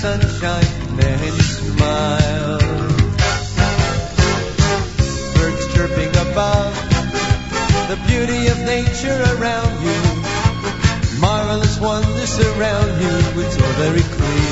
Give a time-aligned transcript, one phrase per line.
[0.00, 0.64] sunshine
[0.98, 2.58] and smile.
[5.34, 6.74] Birds chirping above,
[7.90, 10.00] the beauty of nature around you.
[11.20, 14.49] Marvelous wonders around you, it's all very clear.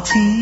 [0.00, 0.39] Al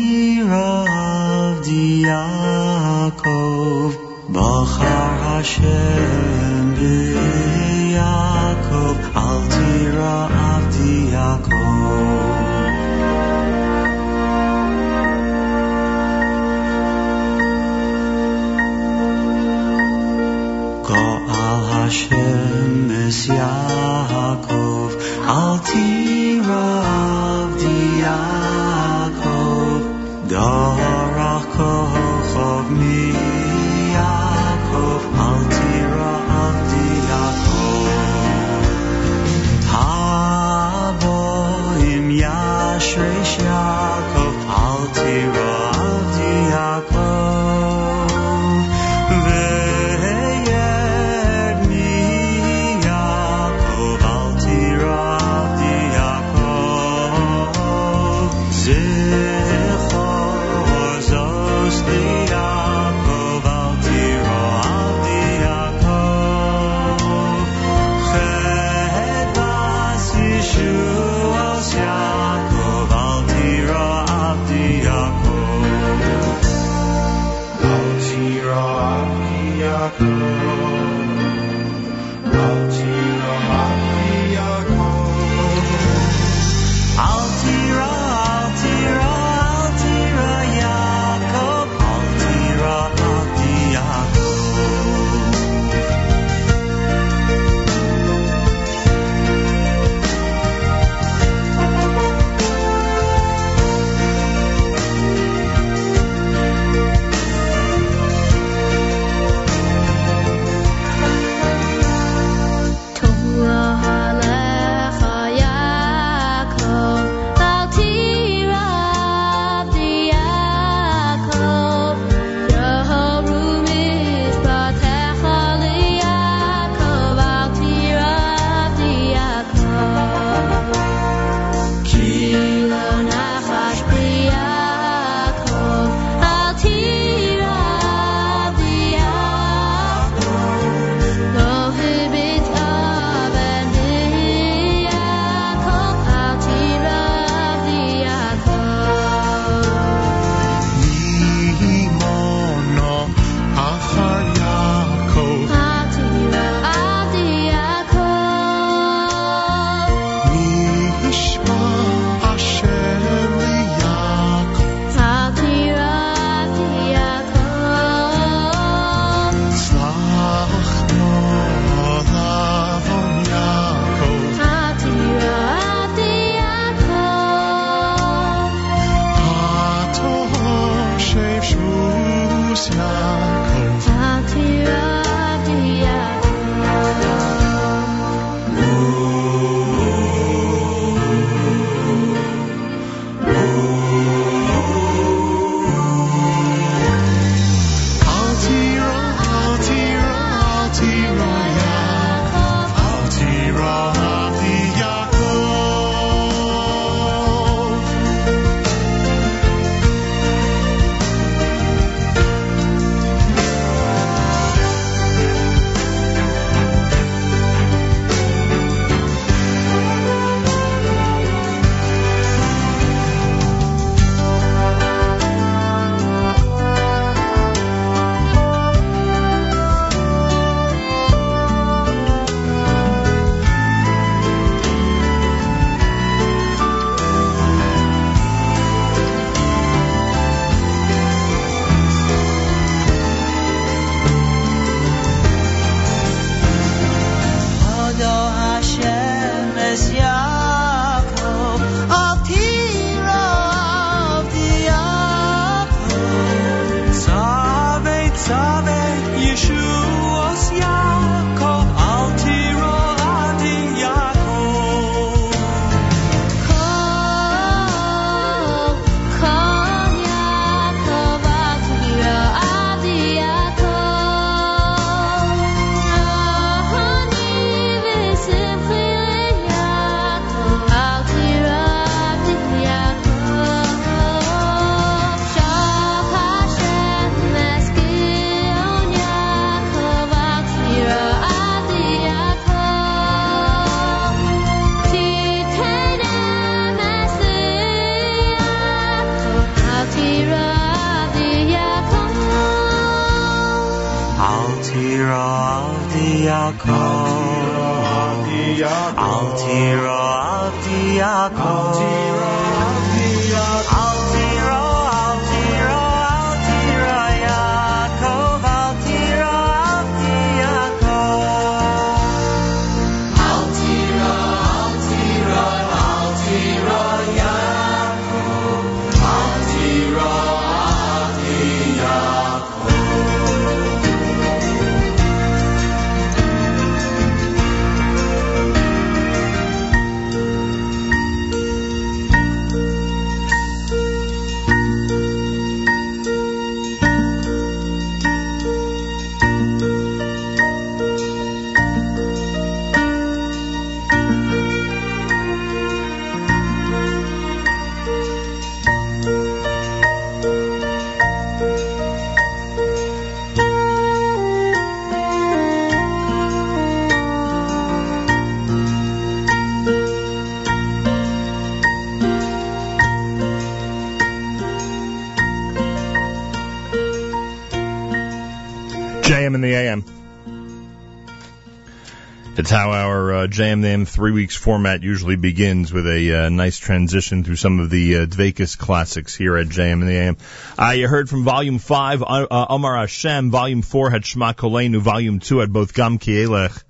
[383.29, 386.57] our uh, JM in the AM three weeks format usually begins with a uh, nice
[386.57, 390.17] transition through some of the uh, classics here at JM in the AM.
[390.57, 393.29] Uh, you heard from Volume 5, uh, uh, Omar Hashem.
[393.29, 394.79] Volume 4 had Shema Kolenu.
[394.79, 396.63] Volume 2 had both Gam Kielech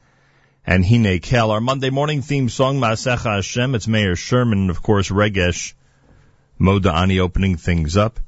[0.65, 1.51] and Hine Kel.
[1.51, 3.75] Our Monday morning theme song, Maasecha Hashem.
[3.75, 5.73] It's Meir Sherman of course, Regesh
[6.59, 8.19] Moda'ani opening things up.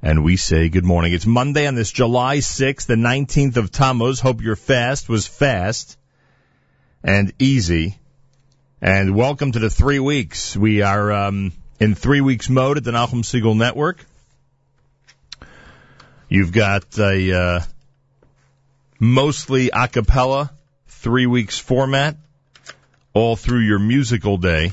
[0.00, 1.12] And we say good morning.
[1.12, 4.20] It's Monday on this July 6th, the 19th of Tammuz.
[4.20, 5.96] Hope your fast was fast
[7.02, 7.96] and easy.
[8.82, 10.56] And welcome to the three weeks.
[10.56, 14.04] We are um, in three weeks mode at the Nachum Segal Network.
[16.28, 17.60] You've got a uh,
[18.98, 20.52] mostly a cappella
[20.86, 22.16] three weeks format
[23.12, 24.72] all through your musical day.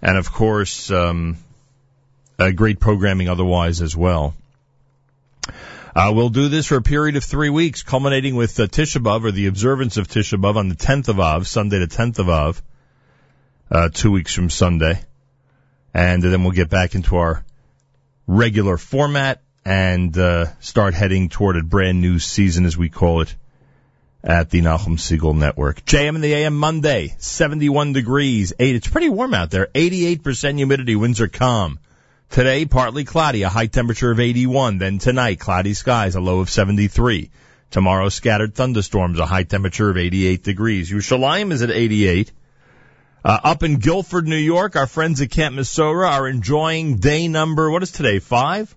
[0.00, 1.36] And of course, um,
[2.36, 4.34] great programming otherwise as well.
[5.94, 9.24] Uh, we'll do this for a period of three weeks, culminating with uh, Tisha B'Av,
[9.24, 12.28] or the observance of Tisha B'Av on the 10th of Av, Sunday the 10th of
[12.28, 12.62] Av,
[13.70, 15.00] uh, two weeks from Sunday.
[15.94, 17.44] And then we'll get back into our
[18.26, 23.32] regular format and uh, start heading toward a brand new season, as we call it,
[24.24, 25.84] at the Nachum Segal Network.
[25.84, 28.74] JM in the AM Monday, 71 degrees, 8.
[28.74, 29.68] It's pretty warm out there.
[29.72, 31.78] 88% humidity, winds are calm.
[32.34, 34.78] Today, partly cloudy, a high temperature of 81.
[34.78, 37.30] Then tonight, cloudy skies, a low of 73.
[37.70, 40.90] Tomorrow, scattered thunderstorms, a high temperature of 88 degrees.
[40.90, 42.32] Yerushalayim is at 88.
[43.24, 47.70] Uh, up in Guilford, New York, our friends at Camp Mesorah are enjoying day number,
[47.70, 48.74] what is today, five?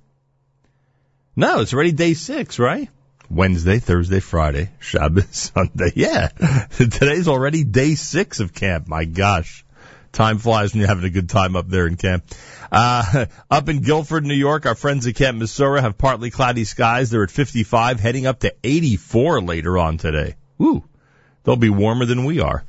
[1.36, 2.89] No, it's already day six, right?
[3.28, 5.93] Wednesday, Thursday, Friday, Shabbos, Sunday.
[5.96, 6.28] Yeah.
[6.78, 8.88] Today's already day six of camp.
[8.88, 9.65] My gosh.
[10.12, 12.24] Time flies when you're having a good time up there in camp.
[12.71, 17.10] Uh, up in Guilford, New York, our friends at Camp Mesorah have partly cloudy skies.
[17.10, 20.36] They're at 55, heading up to 84 later on today.
[20.58, 20.84] Woo.
[21.43, 22.63] They'll be warmer than we are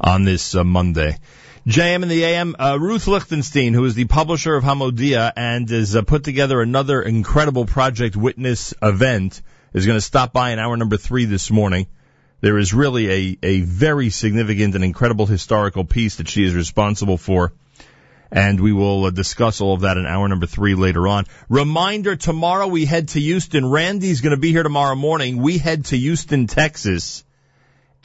[0.00, 1.18] on this uh, Monday.
[1.66, 5.94] JM and the AM, uh, Ruth Lichtenstein, who is the publisher of Hamodia and has
[5.94, 9.42] uh, put together another incredible Project Witness event,
[9.74, 11.86] is going to stop by in hour number three this morning.
[12.40, 17.18] There is really a, a very significant and incredible historical piece that she is responsible
[17.18, 17.52] for.
[18.30, 21.24] And we will uh, discuss all of that in hour number three later on.
[21.48, 23.68] Reminder, tomorrow we head to Houston.
[23.68, 25.38] Randy's going to be here tomorrow morning.
[25.38, 27.24] We head to Houston, Texas.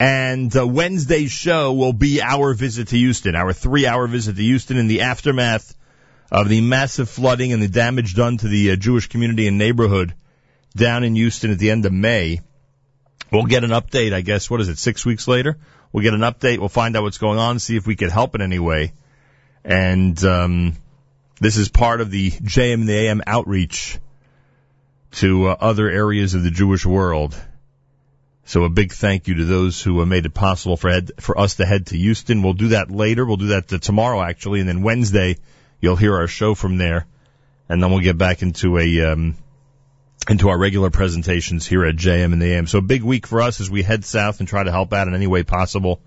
[0.00, 4.42] And uh, Wednesday's show will be our visit to Houston, our three hour visit to
[4.42, 5.74] Houston in the aftermath
[6.32, 10.14] of the massive flooding and the damage done to the uh, Jewish community and neighborhood
[10.74, 12.40] down in Houston at the end of May.
[13.30, 15.58] We'll get an update, I guess, what is it, six weeks later?
[15.92, 18.34] We'll get an update, we'll find out what's going on, see if we could help
[18.34, 18.92] in any way.
[19.64, 20.76] And um,
[21.40, 23.98] this is part of the JM and the AM outreach
[25.12, 27.36] to uh, other areas of the Jewish world.
[28.46, 31.38] So a big thank you to those who uh, made it possible for head, for
[31.38, 32.42] us to head to Houston.
[32.42, 33.24] We'll do that later.
[33.24, 35.36] We'll do that uh, tomorrow actually, and then Wednesday
[35.80, 37.06] you'll hear our show from there,
[37.68, 39.36] and then we'll get back into a um,
[40.28, 42.66] into our regular presentations here at JM and the AM.
[42.66, 45.08] So a big week for us as we head south and try to help out
[45.08, 46.00] in any way possible.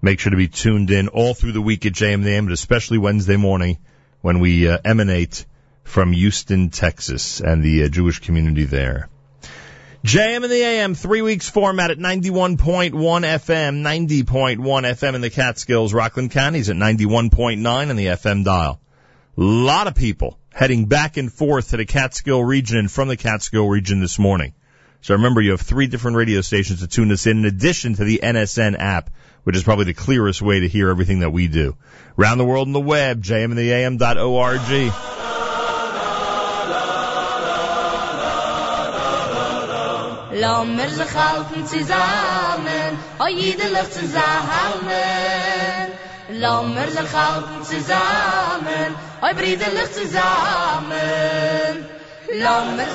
[0.00, 2.52] Make sure to be tuned in all through the week at JM the AM, but
[2.52, 3.78] especially Wednesday morning
[4.20, 5.44] when we uh, emanate
[5.82, 9.08] from Houston, Texas, and the uh, Jewish community there.
[10.04, 15.92] JM and the AM, three weeks format at 91.1 FM, 90.1 FM in the Catskills,
[15.92, 18.80] Rockland County's at 91.9 on the FM dial.
[19.36, 23.16] A lot of people heading back and forth to the Catskill region and from the
[23.16, 24.54] Catskill region this morning.
[25.00, 28.04] So remember, you have three different radio stations to tune us in, in addition to
[28.04, 29.10] the NSN app,
[29.44, 31.76] which is probably the clearest way to hear everything that we do.
[32.16, 34.92] Round the world on the web, jmandtheam.org.
[40.98, 43.26] Sich halten zusammen, oh
[43.90, 44.28] zusammen.
[46.28, 50.26] Sich halten zusammen, oh zusammen.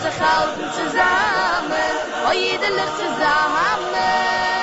[0.02, 2.34] Sich halten zusammen, oh
[2.98, 4.63] zusammen.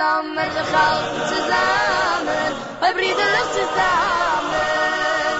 [0.00, 5.38] nommer ze galt ze zamen bei briderlos ze zamen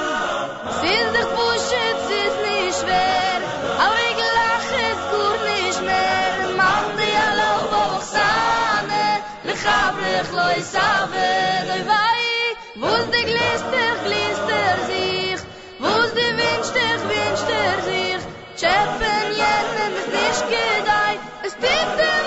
[0.81, 3.41] sin ze pushet sis ni schwer.
[3.85, 9.07] Aber ich lach es gut nich mehr man de alo vog zame
[9.47, 11.33] le gab le gloi zame
[11.69, 12.25] de vai
[12.83, 15.41] wo de glister glister sich
[15.83, 18.23] wo de winster winster sich
[18.61, 21.13] Chefen jenen, es nisch gedei,
[21.47, 22.20] es bitte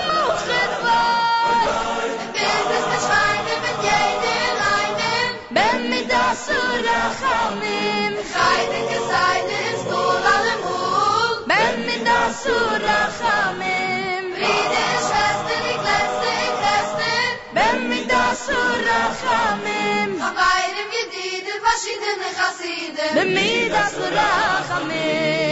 [22.02, 24.30] den g'siedn mit da zra
[24.68, 25.44] gme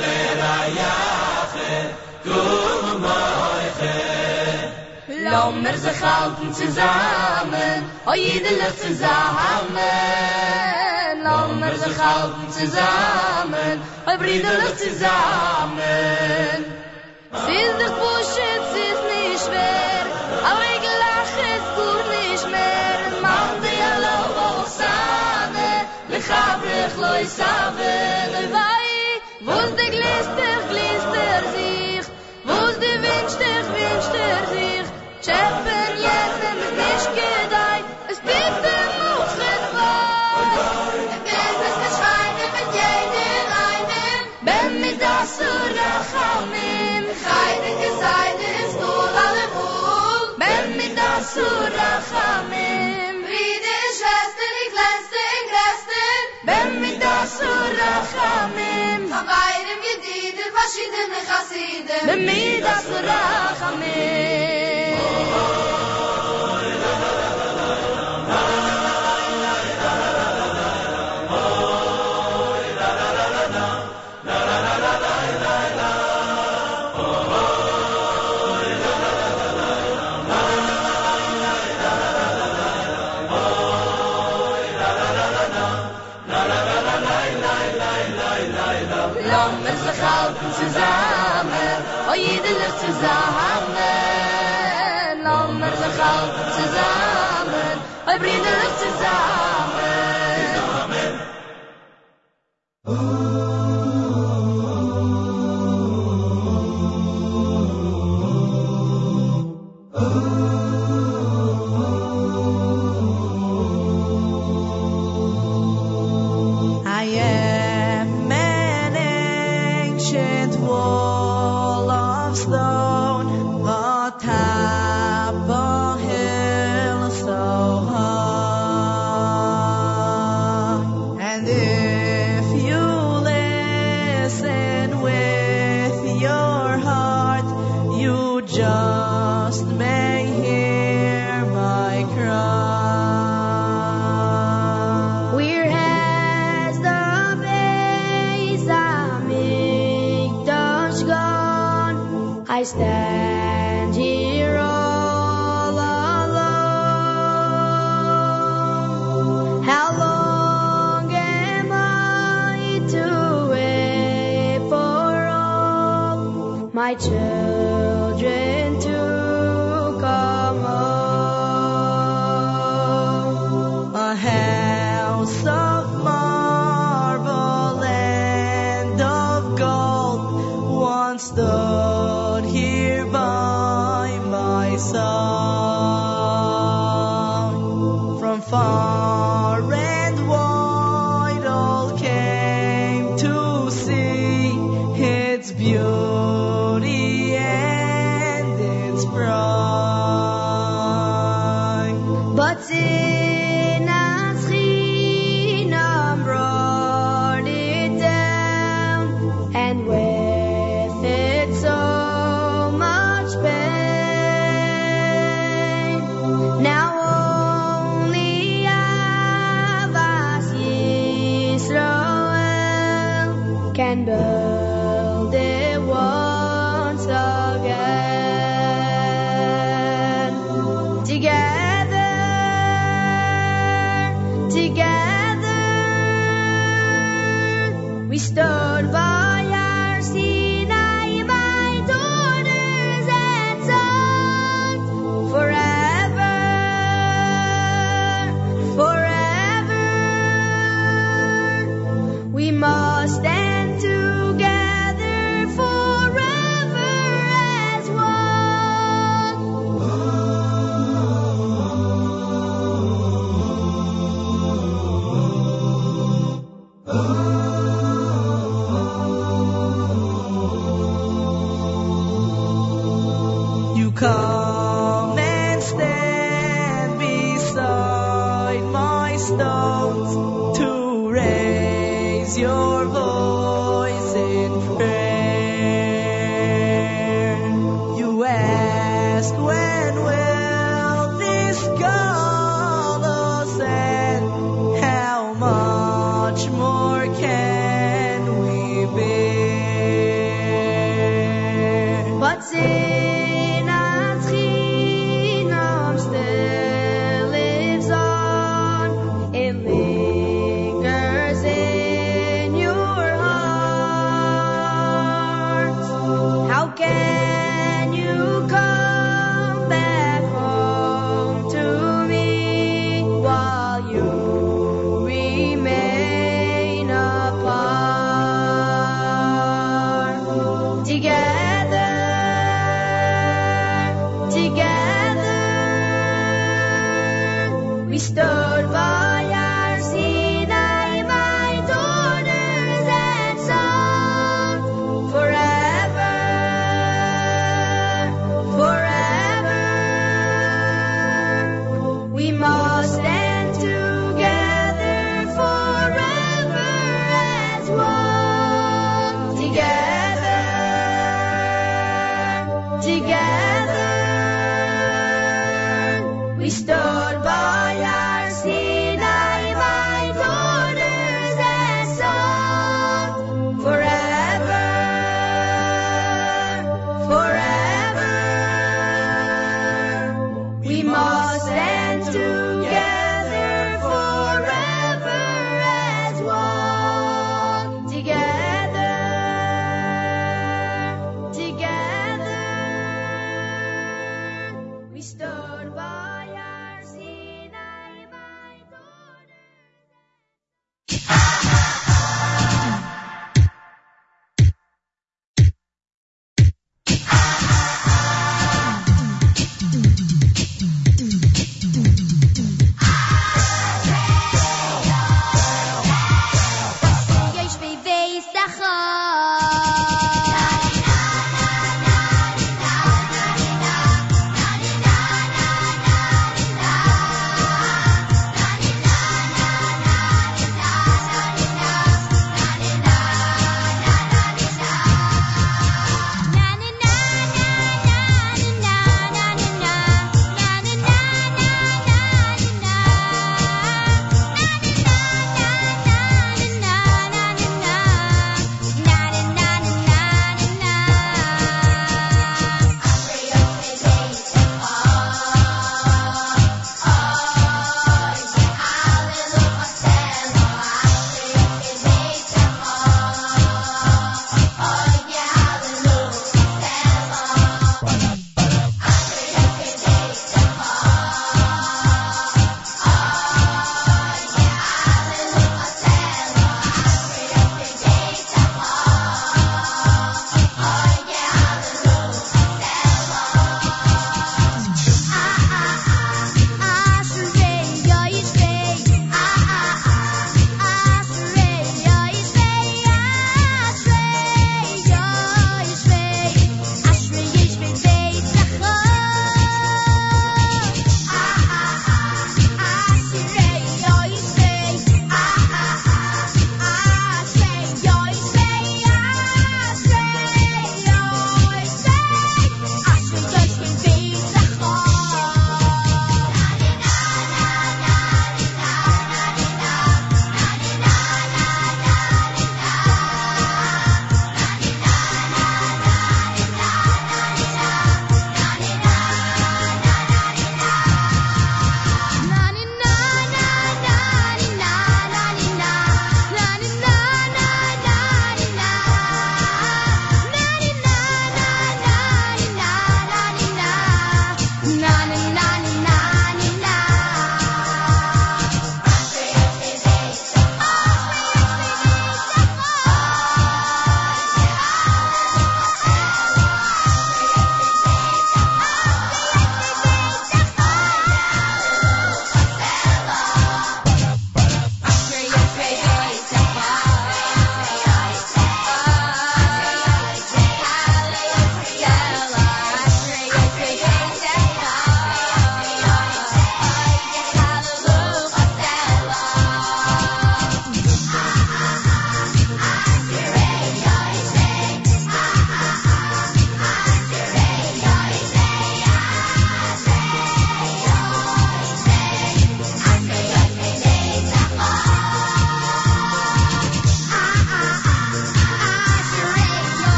[0.00, 0.92] la la la
[2.24, 3.20] kum ma
[11.24, 13.76] lo mer halten zusammen
[14.10, 16.60] oi briderlich zusammen
[17.44, 18.98] siz de pushet siz
[19.44, 20.06] schwer
[20.48, 24.18] aber ich lach es gut nich mehr mach de lo
[26.10, 27.94] le khabrech lo isave
[28.34, 28.90] le vai
[29.46, 32.06] vos de glister glister sich
[32.50, 35.73] vos de wünscht dich wünscht dich
[58.04, 63.92] rachamim Chavayrim gedidim Vashidim lechassidim Bemidas rachamim
[64.96, 65.63] Oh, oh, oh
[93.04, 94.64] jederlich zusammen.
[95.22, 98.74] Lass mir sich halten zusammen, oh brüderlich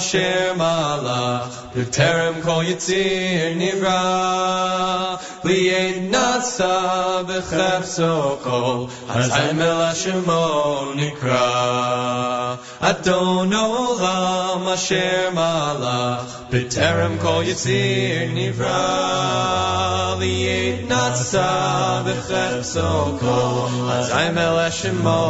[0.00, 13.50] Asher Malach B'terem Kol Yitzir Nivra Li'ed Nasa B'chefso Kol Hazayim El Hashemo Nikra Adon
[13.50, 25.22] Olam Asher Malach B'terem Kol Yitzir Nivra Li'ed Nasa B'chefso Kol Hazayim El Hashemo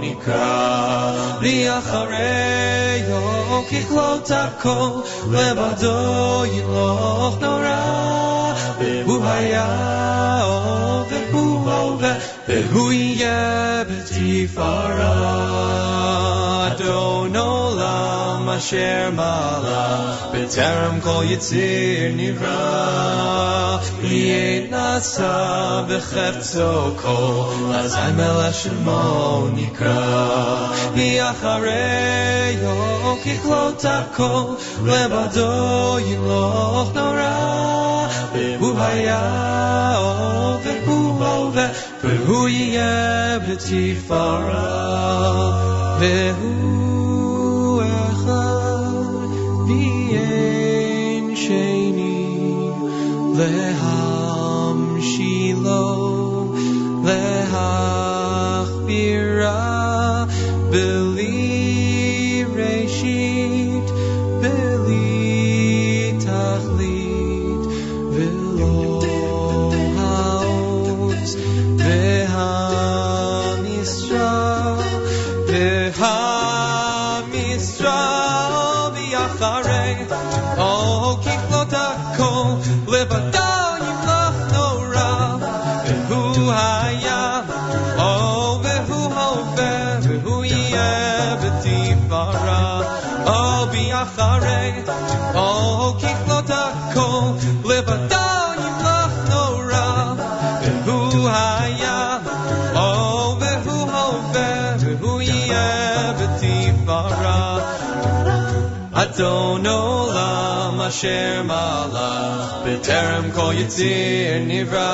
[0.00, 3.22] Nikra Li'achareyo
[3.68, 8.27] Kichlot HaKol Lebado Yiloch Nora
[9.20, 9.68] Haya
[10.44, 12.12] O Behu Hove
[12.46, 15.14] Behu Yeh B'tifara
[16.70, 22.58] Adon Olam Asher Malach B'terem Kol Yitzir Nivra.
[24.02, 25.34] Yeh Nasa
[25.88, 27.72] B'chefzo Kol.
[27.74, 29.02] Azay Melech Shemo
[29.56, 30.00] Nikra
[30.94, 32.76] V'achareyo
[33.22, 34.46] Kichlot HaKol
[34.86, 35.52] Lebado
[36.00, 36.90] Yiloch
[38.28, 39.20] Nora Behu Haya
[39.96, 41.66] O Behu Hove
[42.02, 44.64] Behu Yeh B'tifara
[109.18, 114.92] Adon Olam Asher Malach B'terem Kol Yitzir Nivra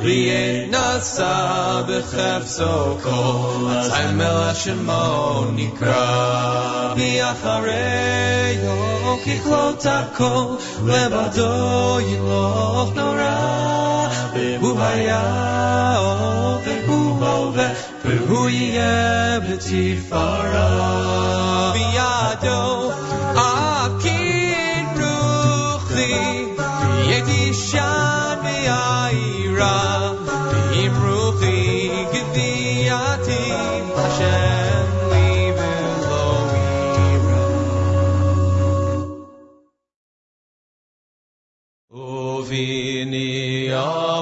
[0.00, 5.04] Li'ed Nasa B'chefzo Kol Azay Melech Shemo
[5.54, 6.08] Nikra.
[6.96, 8.76] V'achareyo
[9.20, 10.56] Kichlot HaKol
[10.88, 13.36] Lebado Yiloch Nora
[14.32, 15.22] Behu Haya
[15.98, 16.08] O
[16.64, 17.68] Behu Hove
[18.02, 20.68] Behu Yeh B'tifara
[21.74, 22.77] V'yado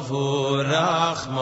[0.02, 1.36] hu Rahman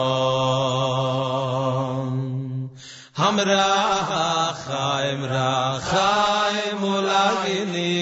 [3.13, 7.95] Ham Rachaim Rachaim Ulagini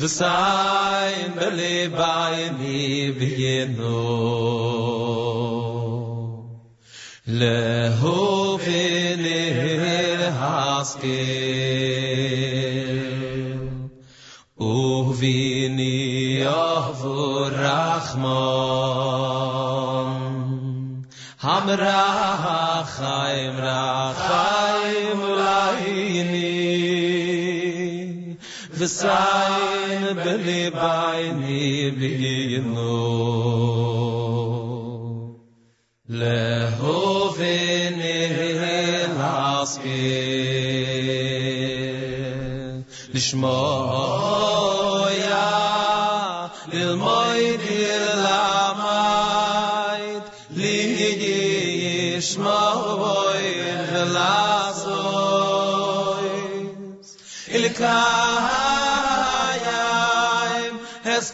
[0.00, 2.80] V'sayim b'libayni
[3.18, 4.02] b'yinu
[7.26, 12.45] Lehu v'nir haskir
[16.46, 17.12] yahu
[17.64, 18.46] rahman.
[21.44, 22.02] Hamra
[22.96, 23.84] khaim ra
[24.26, 26.52] khaim ulaini
[28.78, 31.64] vesain bele bayni
[31.98, 32.96] beyno
[36.20, 36.66] le
[43.48, 44.15] Oh.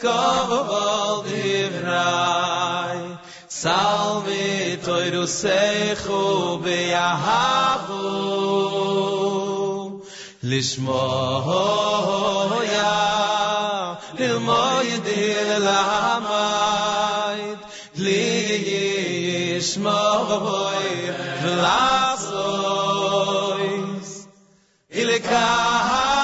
[0.02, 3.02] kovol divrai
[3.60, 4.46] salve
[4.86, 6.22] toiru sechu
[6.64, 8.06] beyahavu
[10.50, 11.06] lishmo
[12.76, 12.96] ya
[14.26, 15.84] il moy dir la
[16.28, 17.60] mait
[18.04, 18.26] li
[19.56, 20.02] ishmo
[20.46, 20.90] voy
[21.42, 22.90] vlasois
[25.00, 26.21] ile kah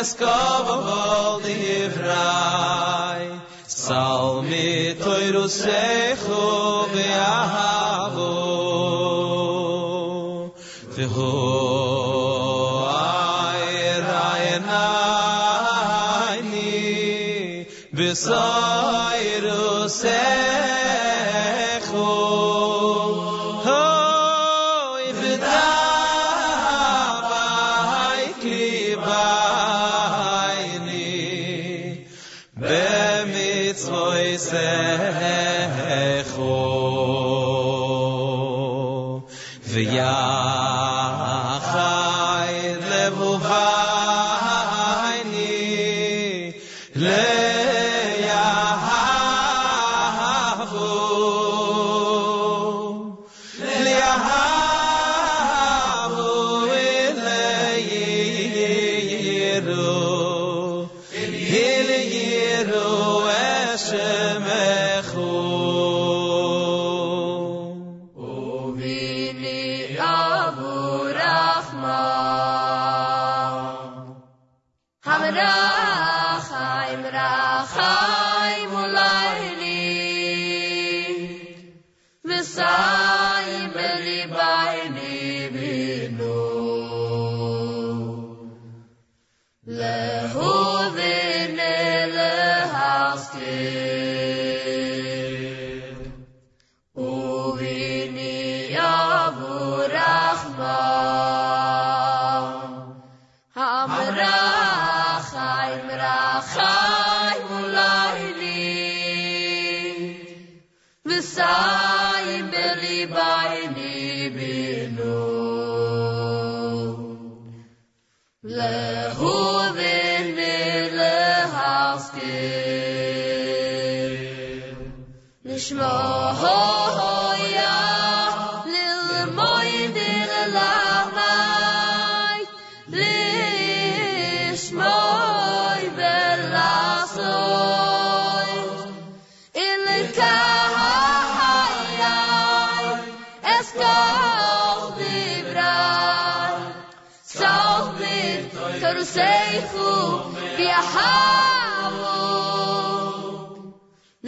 [0.00, 3.24] es kova vol di evrai
[3.66, 6.44] sal mi toy ru sekhu
[6.92, 8.32] ve ahavo
[10.96, 11.32] ve ho
[12.96, 13.68] ay
[14.06, 14.86] ra ena
[16.50, 18.08] ni ve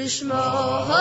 [0.03, 0.93] Nishmoya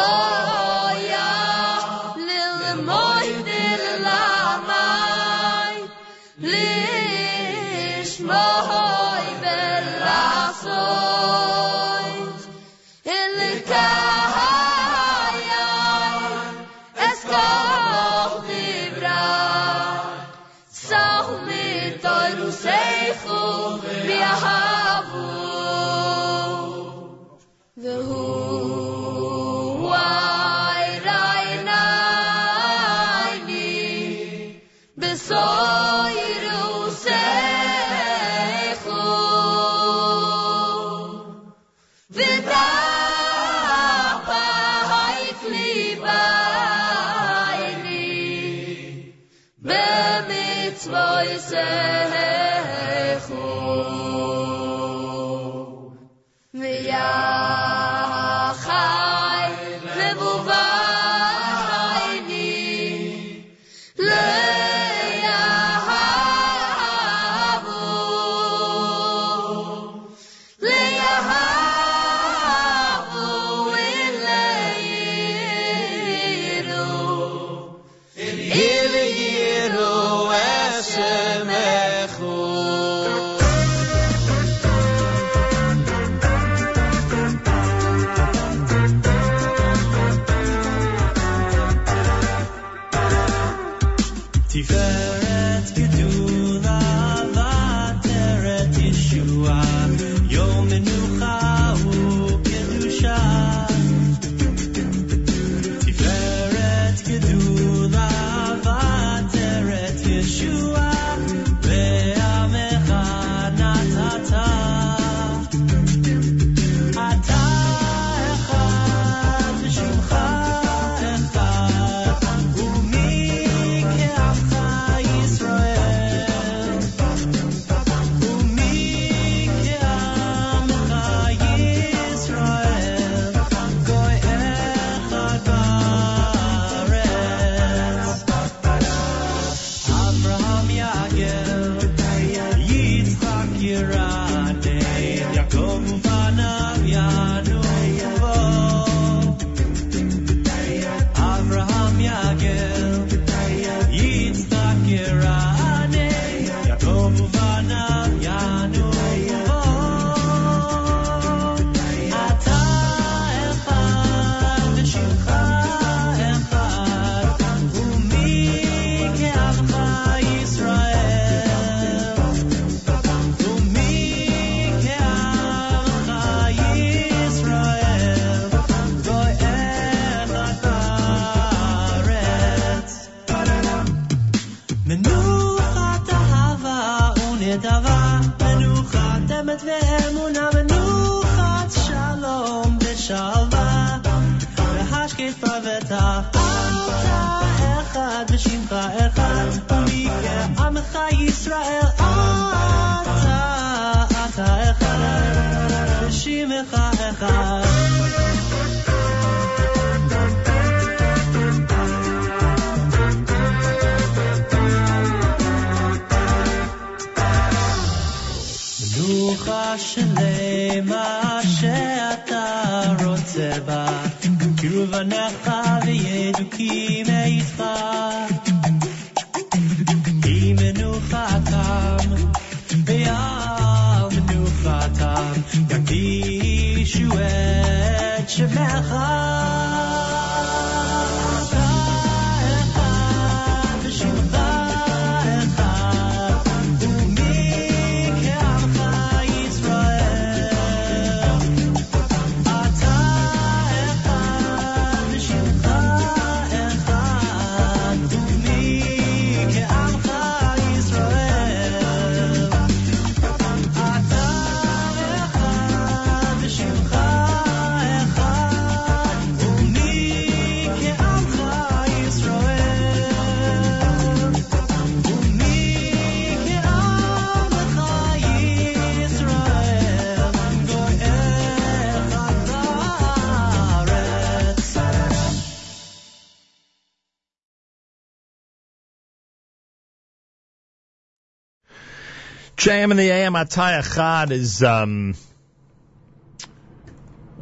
[292.72, 295.14] JM in the AM Ataya Chad is um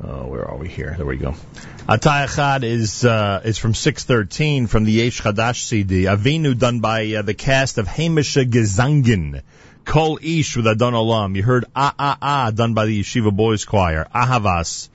[0.03, 0.95] oh where are we here?
[0.97, 1.35] There we go.
[1.87, 6.05] Ataya Chad is uh is from six thirteen from the Yesh Chadash CD.
[6.05, 9.43] Avinu done by uh, the cast of Hamisha Gezangin.
[9.85, 11.35] Kol Ish with Adon Olam.
[11.35, 14.07] You heard Ah Ah Ah done by the Yeshiva Boys Choir.
[14.11, 14.89] Ahavas,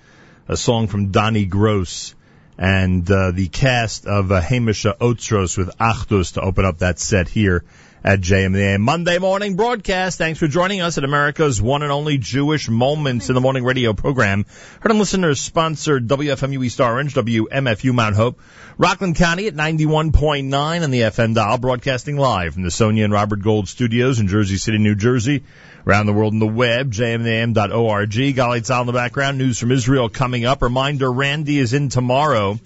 [0.48, 2.12] a song from Donnie Gross.
[2.58, 7.28] And uh, the cast of uh, Hamisha Otzros with Achdus to open up that set
[7.28, 7.62] here
[8.04, 10.18] at JMA Monday morning broadcast.
[10.18, 13.94] Thanks for joining us at America's one and only Jewish Moments in the Morning radio
[13.94, 14.44] program.
[14.80, 18.38] Heard on listeners sponsored WFMU East Orange, WMFU Mount Hope,
[18.76, 23.40] Rockland County at 91.9 on the FM dial, broadcasting live from the Sonia and Robert
[23.40, 25.42] Gold studios in Jersey City, New Jersey.
[25.86, 28.10] Around the world on the web, jmam.org.
[28.10, 29.36] Galei Tzal in the background.
[29.36, 30.62] News from Israel coming up.
[30.62, 32.58] Reminder, Randy is in tomorrow.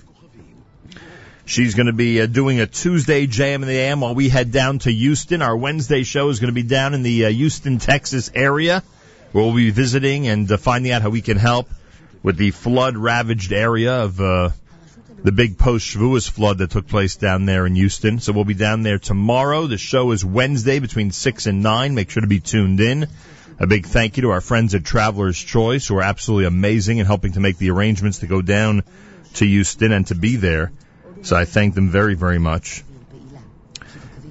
[1.49, 4.53] She's going to be uh, doing a Tuesday jam in the AM while we head
[4.53, 5.41] down to Houston.
[5.41, 8.83] Our Wednesday show is going to be down in the uh, Houston, Texas area
[9.33, 11.71] where we'll be visiting and uh, finding out how we can help
[12.23, 14.51] with the flood ravaged area of uh,
[15.25, 18.19] the big post Shavuos flood that took place down there in Houston.
[18.21, 19.67] So we'll be down there tomorrow.
[19.67, 21.95] The show is Wednesday between 6 and 9.
[21.95, 23.07] Make sure to be tuned in.
[23.59, 27.07] A big thank you to our friends at Traveler's Choice who are absolutely amazing in
[27.07, 28.83] helping to make the arrangements to go down
[29.37, 30.73] to Houston and to be there.
[31.23, 32.85] So I thank them very, very much.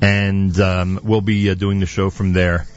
[0.02, 2.68] And um, we'll be uh, doing the show from there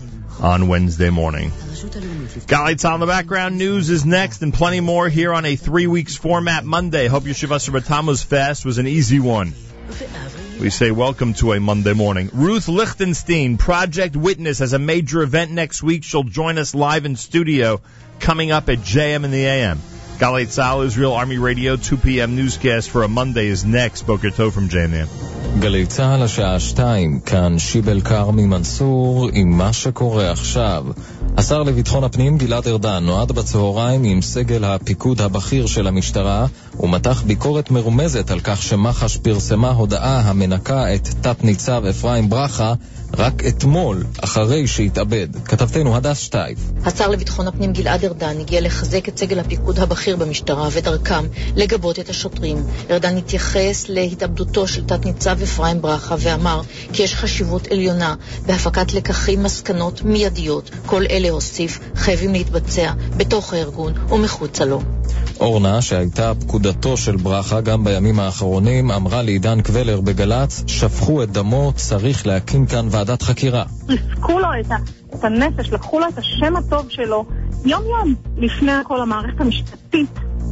[0.40, 1.50] on Wednesday morning.
[1.50, 6.16] Galei on the background news is next and plenty more here on a three weeks
[6.16, 7.08] format Monday.
[7.08, 9.52] Hope your Shiva Asar B'Tammuz fast was an easy one.
[10.60, 12.30] We say welcome to a Monday morning.
[12.32, 16.04] Ruth Lichtenstein, Project Witness, has a major event next week.
[16.04, 17.80] She'll join us live in studio
[18.18, 19.80] coming up at JM in the AM.
[20.20, 22.36] Galei Tzal, Israel Army Radio, 2 p.m.
[22.36, 24.06] newscast for a Monday is next.
[24.06, 25.08] Boker Tov from JM.
[25.58, 30.84] גלי צה"ל השעה שתיים, כאן שיבל כרמי מנסור עם מה שקורה עכשיו.
[31.36, 36.46] השר לביטחון הפנים גלעד ארדן נועד בצהריים עם סגל הפיקוד הבכיר של המשטרה
[36.80, 42.74] ומתח ביקורת מרומזת על כך שמח"ש פרסמה הודעה המנקה את תת-ניצב אפרים ברכה
[43.18, 45.28] רק אתמול, אחרי שהתאבד.
[45.44, 46.58] כתבתנו הדס שטייף.
[46.84, 51.24] השר לביטחון הפנים גלעד ארדן הגיע לחזק את סגל הפיקוד הבכיר במשטרה ודרכם
[51.56, 52.62] לגבות את השוטרים.
[52.90, 56.60] ארדן התייחס להתאבדותו של תת-ניצב אפרים ברכה ואמר
[56.92, 58.14] כי יש חשיבות עליונה
[58.46, 60.70] בהפקת לקחים מסקנות מיידיות.
[60.86, 64.82] כל אלה הוסיף חייבים להתבצע בתוך הארגון ומחוצה לו.
[65.40, 71.72] אורנה, שהייתה פקודתו של ברכה גם בימים האחרונים, אמרה לעידן קבלר בגל"צ, שפכו את דמו,
[71.76, 73.64] צריך להקים כאן ועדת חקירה.
[73.88, 74.76] ריסקו לו את, ה,
[75.14, 77.24] את הנפש, לקחו לו את השם הטוב שלו
[77.64, 80.10] יום-יום לפני כל המערכת המשפטית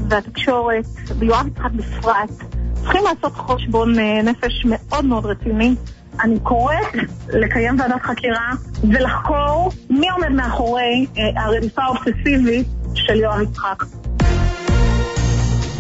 [0.08, 0.84] והתקשורת,
[1.18, 2.30] ויואב יצחק בפרט.
[2.74, 5.74] צריכים לעשות חושבון אה, נפש מאוד מאוד רציני.
[6.22, 6.86] אני קוראת
[7.28, 8.50] לקיים ועדת חקירה
[8.92, 13.84] ולחקור מי עומד מאחורי אה, הרדיפה האובססיבית של יואב יצחק.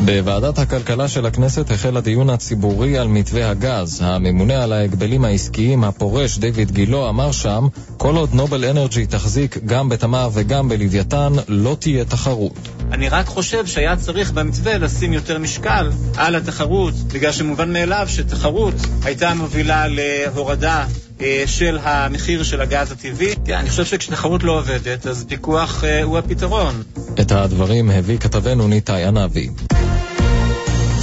[0.08, 4.00] בוועדת הכלכלה של הכנסת החל הדיון הציבורי על מתווה הגז.
[4.04, 9.88] הממונה על ההגבלים העסקיים הפורש דיוויד גילו אמר שם, כל עוד נובל אנרג'י תחזיק גם
[9.88, 12.68] בתמר וגם בלוויתן, לא תהיה תחרות.
[12.92, 18.74] אני רק חושב שהיה צריך במתווה לשים יותר משקל על התחרות, בגלל שמובן מאליו שתחרות
[19.04, 20.84] הייתה מובילה להורדה
[21.20, 23.34] אה, של המחיר של הגז הטבעי.
[23.44, 26.82] כן, אני חושב שכשתחרות לא עובדת, אז פיקוח אה, הוא הפתרון.
[27.20, 29.48] את הדברים הביא כתבנו ניתאי ענבי.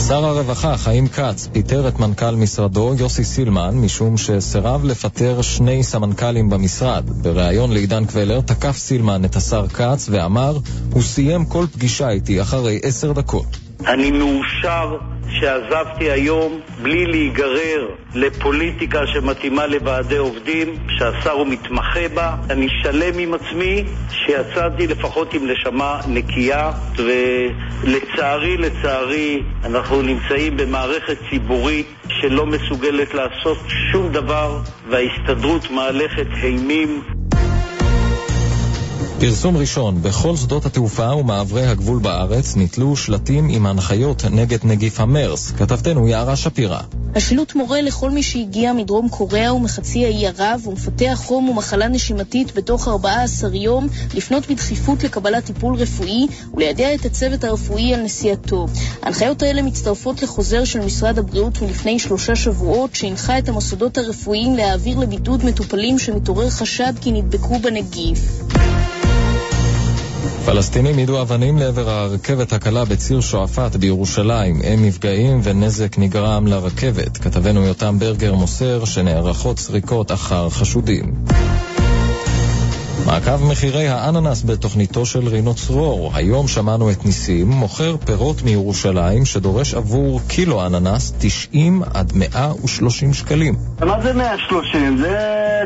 [0.08, 6.50] שר הרווחה חיים כץ פיטר את מנכ"ל משרדו יוסי סילמן משום שסירב לפטר שני סמנכ"לים
[6.50, 7.10] במשרד.
[7.10, 10.58] בריאיון לעידן קבלר תקף סילמן את השר כץ ואמר
[10.94, 13.65] הוא סיים כל פגישה איתי אחרי עשר דקות.
[13.88, 14.98] אני מאושר
[15.30, 20.68] שעזבתי היום בלי להיגרר לפוליטיקה שמתאימה לוועדי עובדים,
[20.98, 22.36] שהשר הוא מתמחה בה.
[22.50, 31.88] אני שלם עם עצמי שיצאתי לפחות עם נשמה נקייה, ולצערי, לצערי, אנחנו נמצאים במערכת ציבורית
[32.10, 33.58] שלא מסוגלת לעשות
[33.92, 34.60] שום דבר,
[34.90, 37.02] וההסתדרות מהלכת אימים.
[39.20, 45.52] פרסום ראשון, בכל שדות התעופה ומעברי הגבול בארץ נתלו שלטים עם הנחיות נגד נגיף המרס.
[45.52, 46.80] כתבתנו יערה שפירא.
[47.16, 52.88] השילוט מורה לכל מי שהגיע מדרום קוריאה ומחצי האי ערב ומפתח חום ומחלה נשימתית בתוך
[52.88, 58.66] 14 יום לפנות בדחיפות לקבלת טיפול רפואי וליידע את הצוות הרפואי על נסיעתו.
[59.02, 65.00] ההנחיות האלה מצטרפות לחוזר של משרד הבריאות מלפני שלושה שבועות שהנחה את המוסדות הרפואיים להעביר
[65.00, 68.20] לבידוד מטופלים שמתעורר חשד כי נדבקו בנגיף.
[70.46, 74.62] פלסטינים יידו אבנים לעבר הרכבת הקלה בציר שועפאט בירושלים.
[74.62, 77.18] אין נפגעים ונזק נגרם לרכבת.
[77.18, 81.14] כתבנו יותם ברגר מוסר שנערכות סריקות אחר חשודים.
[83.06, 86.12] מעקב מחירי האננס בתוכניתו של רינו צרור.
[86.16, 93.54] היום שמענו את ניסים, מוכר פירות מירושלים שדורש עבור קילו אננס 90 עד 130 שקלים.
[93.80, 94.98] מה זה 130?
[94.98, 95.20] זה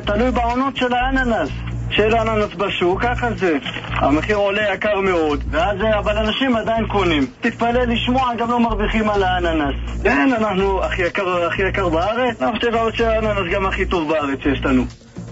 [0.06, 1.50] תלוי בעונות של האננס.
[1.92, 3.58] של אננס בשוק, ככה זה.
[3.90, 7.26] המחיר עולה יקר מאוד, ואז, אבל אנשים עדיין קונים.
[7.42, 9.76] תתפלא לשמוע, גם לא מרוויחים על האננס.
[10.04, 14.66] כן, אנחנו הכי יקר, הכי יקר בארץ, אנחנו חושב שהאננס גם הכי טוב בארץ שיש
[14.66, 14.84] לנו.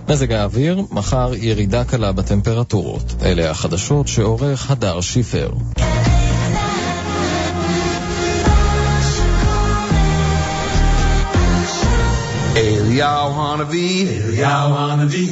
[0.09, 3.15] מזג האוויר, מחר ירידה קלה בטמפרטורות.
[3.23, 5.49] אלה החדשות שעורך הדר שיפר.
[12.57, 15.25] Eliyahu Hanavi, Eliyahu Hanavi,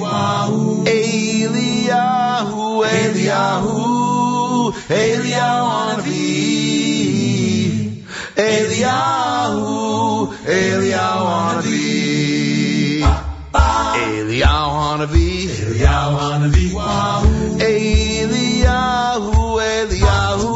[0.97, 2.63] Eliyahu,
[3.01, 3.85] Eliyahu,
[4.89, 6.35] Eliyahu Hanavi,
[8.37, 9.73] Eliyahu,
[10.45, 12.04] Eliyahu Hanavi,
[13.55, 16.65] Eliyahu Hanavi, Eliyahu Hanavi,
[17.71, 20.49] Eliyahu, Eliyahu,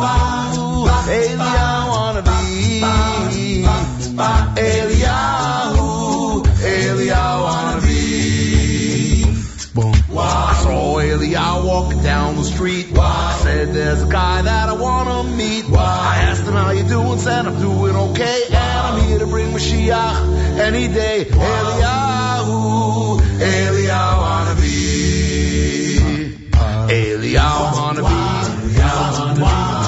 [1.18, 2.84] Eliyahu Hanavi,
[4.56, 5.88] Eliyahu.
[6.60, 8.04] Eliyahu Hanavi.
[10.12, 12.88] I saw Eliyahu walking down the street.
[12.97, 15.66] I there's a guy that I wanna meet.
[15.66, 19.51] I asked him how you doing, said I'm doing okay, and I'm here to bring
[19.51, 21.26] Mashiach any day.
[21.26, 24.80] Eliyahu, Eliyahu Hanavi.
[26.88, 28.20] Eliyahu Hanavi.
[28.49, 29.79] Eliyahu Hanavi.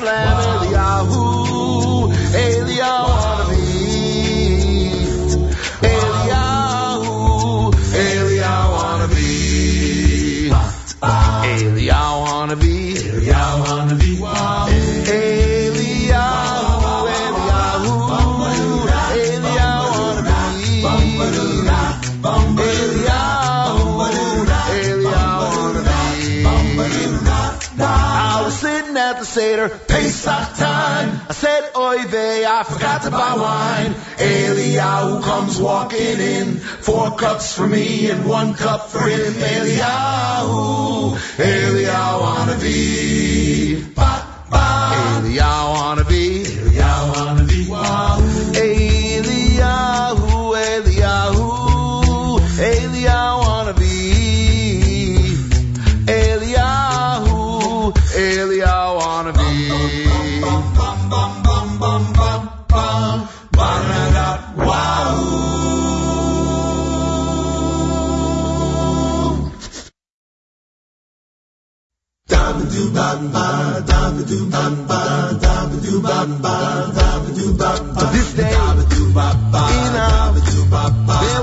[0.00, 0.73] Sacrifice
[29.34, 31.20] Seder, Pesach time.
[31.28, 33.92] I said, Oy vey, I forgot to buy wine.
[34.16, 39.32] Eliyahu comes walking in, four cups for me and one cup for him.
[39.32, 43.92] Eliyahu, Eliyahu Hanavi.
[43.96, 44.22] Ba,
[44.52, 44.92] ba.
[45.18, 46.44] Eliyahu Hanavi.
[46.44, 47.66] Eliyahu Hanavi.
[49.18, 51.48] Eliyahu, Eliyahu,
[52.70, 53.98] Eliyahu Hanavi.
[56.06, 58.53] Eliyahu, Eliyahu
[72.94, 73.00] To
[78.12, 81.42] this day, in our, there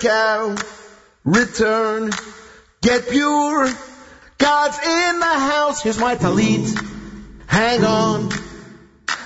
[0.00, 0.56] cow,
[1.24, 2.10] return,
[2.82, 3.68] get pure.
[4.38, 5.82] God's in the house.
[5.82, 6.74] Here's my talit.
[7.46, 8.30] Hang on.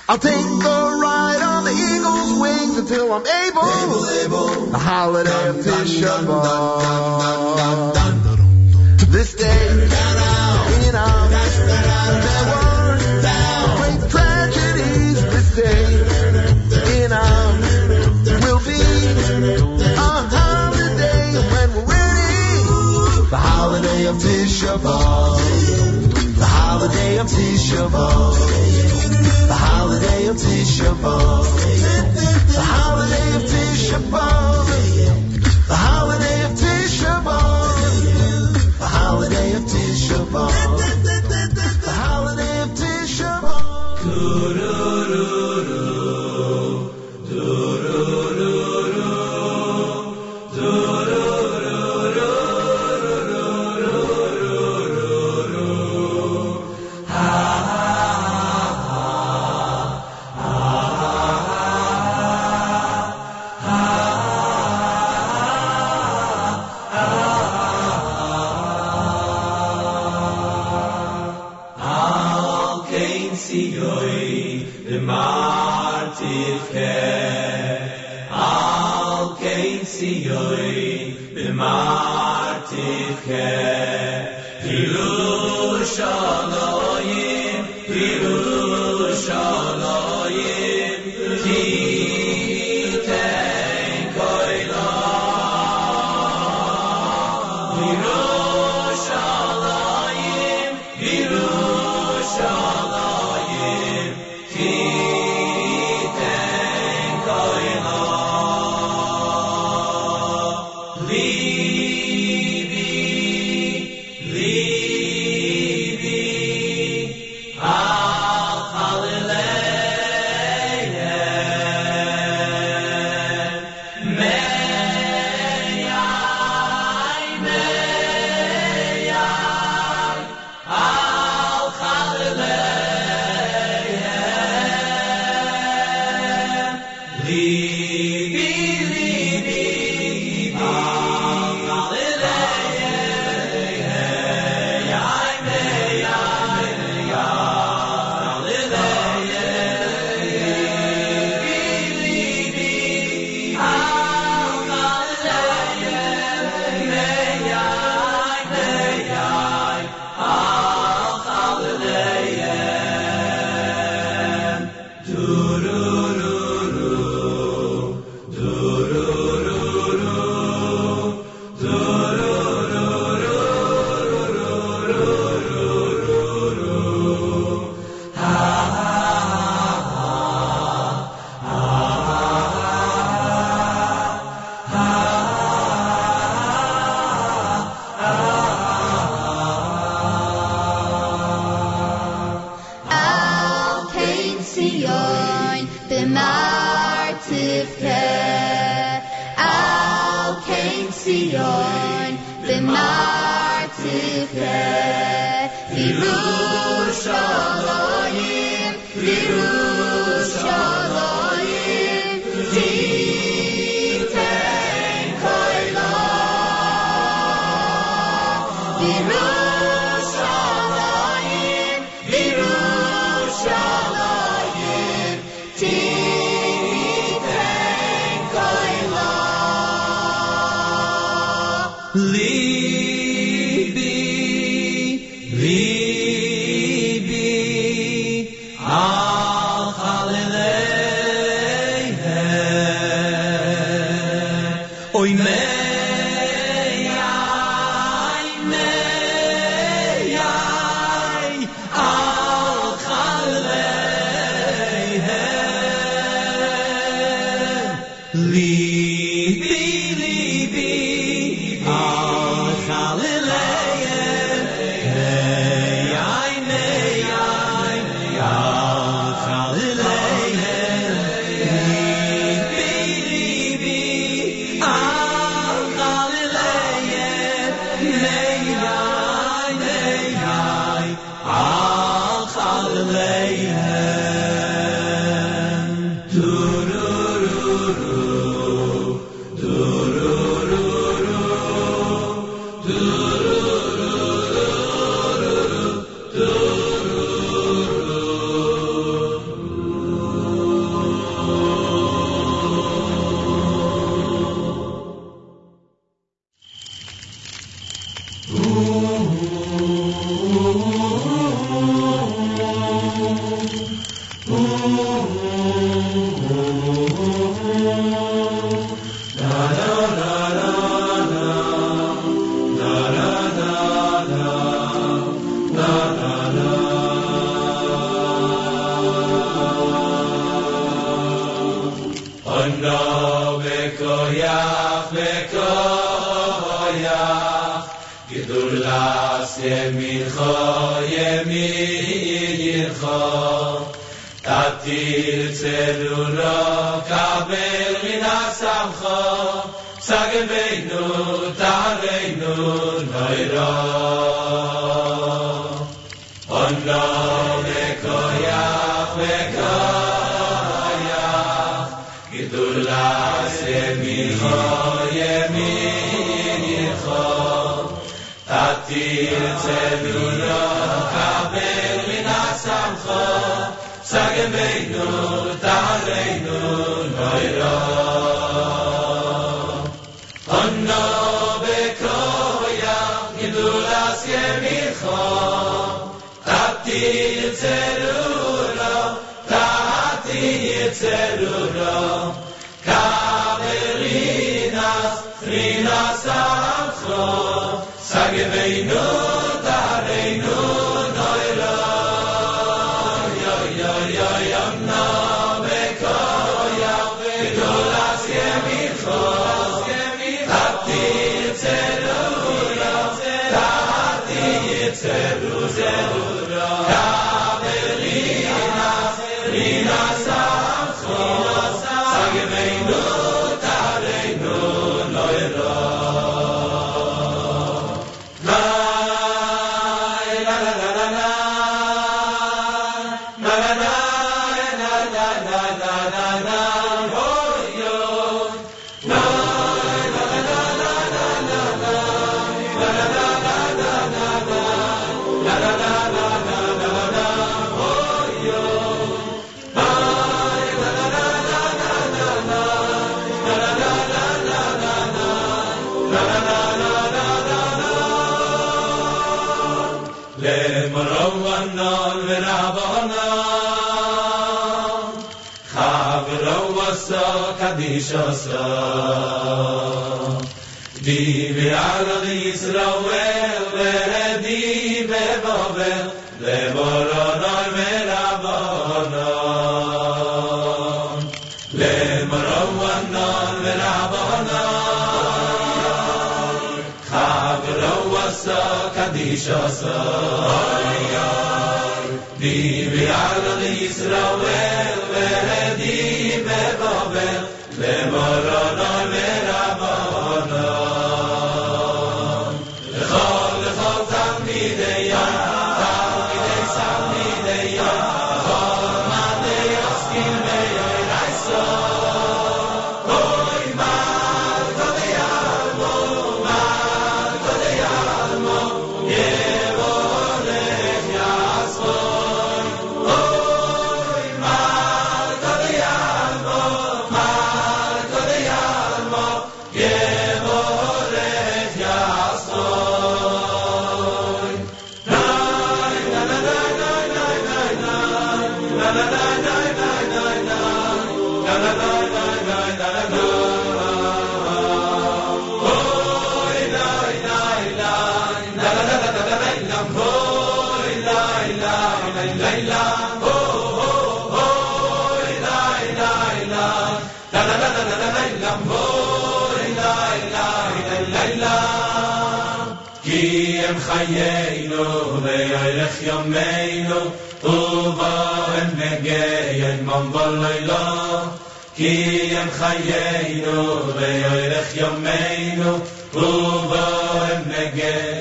[0.07, 3.63] I'll take the ride on the eagle's wings until I'm able.
[3.63, 4.65] able, able.
[4.67, 7.95] The holiday of Tisha B'av.
[9.09, 9.94] This day.
[24.05, 26.37] holiday of Tisha B'Av.
[26.37, 28.37] The holiday of Tisha B'Av.
[29.47, 31.45] The holiday of Tisha B'Av.
[32.53, 34.67] The holiday of Tisha B'Av.
[35.67, 38.77] The holiday of Tisha B'Av.
[38.77, 40.79] The holiday of Tisha B'Av.
[41.81, 44.84] The holiday of Tisha B'Av.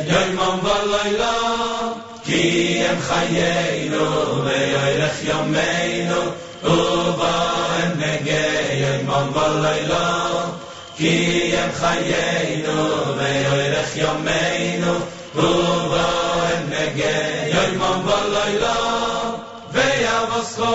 [0.07, 1.33] יוימם בלילה
[2.25, 6.21] כי הם חיינו ויילך יומנו
[6.63, 8.31] ובא הם נגי
[8.73, 10.25] יוימם בלילה
[10.97, 14.95] כי הם חיינו ויילך יומנו
[15.35, 16.14] ובא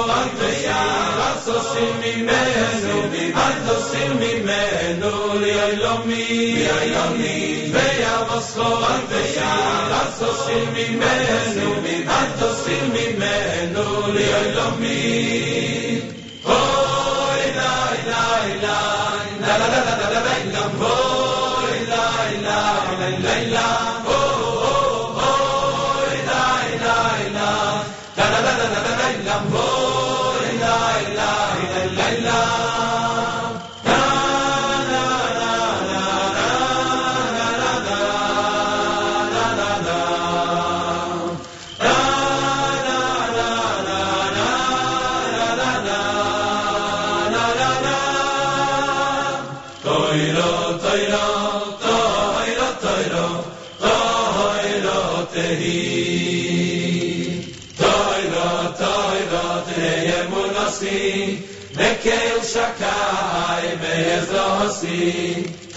[0.09, 3.03] ויבוסכו ויערס עושים ממנו
[3.35, 6.67] עד עושים ממנו ליילומי
[7.73, 8.77] ויבוסכו
[9.09, 11.75] ויערס עושים ממנו
[12.09, 16.01] עד עושים ממנו ליילומי
[16.45, 16.55] אוי
[17.55, 18.95] לי לי לי
[19.47, 22.05] la la la la la la la la oh la
[23.25, 23.48] la la
[62.10, 65.02] kel shakai me yezrosi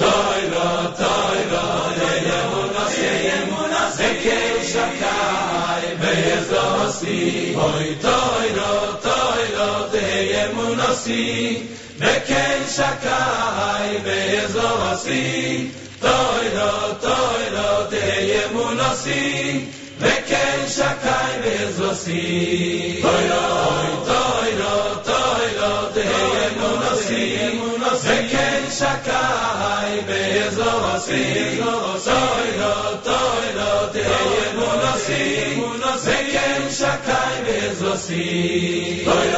[0.00, 0.68] toy lo
[1.00, 1.64] toy lo
[1.98, 7.18] ye yemunas ye yemunas ve kel shakai me yezrosi
[7.58, 8.72] hoy toy lo
[9.08, 11.04] toy lo ye yemunas
[12.00, 15.20] ve kel shakai me yezrosi
[16.06, 16.72] toy lo
[17.04, 19.04] toy lo ye yemunas
[20.00, 22.24] ve kel shakai me yezrosi
[23.04, 23.44] toy lo
[24.10, 24.91] toy lo
[25.62, 31.60] דויד דויד תיינו נסימו נזיינ שקאי בזוסי
[33.04, 33.62] דויד
[33.92, 39.36] תיינו נסימו נזיינ שקאי בזוסי דויד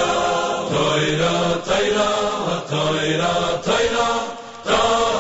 [0.71, 1.21] דויד
[1.65, 2.11] תיינו תיירא
[2.47, 5.14] ותיירא תיינו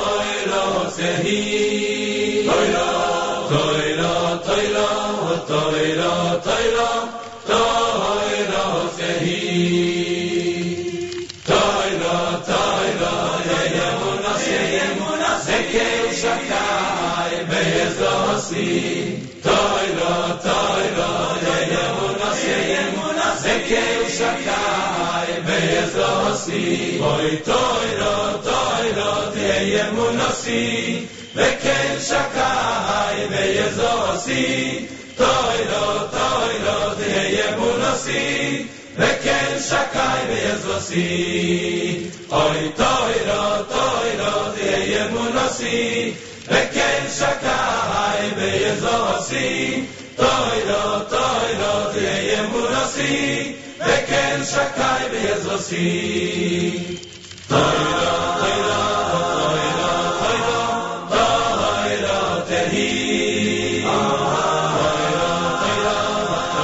[23.74, 34.86] יאו שקאי בייזוסי בוי טוירו טוירו תהי אמונוסי וכן שקאי בייזוסי
[35.16, 41.96] טוירו טוירו תהי אמונוסי וכן שקאי בייזוסי
[42.32, 46.12] אוי טוירו טוירו תהי אמונוסי
[46.46, 49.84] וכן שקאי בייזוסי
[50.16, 53.63] טוירו טוירו תהי אמונוסי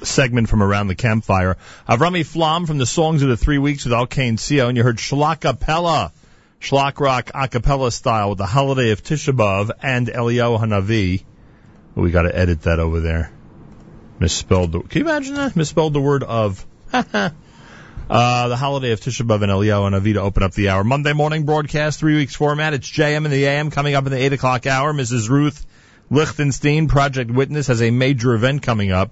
[0.04, 1.58] segment from around the campfire.
[1.88, 4.98] Avrami Flam from the Songs of the Three Weeks with Alkane Sio, and you heard
[4.98, 6.12] Shlock Capella,
[6.60, 11.24] Shlock Rock a cappella style with the Holiday of Tisha B'Av and Eliyahu Hanavi.
[11.96, 13.32] We got to edit that over there.
[14.20, 14.72] Misspelled.
[14.72, 15.56] The, can you imagine that?
[15.56, 16.66] Misspelled the word of.
[18.10, 20.82] Uh, the holiday of Tisha B'Av and Eliyahu Hanavi to open up the hour.
[20.86, 22.74] Monday morning broadcast, three weeks format.
[22.74, 24.94] It's JM and the AM coming up in the 8 o'clock hour.
[24.94, 25.28] Mrs.
[25.28, 25.66] Ruth
[26.10, 29.12] Lichtenstein, Project Witness, has a major event coming up.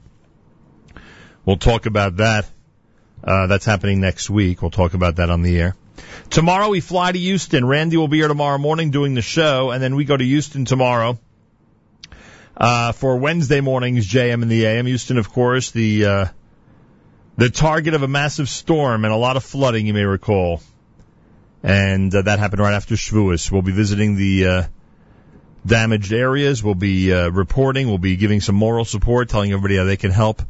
[1.44, 2.50] We'll talk about that.
[3.22, 4.62] Uh, that's happening next week.
[4.62, 5.76] We'll talk about that on the air.
[6.30, 7.66] Tomorrow we fly to Houston.
[7.66, 10.66] Randy will be here tomorrow morning doing the show, and then we go to Houston
[10.66, 11.18] tomorrow
[12.58, 14.86] uh, for Wednesday morning's JM in the AM.
[14.86, 16.26] Houston, of course, the uh,
[17.38, 20.62] the target of a massive storm and a lot of flooding, you may recall.
[21.64, 23.52] And uh, that happened right after Shavuos.
[23.52, 24.64] We'll be visiting the uh,
[25.66, 26.64] damaged areas.
[26.64, 27.88] We'll be uh, reporting.
[27.88, 30.42] We'll be giving some moral support, telling everybody how they can help.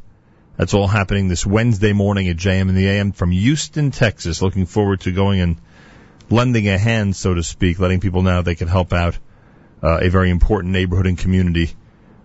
[0.56, 4.40] That's all happening this Wednesday morning at JM and the AM from Houston, Texas.
[4.40, 5.56] Looking forward to going and
[6.30, 9.18] lending a hand, so to speak, letting people know they can help out
[9.82, 11.70] uh, a very important neighborhood and community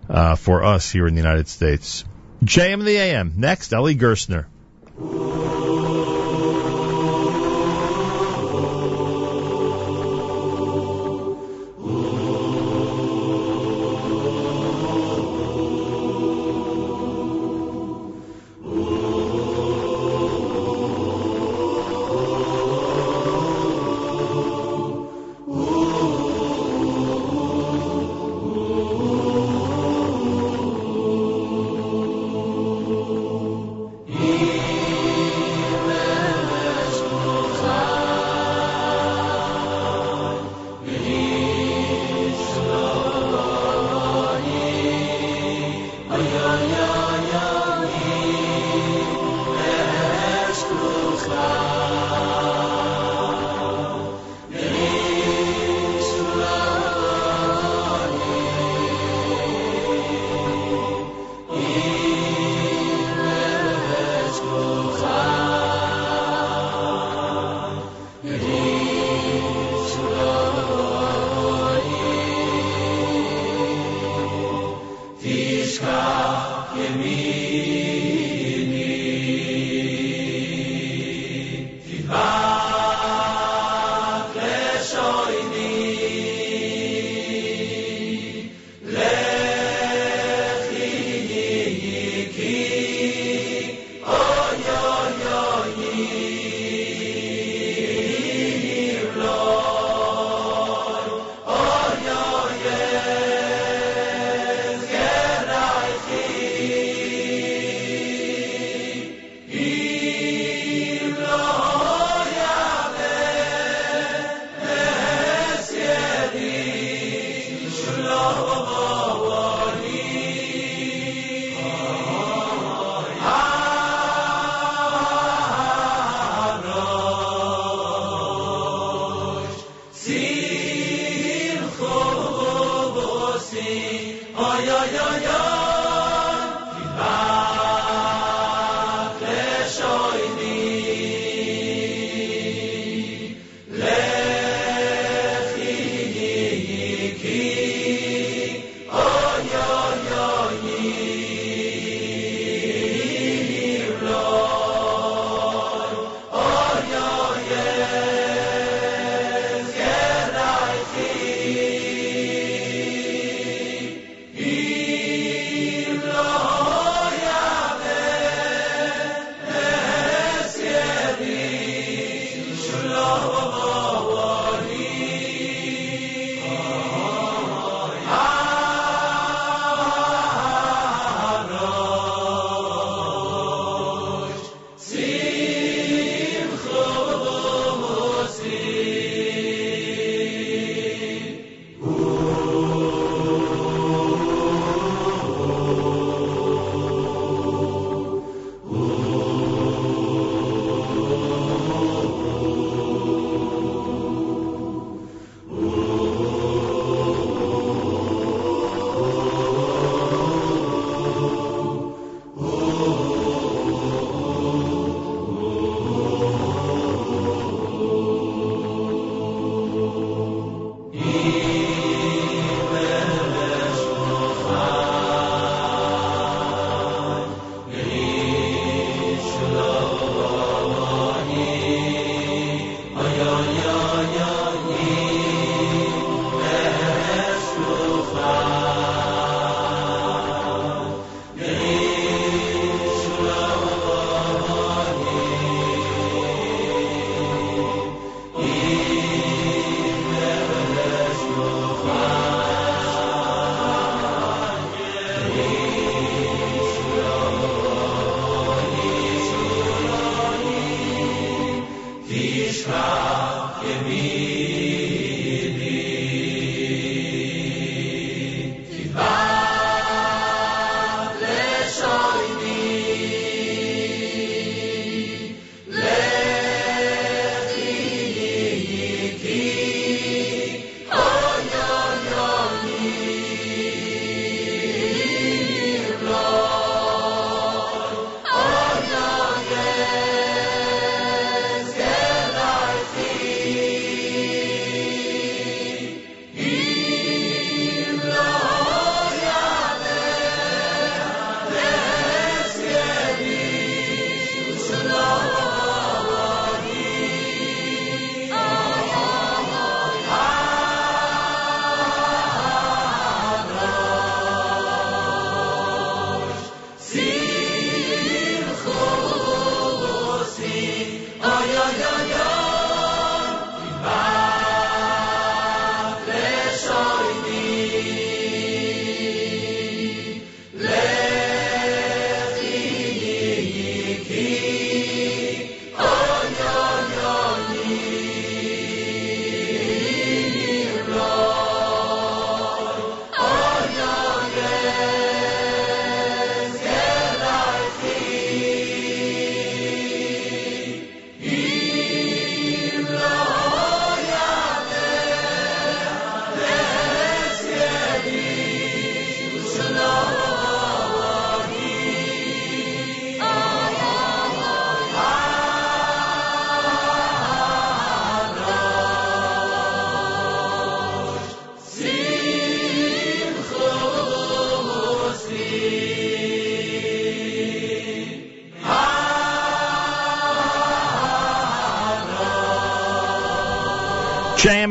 [0.08, 2.04] uh, for us here in the United States.
[2.42, 3.34] JM and the AM.
[3.36, 4.46] Next, Eli Gerstner.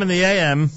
[0.02, 0.70] JM in the AM.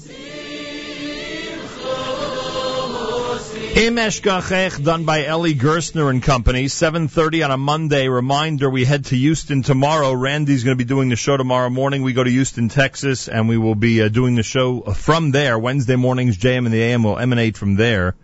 [3.75, 8.07] Im Eshkachech, done by Eli Gerstner and Company, 7.30 on a Monday.
[8.07, 10.13] Reminder, we head to Houston tomorrow.
[10.13, 12.03] Randy's going to be doing the show tomorrow morning.
[12.03, 15.59] We go to Houston, Texas, and we will be uh, doing the show from there.
[15.59, 18.15] Wednesday mornings, JM and the AM will emanate from there,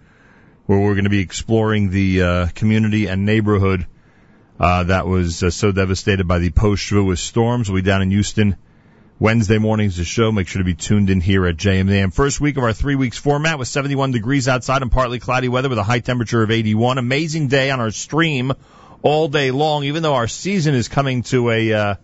[0.68, 3.88] where we're going to be exploring the uh, community and neighborhood
[4.60, 7.70] uh, that was uh, so devastated by the post-Shavuot storms.
[7.70, 8.56] We'll be down in Houston
[9.22, 10.32] Wednesday morning's the show.
[10.32, 12.12] Make sure to be tuned in here at JMAM.
[12.12, 15.70] First week of our three weeks format with 71 degrees outside and partly cloudy weather
[15.70, 16.98] with a high temperature of 81.
[16.98, 18.52] Amazing day on our stream
[19.04, 21.96] all day long, even though our season is coming to a, uh,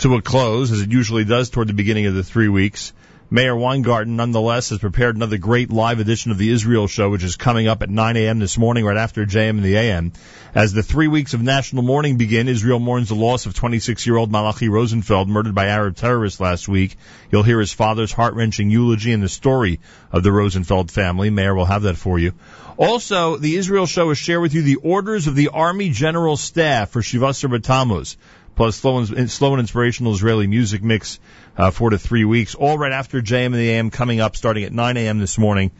[0.00, 2.92] to a close, as it usually does toward the beginning of the three weeks.
[3.32, 7.36] Meir Weingarten, nonetheless, has prepared another great live edition of the Israel Show, which is
[7.36, 8.40] coming up at 9 a.m.
[8.40, 10.12] this morning, right after JM in the AM.
[10.52, 14.68] As the three weeks of national mourning begin, Israel mourns the loss of 26-year-old Malachi
[14.68, 16.96] Rosenfeld, murdered by Arab terrorists last week.
[17.30, 19.78] You'll hear his father's heart-wrenching eulogy and the story
[20.10, 21.30] of the Rosenfeld family.
[21.30, 22.32] Meir will have that for you.
[22.78, 26.90] Also, the Israel Show will share with you the orders of the Army General Staff
[26.90, 28.16] for Shivasar B'Tammuz
[28.60, 31.18] plus slow and, slow and inspirational Israeli music mix,
[31.56, 34.64] uh, four to three weeks, all right after JM in the AM coming up starting
[34.64, 35.18] at 9 a.m.
[35.18, 35.70] this morning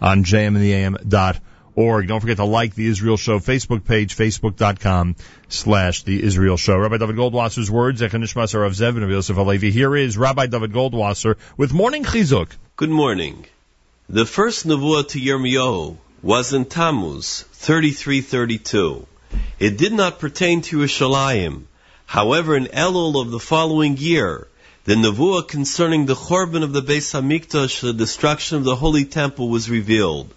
[0.00, 2.08] on jmintheam.org.
[2.08, 5.16] Don't forget to like the Israel Show Facebook page, facebook.com
[5.48, 6.78] slash the Israel Show.
[6.78, 9.70] Rabbi Dovid Goldwasser's words, Echanishmas of and Yosef Alevi.
[9.70, 12.52] Here is Rabbi Dovid Goldwasser with Morning Chizuk.
[12.76, 13.44] Good morning.
[14.08, 19.06] The first Nevuah to Yirmiyahu was in Tammuz, 3332.
[19.58, 21.66] It did not pertain to Yerushalayim,
[22.10, 24.48] However, in Elul of the following year,
[24.82, 29.48] the Nevuah concerning the Chorban of the Beis Hamikdash, the destruction of the Holy Temple,
[29.48, 30.34] was revealed.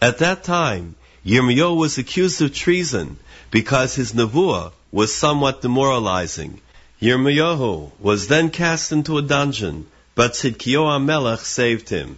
[0.00, 0.94] At that time,
[1.26, 3.18] Yirmiyahu was accused of treason
[3.50, 6.62] because his Nevuah was somewhat demoralizing.
[7.02, 12.16] Yirmiyahu was then cast into a dungeon, but Tzidkiyahu Melech saved him.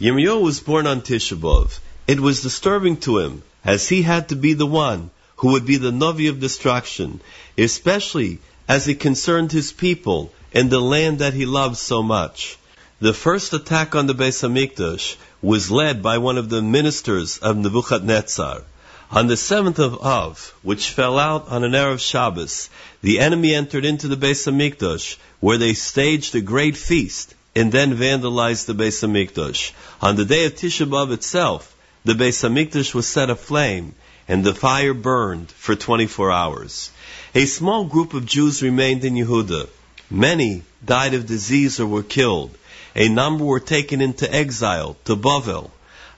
[0.00, 1.78] Yirmiyahu was born on Tisha.
[2.08, 5.10] It was disturbing to him, as he had to be the one
[5.42, 7.20] who would be the Navi of destruction,
[7.58, 8.38] especially
[8.68, 12.56] as it concerned his people and the land that he loved so much.
[13.00, 17.56] The first attack on the Beis Hamikdash was led by one of the ministers of
[17.56, 18.62] Nebuchadnezzar.
[19.10, 22.70] On the seventh of Av, which fell out on an Erev Shabbos,
[23.02, 27.96] the enemy entered into the Beis Hamikdash, where they staged a great feast and then
[27.96, 29.72] vandalized the Beis Hamikdash.
[30.00, 31.74] On the day of Tisha B'av itself,
[32.04, 33.94] the Beis Hamikdash was set aflame,
[34.32, 36.90] and the fire burned for 24 hours.
[37.34, 39.68] A small group of Jews remained in Yehuda.
[40.10, 42.56] Many died of disease or were killed.
[42.96, 45.70] A number were taken into exile to Bavel.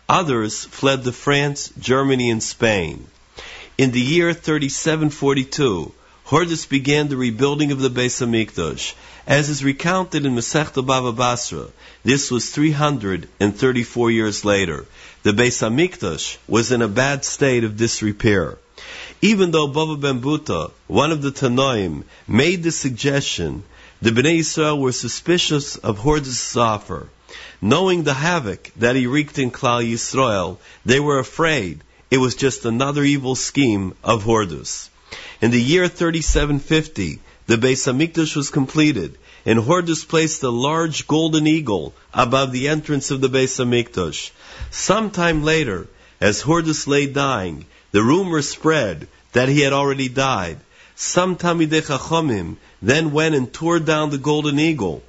[0.09, 3.05] Others fled to France, Germany, and Spain.
[3.77, 5.93] In the year 3742,
[6.27, 8.95] Hordus began the rebuilding of the Beis Hamikdash.
[9.27, 11.67] As is recounted in Masechta Bava Basra,
[12.05, 14.87] this was 334 years later.
[15.25, 18.59] The Beis Hamikdash was in a bad state of disrepair.
[19.23, 23.63] Even though Bava Ben Buta, one of the Tanoim, made the suggestion,
[24.03, 27.09] the Bnei Israel were suspicious of Hordus' offer.
[27.63, 31.81] Knowing the havoc that he wreaked in Klal Yisrael, they were afraid
[32.11, 34.91] it was just another evil scheme of Hordus.
[35.41, 39.17] In the year 3750, the Beis Hamikdash was completed,
[39.47, 44.31] and Hordus placed a large golden eagle above the entrance of the Beis Hamikdash.
[44.71, 45.87] Sometime later,
[46.21, 50.59] as Hordus lay dying, the rumor spread that he had already died.
[50.97, 55.03] Some Talmidei Chachomim then went and tore down the golden eagle.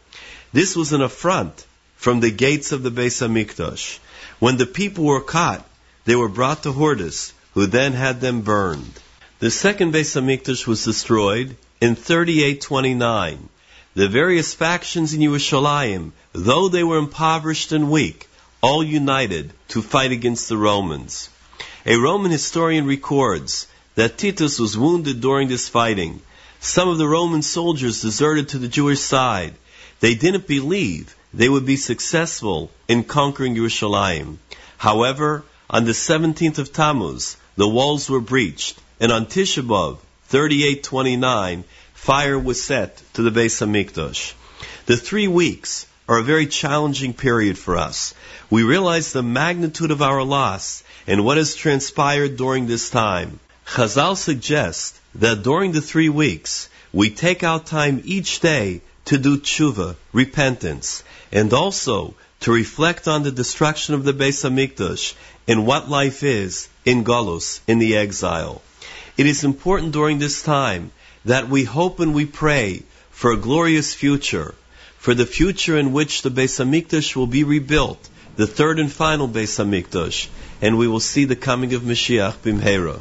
[0.52, 4.00] This was an affront from the gates of the Beis Hamikdash.
[4.40, 5.66] When the people were caught,
[6.06, 8.94] they were brought to Hordus, who then had them burned.
[9.40, 13.50] The second Beis Hamikdash was destroyed in 3829.
[13.96, 18.28] The various factions in Yerushalayim, though they were impoverished and weak,
[18.62, 21.30] all united to fight against the Romans.
[21.86, 26.22] A Roman historian records that Titus was wounded during this fighting.
[26.60, 29.54] Some of the Roman soldiers deserted to the Jewish side.
[30.02, 34.40] They didn't believe they would be successful in conquering Yerushalayim.
[34.78, 41.64] However, on the 17th of Tammuz, the walls were breached, and on Tisha B'Av, 3829,
[42.06, 44.34] fire was set to the Beis Hamikdash.
[44.86, 48.14] The three weeks are a very challenging period for us.
[48.52, 53.40] We realize the magnitude of our loss and what has transpired during this time.
[53.66, 59.40] Chazal suggests that during the three weeks, we take out time each day to do
[59.40, 61.02] tshuva, repentance,
[61.32, 65.16] and also to reflect on the destruction of the Beis Hamikdash
[65.48, 68.62] and what life is in Golus, in the exile.
[69.18, 70.92] It is important during this time
[71.26, 74.54] that we hope and we pray for a glorious future,
[74.98, 79.28] for the future in which the Beis Hamikdash will be rebuilt, the third and final
[79.28, 80.28] Beis Hamikdash,
[80.62, 83.00] and we will see the coming of Mashiach bimheira.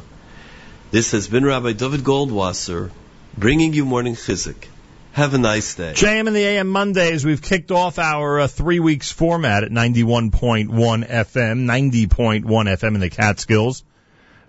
[0.91, 2.91] This has been Rabbi Dovid Goldwasser
[3.37, 4.67] bringing you morning Chizuk.
[5.11, 5.93] Have a nice day.
[5.93, 10.31] JM in the AM Mondays, we've kicked off our uh, three weeks format at 91.1
[10.69, 13.83] FM, 90.1 FM in the Catskills.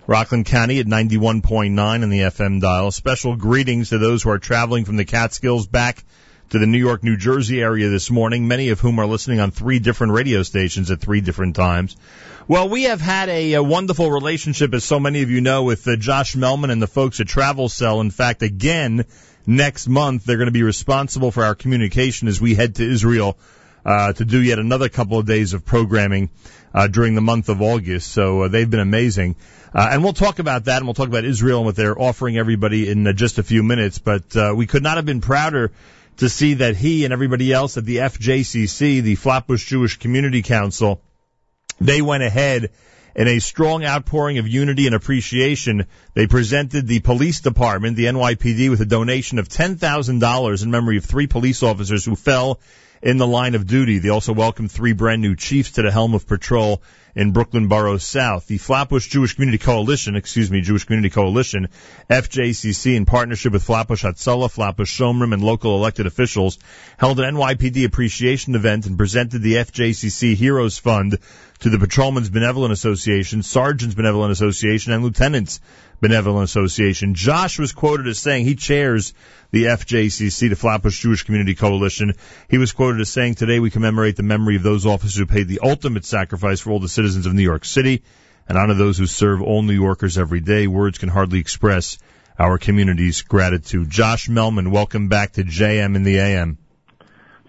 [0.06, 2.92] Rockland County at 91.9 in the FM dial.
[2.92, 6.04] Special greetings to those who are traveling from the Catskills back
[6.50, 9.50] to the New York, New Jersey area this morning, many of whom are listening on
[9.50, 11.96] three different radio stations at three different times.
[12.46, 15.88] Well, we have had a, a wonderful relationship, as so many of you know, with
[15.88, 18.00] uh, Josh Mehlman and the folks at Travel Cell.
[18.00, 19.06] In fact, again,
[19.44, 23.36] next month, they're going to be responsible for our communication as we head to Israel
[23.86, 26.28] uh, to do yet another couple of days of programming
[26.74, 28.10] uh, during the month of August.
[28.10, 29.36] So uh, they've been amazing.
[29.72, 32.36] Uh, and we'll talk about that, and we'll talk about Israel and what they're offering
[32.36, 33.98] everybody in uh, just a few minutes.
[34.00, 35.70] But uh, we could not have been prouder
[36.16, 41.00] to see that he and everybody else at the FJCC, the Flatbush Jewish Community Council,
[41.80, 42.70] they went ahead
[43.14, 48.68] in a strong outpouring of unity and appreciation, they presented the police department, the NYPD,
[48.68, 52.60] with a donation of $10,000 in memory of three police officers who fell
[53.06, 53.98] in the line of duty.
[53.98, 56.82] They also welcomed three brand new chiefs to the helm of patrol
[57.14, 58.48] in Brooklyn Borough South.
[58.48, 61.68] The Flatbush Jewish Community Coalition, excuse me, Jewish Community Coalition,
[62.10, 66.58] FJCC, in partnership with Flatbush Hatzalah, Flatbush Shomrim, and local elected officials,
[66.98, 71.18] held an NYPD appreciation event and presented the FJCC Heroes Fund
[71.60, 75.60] to the Patrolmen's Benevolent Association, Sergeants Benevolent Association, and Lieutenants
[76.00, 77.14] Benevolent Association.
[77.14, 79.14] Josh was quoted as saying he chairs
[79.50, 82.14] the FJCC, the Flatbush Jewish Community Coalition.
[82.50, 85.48] He was quoted as saying, today we commemorate the memory of those officers who paid
[85.48, 88.02] the ultimate sacrifice for all the citizens of New York City
[88.48, 90.66] and honor those who serve all New Yorkers every day.
[90.66, 91.98] Words can hardly express
[92.38, 93.88] our community's gratitude.
[93.88, 96.58] Josh Mehlman, welcome back to JM in the AM.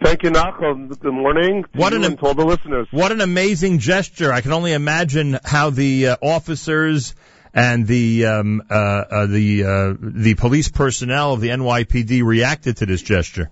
[0.02, 0.90] Thank you, Nachum.
[1.00, 2.88] Good morning What an- and to all the listeners.
[2.92, 4.32] What an amazing gesture.
[4.32, 7.16] I can only imagine how the uh, officers
[7.58, 12.86] and the um, uh, uh, the uh, the police personnel of the NYPD reacted to
[12.86, 13.50] this gesture.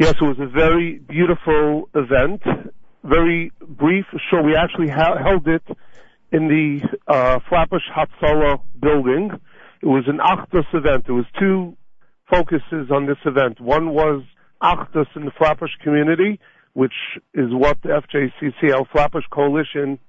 [0.00, 2.42] Yes, it was a very beautiful event.
[3.04, 4.04] Very brief.
[4.28, 5.62] Sure, we actually ha- held it
[6.32, 9.30] in the uh, Flatbush Hatzalah building.
[9.80, 11.06] It was an Achdus event.
[11.06, 11.76] There was two
[12.28, 13.60] focuses on this event.
[13.60, 14.24] One was
[14.60, 16.40] Achdus in the Flatbush community,
[16.72, 16.94] which
[17.32, 20.00] is what the FJCC, our Flatbush Coalition,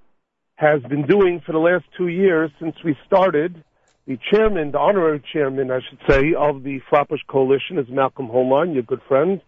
[0.63, 3.63] has been doing for the last two years since we started.
[4.07, 8.73] The chairman, the honorary chairman, I should say, of the Flatbush Coalition is Malcolm Holman,
[8.73, 9.41] your good friend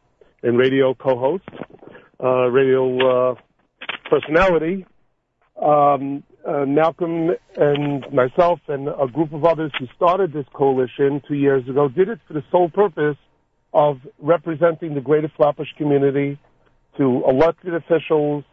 [0.44, 1.44] and radio co-host,
[2.22, 3.36] uh, radio uh,
[4.10, 4.86] personality.
[5.62, 11.36] Um, uh, Malcolm and myself and a group of others who started this coalition two
[11.36, 13.18] years ago did it for the sole purpose
[13.74, 16.38] of representing the greater Flatbush community
[16.98, 18.44] to elected officials,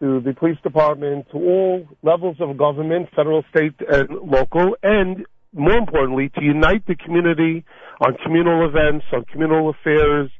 [0.00, 5.76] to the police department, to all levels of government, federal, state, and local, and more
[5.76, 7.64] importantly, to unite the community
[8.00, 10.30] on communal events, on communal affairs,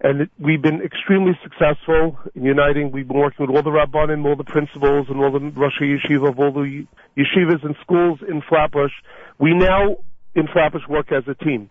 [0.00, 2.92] and we've been extremely successful in uniting.
[2.92, 6.28] We've been working with all the rabbanim, all the principals, and all the Rosh Yeshiva
[6.28, 6.86] of all the
[7.16, 8.92] yeshivas and schools in Flatbush.
[9.38, 9.96] We now,
[10.34, 11.70] in Flatbush, work as a team.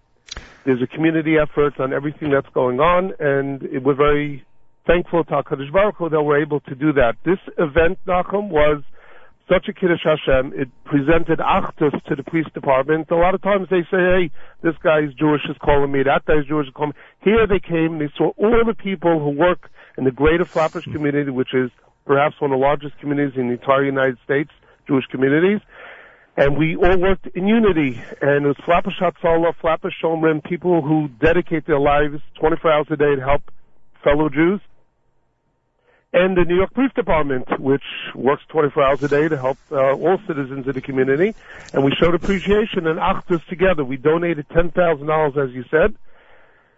[0.66, 4.44] There's a community effort on everything that's going on, and we're very
[4.88, 7.16] thankful to HaKadosh Baruch Hu that we're able to do that.
[7.26, 8.84] This event, Nachum, was
[9.50, 10.54] such a Kiddush Hashem.
[10.56, 13.10] It presented Achdus to the police department.
[13.12, 14.32] A lot of times they say, hey,
[14.64, 17.32] this guy is Jewish is calling me, that guy is Jewish is calling me.
[17.32, 21.30] Here they came, they saw all the people who work in the greater Flatbush community,
[21.30, 21.70] which is
[22.06, 24.52] perhaps one of the largest communities in the entire United States,
[24.88, 25.62] Jewish communities.
[26.38, 28.02] And we all worked in unity.
[28.22, 32.98] And it was Flatbush Hatzalah, Flatbush Shomrim, people who dedicate their lives 24 hours a
[32.98, 33.42] day to help
[34.04, 34.60] fellow Jews
[36.16, 37.84] and the New York Police Department, which
[38.16, 41.36] works 24 hours a day to help uh, all citizens of the community.
[41.74, 43.84] And we showed appreciation and achdus together.
[43.84, 45.94] We donated $10,000, as you said,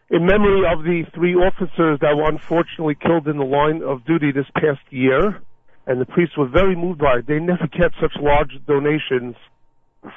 [0.10, 4.32] in memory of the three officers that were unfortunately killed in the line of duty
[4.32, 5.40] this past year.
[5.86, 7.28] And the priests were very moved by it.
[7.28, 9.36] They never get such large donations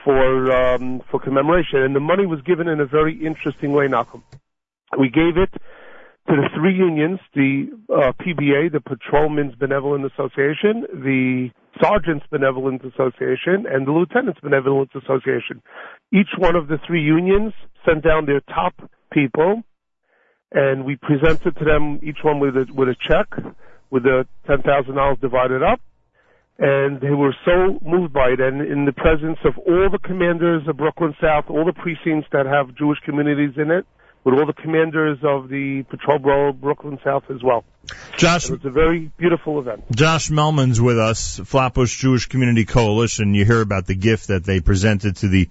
[0.02, 3.88] for um, for commemoration, and the money was given in a very interesting way.
[3.88, 4.22] Malcolm,
[4.98, 5.51] we gave it
[6.31, 11.51] to the three unions, the uh, PBA, the Patrolmen's Benevolent Association, the
[11.82, 15.61] Sergeants Benevolent Association, and the Lieutenants Benevolent Association.
[16.12, 17.52] Each one of the three unions
[17.85, 18.74] sent down their top
[19.12, 19.62] people,
[20.52, 23.27] and we presented to them each one with a with a check
[23.90, 25.81] with the ten thousand dollars divided up.
[26.61, 30.62] And they were so moved by it, and in the presence of all the commanders
[30.69, 33.86] of Brooklyn South, all the precincts that have Jewish communities in it,
[34.24, 37.64] with all the commanders of the Patrol Brooklyn South as well.
[38.16, 39.84] Josh, it was a very beautiful event.
[39.90, 43.34] Josh Mehlman's with us, Flatbush Jewish Community Coalition.
[43.34, 45.48] You hear about the gift that they presented to the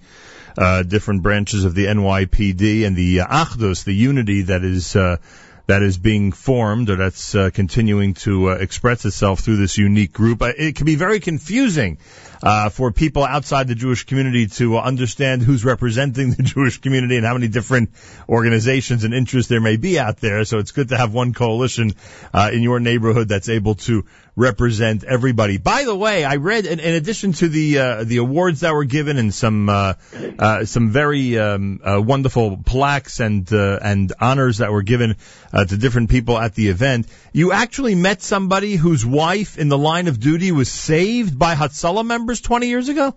[0.56, 5.16] uh, different branches of the NYPD and the uh, Achdus, the unity that is uh,
[5.66, 10.12] that is being formed or that's uh, continuing to uh, express itself through this unique
[10.12, 10.42] group.
[10.42, 11.98] Uh, It can be very confusing
[12.42, 17.16] uh, for people outside the Jewish community to uh, understand who's representing the Jewish community
[17.16, 17.90] and how many different
[18.28, 20.44] organizations and interests there may be out there.
[20.44, 21.92] So it's good to have one coalition
[22.32, 24.04] uh, in your neighborhood that's able to
[24.40, 25.58] represent everybody.
[25.58, 28.84] By the way, I read in, in addition to the uh, the awards that were
[28.84, 29.94] given and some uh,
[30.38, 35.16] uh, some very um, uh, wonderful plaques and uh, and honors that were given
[35.52, 39.78] uh, to different people at the event, you actually met somebody whose wife in the
[39.78, 43.14] line of duty was saved by Hatzalah members 20 years ago.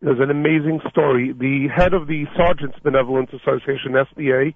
[0.00, 1.32] It was an amazing story.
[1.32, 4.54] The head of the Sergeants Benevolence Association, SBA,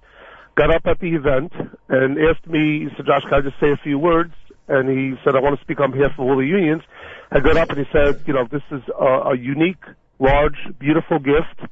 [0.55, 1.53] got up at the event
[1.87, 4.33] and asked me, said, Josh, can I just say a few words?
[4.67, 6.83] And he said, I want to speak on behalf of all the unions.
[7.31, 9.83] I got up and he said, you know, this is a, a unique,
[10.19, 11.71] large, beautiful gift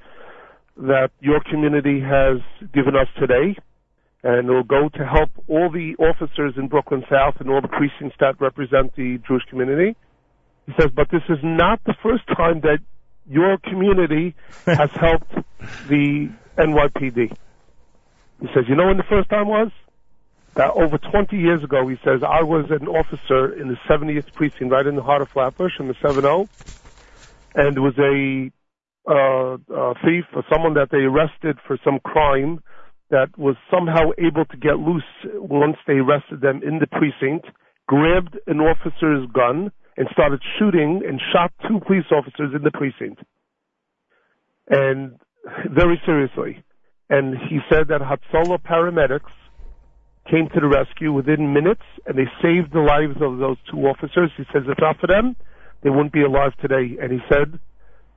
[0.78, 2.40] that your community has
[2.74, 3.56] given us today.
[4.24, 7.68] And it will go to help all the officers in Brooklyn South and all the
[7.68, 9.96] precincts that represent the Jewish community.
[10.66, 12.80] He says, but this is not the first time that
[13.30, 14.36] your community
[14.66, 15.32] has helped
[15.88, 17.38] the NYPD.
[18.42, 19.72] He says, you know when the first time was?
[20.56, 24.72] That over 20 years ago, he says, I was an officer in the 70th precinct,
[24.72, 26.48] right in the heart of Flatbush, in the 7-0,
[27.56, 28.52] and was a
[29.08, 32.60] uh, uh, thief or someone that they arrested for some crime
[33.12, 35.04] that was somehow able to get loose
[35.36, 37.48] once they arrested them in the precinct,
[37.88, 43.22] grabbed an officer's gun, and started shooting and shot two police officers in the precinct.
[44.70, 45.20] And
[45.70, 46.64] very seriously.
[47.10, 49.32] And he said that Hatzola paramedics
[50.30, 54.32] came to the rescue within minutes and they saved the lives of those two officers.
[54.38, 55.36] He says if not for them,
[55.84, 56.98] they wouldn't be alive today.
[57.02, 57.60] And he said,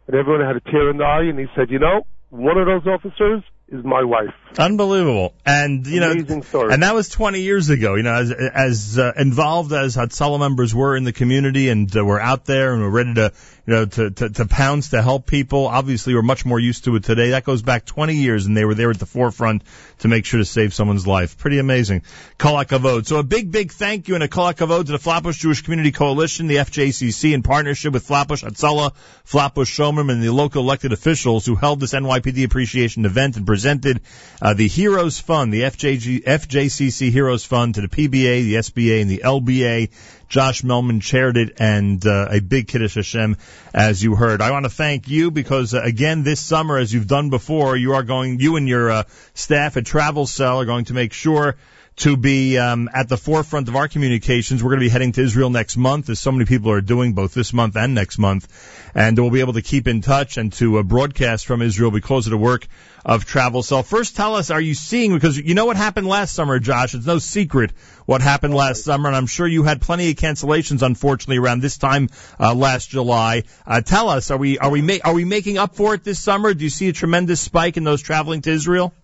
[0.07, 2.67] and everyone had a tear in the eye, and he said, you know, one of
[2.67, 4.35] those officers is my wife.
[4.59, 5.35] Unbelievable.
[5.45, 6.73] And, you know, Amazing story.
[6.73, 10.75] and that was 20 years ago, you know, as, as uh, involved as Hatzalah members
[10.75, 13.33] were in the community and uh, were out there and were ready to,
[13.67, 15.67] you know, to, to, to pounce to help people.
[15.67, 17.31] Obviously, we're much more used to it today.
[17.31, 19.63] That goes back 20 years and they were there at the forefront
[19.99, 21.37] to make sure to save someone's life.
[21.37, 22.03] Pretty amazing.
[22.39, 23.07] Kol Hakavod.
[23.07, 25.93] So a big, big thank you and a Kol Hakavod to the Flatbush Jewish Community
[25.93, 31.45] Coalition, the FJCC in partnership with Flatbush Hatzalah, Flatbush Shomrim, and the local elected officials
[31.45, 34.01] who held this NYPD appreciation event and presented
[34.41, 39.11] uh, the Heroes Fund, the FJG, FJCC Heroes Fund to the PBA, the SBA, and
[39.11, 39.91] the LBA.
[40.29, 43.37] Josh Mehlman chaired it, and uh, a big Kiddush Hashem,
[43.75, 44.41] as you heard.
[44.41, 47.95] I want to thank you because, uh, again, this summer, as you've done before, you
[47.95, 49.03] are going, you and your uh,
[49.35, 51.57] staff at Travel Cell are going to make sure
[51.99, 54.63] to be um, at the forefront of our communications.
[54.63, 57.13] We're going to be heading to Israel next month, as so many people are doing
[57.13, 58.47] both this month and next month,
[58.95, 62.29] and we'll be able to keep in touch and to uh, broadcast from Israel because
[62.29, 62.69] of the work
[63.05, 63.83] of Travel Cell.
[63.83, 66.95] First, tell us, are you seeing because you know what happened last summer, Josh?
[66.95, 67.73] It's no secret
[68.07, 71.79] what happened last summer, and I'm sure you had plenty of cancellations, unfortunately, around this
[71.79, 73.43] time uh, last July.
[73.67, 76.21] Uh, tell us, are we are we ma- are we making up for it this
[76.21, 76.55] summer?
[76.55, 78.95] Do you see a tremendous spike in those traveling to Israel?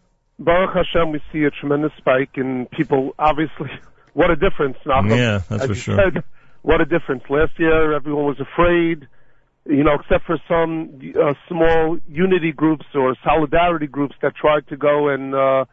[0.45, 3.15] Baruch Hashem, we see a tremendous spike in people.
[3.19, 3.71] Obviously,
[4.13, 4.77] what a difference!
[4.87, 5.97] Yeah, that's As for sure.
[5.97, 6.25] Said,
[6.63, 7.25] what a difference!
[7.29, 9.07] Last year, everyone was afraid,
[9.67, 14.77] you know, except for some uh, small unity groups or solidarity groups that tried to
[14.77, 15.65] go and, uh,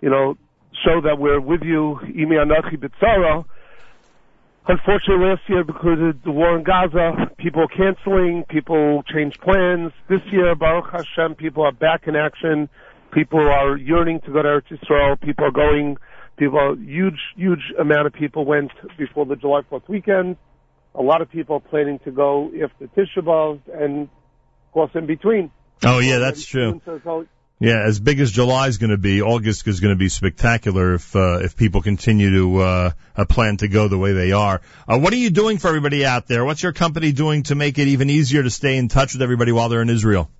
[0.00, 0.36] you know,
[0.84, 1.98] show that we're with you.
[2.04, 2.78] Imi anachi.
[4.68, 9.90] Unfortunately, last year, because of the war in Gaza, people canceling, people changed plans.
[10.08, 12.68] This year, Baruch Hashem, people are back in action.
[13.12, 15.20] People are yearning to go to Eretz Yisrael.
[15.20, 15.96] People are going.
[16.36, 20.36] People, huge, huge amount of people went before the July 4th weekend.
[20.94, 25.06] A lot of people are planning to go after Tisha B'av and, of course, in
[25.06, 25.50] between.
[25.84, 26.80] Oh yeah, that's true.
[27.62, 30.94] Yeah, as big as July is going to be, August is going to be spectacular
[30.94, 34.62] if uh, if people continue to uh, uh, plan to go the way they are.
[34.88, 36.42] Uh, what are you doing for everybody out there?
[36.42, 39.52] What's your company doing to make it even easier to stay in touch with everybody
[39.52, 40.30] while they're in Israel?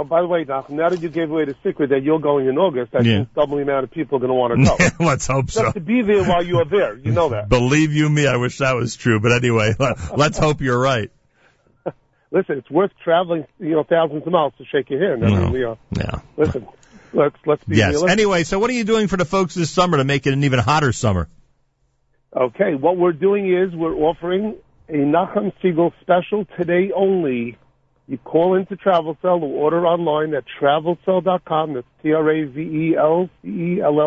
[0.00, 2.46] Oh, by the way, Doc, now that you gave away the secret that you're going
[2.48, 3.16] in August, I Yeah.
[3.18, 5.04] think double the amount of people are going to want to go.
[5.04, 5.62] Let's hope so.
[5.64, 6.96] Just to be there while you're there.
[6.96, 7.48] You know that.
[7.50, 9.20] Believe you me, I wish that was true.
[9.20, 11.10] But anyway, let- let's hope you're right.
[12.32, 15.22] Listen, it's worth traveling, you know, thousands of miles to shake your hand.
[15.22, 15.36] I No.
[15.42, 15.76] mean, we are.
[15.94, 16.20] Yeah.
[16.38, 16.66] Listen,
[17.12, 17.88] let's let's be Yes.
[17.90, 18.10] realistic.
[18.10, 20.44] Anyway, so what are you doing for the folks this summer to make it an
[20.44, 21.28] even hotter summer?
[22.34, 24.54] Okay, what we're doing is we're offering
[24.88, 27.58] a Nachum Segal special today only
[28.10, 31.74] You call into TravelCell or order online at travelcell.com.
[31.74, 32.56] That's E T-R-A-V-E-L-C-E-L-L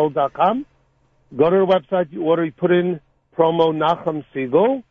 [0.09, 0.65] dot com.
[1.38, 2.99] Go to the website, you order, you put in
[3.38, 4.84] promo Nachum Segal,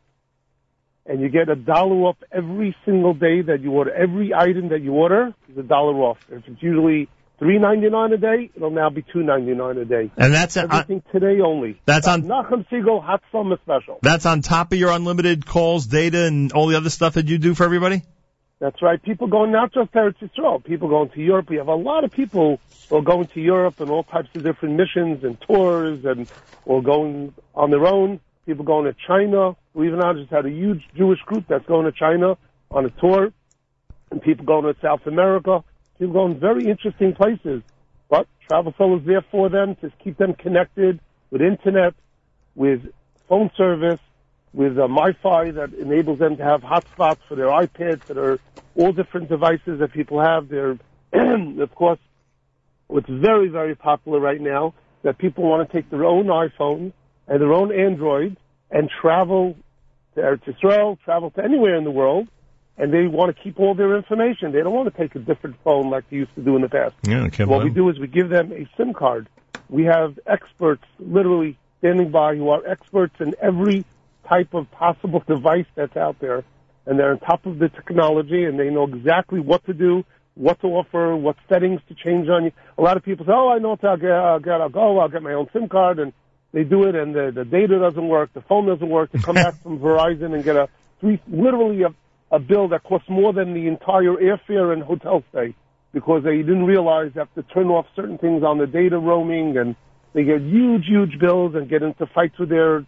[1.05, 3.93] and you get a dollar off every single day that you order.
[3.93, 6.17] Every item that you order is a dollar off.
[6.31, 9.85] If it's usually three ninety nine a day, it'll now be two ninety nine a
[9.85, 10.11] day.
[10.17, 11.79] And that's uh, everything today only.
[11.85, 13.99] That's on Nachum Segal Hot Summer Special.
[14.01, 17.37] That's on top of your unlimited calls, data, and all the other stuff that you
[17.37, 18.05] do for everybody.
[18.63, 19.03] That's right.
[19.03, 21.51] People going not just to Eretz Yisrael, people going to Europe.
[21.51, 24.45] We have a lot of people who are going to Europe and all types of
[24.45, 26.31] different missions and tours and
[26.65, 28.21] or going on their own.
[28.47, 29.57] People going to China.
[29.75, 32.39] We even now just had a huge Jewish group that's going to China
[32.71, 33.33] on a tour.
[34.13, 35.65] And people going to South America.
[35.99, 37.65] People going very interesting places.
[38.09, 41.01] But Travel Cell is there for them to keep them connected
[41.33, 41.95] with internet,
[42.55, 42.83] with
[43.29, 43.99] phone service,
[44.53, 48.39] with uh, MiFi that enables them to have hotspots for their iPads that are
[48.77, 50.49] all different devices that people have.
[50.49, 50.79] They're,
[51.13, 51.99] of course,
[52.87, 56.93] what's very, very popular right now that people want to take their own iPhone
[57.27, 58.37] and their own Android
[58.71, 59.57] and travel
[60.15, 62.29] to Eretz Yisrael, travel to anywhere in the world,
[62.77, 64.53] and they want to keep all their information.
[64.53, 66.69] They don't want to take a different phone like they used to do in the
[66.69, 66.95] past.
[67.03, 67.45] Yeah, okay.
[67.45, 69.29] What we do is we give them a SIM card.
[69.69, 73.85] We have experts literally standing by who are experts in every
[74.33, 76.45] type of possible device that's out there.
[76.87, 80.05] And they're on top of the technology and they know exactly what to do,
[80.35, 82.53] what to offer, what settings to change on you.
[82.77, 84.99] A lot of people say, oh, I know what I'll get, I'll get, I'll go,
[84.99, 86.13] I'll get my own SIM card and
[86.53, 89.13] they do it and the, the data doesn't work, the phone doesn't work.
[89.13, 90.69] They come back from Verizon and get a
[91.01, 91.95] three, literally a,
[92.35, 95.55] a bill that costs more than the entire airfare and hotel stay
[95.93, 99.57] because they didn't realize they have to turn off certain things on the data roaming
[99.57, 99.77] and
[100.15, 102.85] they get huge, huge bills and get into fights with their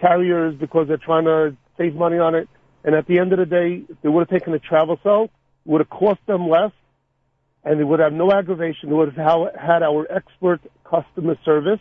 [0.00, 2.48] carriers because they're trying to save money on it.
[2.84, 5.30] And at the end of the day, they would have taken a travel cell,
[5.64, 6.72] would have cost them less
[7.66, 8.88] and they would have no aggravation.
[8.88, 11.80] They would have had our expert customer service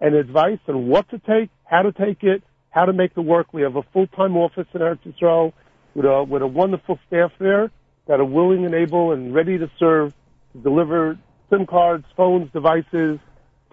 [0.00, 3.52] and advice on what to take, how to take it, how to make it work.
[3.52, 5.52] We have a full-time office in Eretz Yisrael
[5.94, 7.72] with a, with a wonderful staff there
[8.06, 10.12] that are willing and able and ready to serve,
[10.52, 11.18] to deliver
[11.50, 13.18] SIM cards, phones, devices,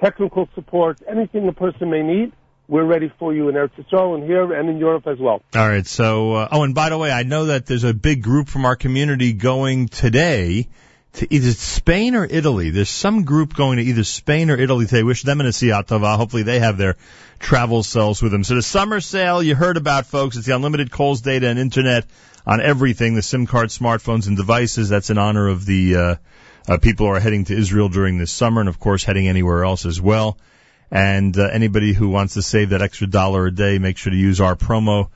[0.04, 2.34] technical support, anything a person may need.
[2.72, 5.44] We're ready for you in Eretz Yisrael and here and in Europe as well.
[5.54, 5.86] All right.
[5.86, 8.64] So, uh, oh, and by the way, I know that there's a big group from
[8.64, 10.70] our community going today
[11.16, 12.70] to either Spain or Italy.
[12.70, 15.04] There's some group going to either Spain or Italy today.
[15.04, 16.16] Wish them in a Siyat Tova.
[16.16, 16.96] Hopefully they have their
[17.40, 18.46] travel cells with them.
[18.46, 20.38] So the summer sale you heard about, folks.
[20.38, 22.06] It's the unlimited calls, data, and internet
[22.48, 24.88] on everything, the SIM card, smartphones, and devices.
[24.88, 26.16] That's in honor of the uh,
[26.70, 29.66] uh, people who are heading to Israel during this summer and, of course, heading anywhere
[29.66, 30.38] else as well.
[30.92, 34.18] And uh, anybody who wants to save that extra dollar a day, make sure to
[34.18, 35.10] use our promo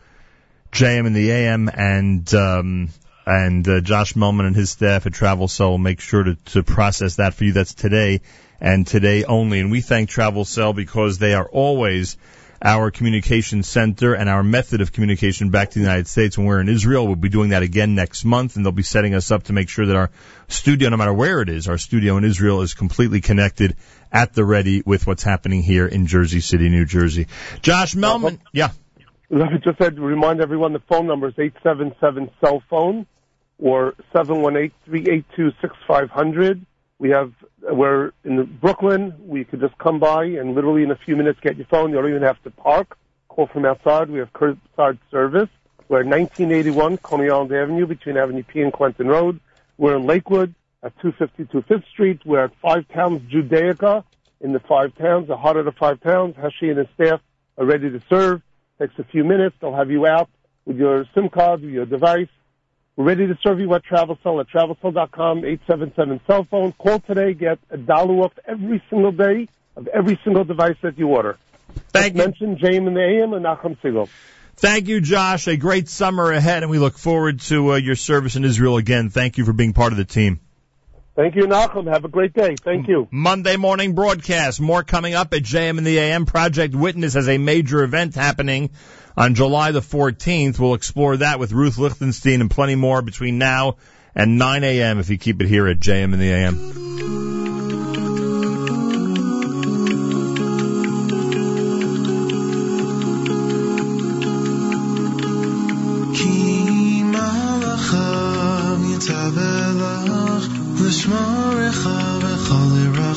[0.72, 2.90] JM in the AM and um,
[3.26, 6.64] and uh, Josh Mehlman and his staff at Travel Cell will make sure to, to
[6.64, 7.54] process that for you.
[7.54, 8.22] That's today
[8.62, 9.60] and today only.
[9.60, 12.18] And we thank Travel Cell because they are always
[12.62, 16.62] our communication center and our method of communication back to the United States when we're
[16.62, 17.06] in Israel.
[17.06, 19.70] We'll be doing that again next month and they'll be setting us up to make
[19.70, 20.10] sure that our
[20.48, 23.76] studio, no matter where it is, our studio in Israel is completely connected
[24.16, 27.28] at the ready with what's happening here in Jersey City, New Jersey.
[27.62, 28.70] Josh uh, Mehlman, yeah.
[29.30, 33.06] Let me just said, remind everyone the phone number is 877 cell phone
[33.60, 36.66] or 718-382-6500.
[36.98, 39.16] We have, we're in Brooklyn.
[39.20, 41.90] We could just come by and literally in a few minutes get your phone.
[41.90, 42.98] You don't even have to park.
[43.28, 44.10] Call from outside.
[44.10, 45.50] We have curbside service.
[45.90, 49.42] We're at 1981 Coney Island Avenue between Avenue P and Quentin Road.
[49.78, 50.56] We're in Lakewood
[50.86, 52.22] at 252 Fifth Street.
[52.26, 54.04] We're at Five Towns Judaica
[54.40, 56.36] in the Five Towns, the heart of the Five Towns.
[56.36, 57.20] Hashi and his staff
[57.58, 58.42] are ready to serve.
[58.80, 59.56] Takes a few minutes.
[59.60, 60.30] They'll have you out
[60.66, 62.28] with your SIM card, with your device.
[62.96, 66.72] We're ready to serve you at TravelCell at TravelCell.com, 877 cell phone.
[66.74, 71.08] Call today, get a dollar off every single day of every single device that you
[71.08, 71.38] order.
[71.90, 74.08] Thank Just mention JM in the AM and Nachum Segal.
[74.58, 75.48] Thank you, Josh.
[75.48, 79.10] A great summer ahead, and we look forward to uh, your service in Israel again.
[79.10, 80.40] Thank you for being part of the team.
[81.16, 81.88] Thank you, Nachum.
[81.88, 82.56] Have a great day.
[82.62, 83.08] Thank you.
[83.10, 84.60] Monday morning broadcast.
[84.60, 86.26] More coming up at JM in the AM.
[86.26, 88.72] Project Witness has a major event happening
[89.16, 90.60] on July the 14th.
[90.60, 93.78] We'll explore that with Ruth Lichtenstein and plenty more between now
[94.14, 95.00] and 9 a.m.
[95.00, 97.35] if you keep it here at JM in the AM.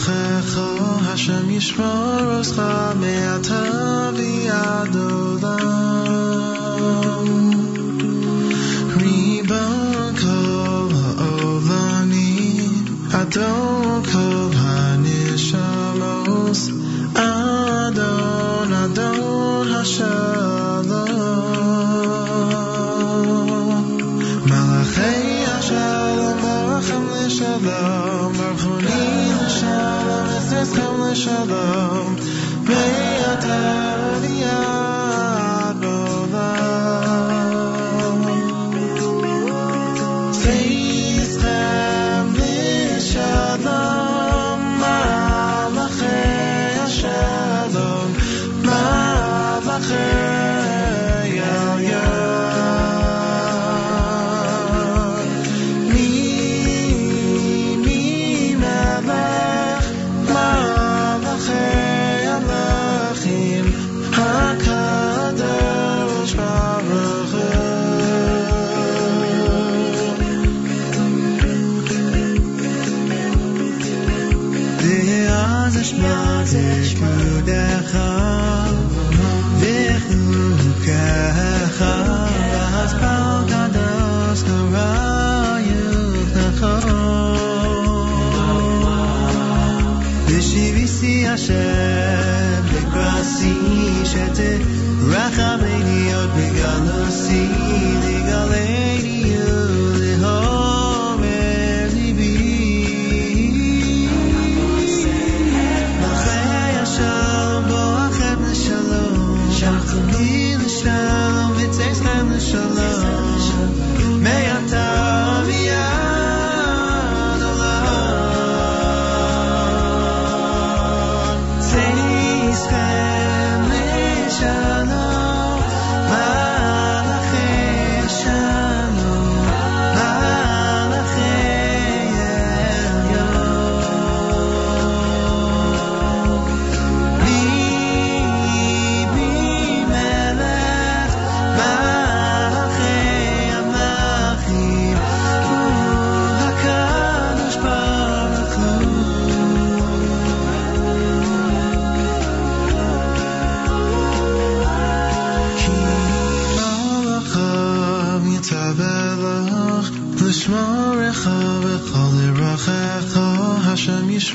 [0.09, 3.60] Zochecho Hashem Yishmor Oscha Me'ata
[4.16, 4.94] V'yad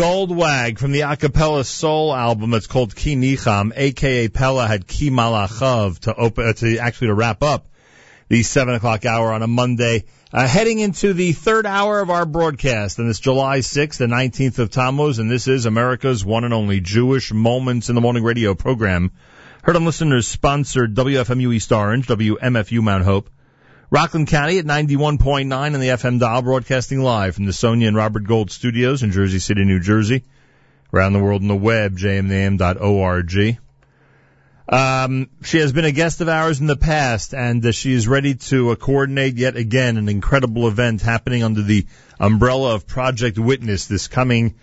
[0.00, 2.54] Goldwag from the acapella soul album.
[2.54, 7.14] It's called Ki Nicham, aka Pella had Ki Malachav to open uh, to actually to
[7.14, 7.68] wrap up
[8.28, 10.04] the 7 o'clock hour on a Monday.
[10.32, 14.58] Uh, heading into the third hour of our broadcast and this July 6th, the 19th
[14.58, 18.54] of Tammuz, and this is America's one and only Jewish Moments in the Morning radio
[18.54, 19.10] program.
[19.64, 23.28] Heard on listeners sponsored WFMU East Orange, WMFU Mount Hope,
[23.92, 28.22] Rockland County at 91.9 on the FM dial, broadcasting live from the Sonia and Robert
[28.22, 30.22] Gold studios in Jersey City, New Jersey.
[30.94, 33.58] Around the world on the web, jmnam.org.
[34.68, 38.06] Um, she has been a guest of ours in the past, and uh, she is
[38.06, 41.86] ready to uh, coordinate yet again an incredible event happening under the
[42.20, 44.54] umbrella of Project Witness this coming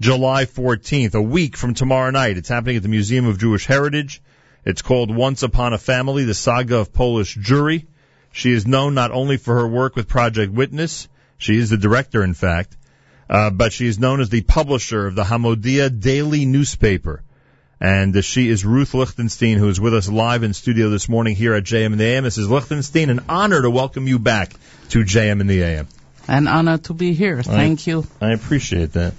[0.00, 2.36] July 14th, a week from tomorrow night.
[2.36, 4.20] It's happening at the Museum of Jewish Heritage.
[4.64, 7.86] It's called Once Upon a Family, the Saga of Polish Jewry.
[8.32, 12.24] She is known not only for her work with Project Witness, she is the director,
[12.24, 12.76] in fact,
[13.28, 17.22] uh, but she is known as the publisher of the Hamodia Daily newspaper.
[17.80, 21.34] And uh, she is Ruth Lichtenstein, who is with us live in studio this morning
[21.34, 22.24] here at JM in the AM.
[22.24, 22.48] Mrs.
[22.48, 24.54] Lichtenstein, an honor to welcome you back
[24.90, 25.88] to JM in the AM.
[26.28, 27.42] An honor to be here.
[27.42, 28.06] Thank I, you.
[28.20, 29.14] I appreciate that.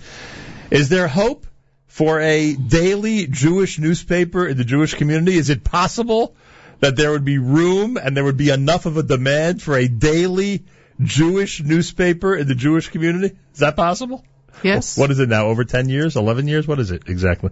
[0.71, 1.45] Is there hope
[1.87, 5.37] for a daily Jewish newspaper in the Jewish community?
[5.37, 6.35] Is it possible
[6.79, 9.87] that there would be room and there would be enough of a demand for a
[9.87, 10.65] daily
[11.01, 13.35] Jewish newspaper in the Jewish community?
[13.53, 14.23] Is that possible?
[14.63, 14.97] Yes.
[14.97, 15.47] What is it now?
[15.47, 16.15] Over 10 years?
[16.15, 16.67] 11 years?
[16.67, 17.49] What is it exactly?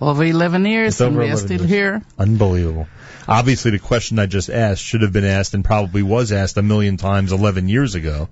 [0.00, 1.70] Over 11 years, It's and we are still years.
[1.70, 2.02] here.
[2.18, 2.86] Unbelievable.
[3.28, 6.62] Obviously, the question I just asked should have been asked and probably was asked a
[6.62, 8.28] million times 11 years ago.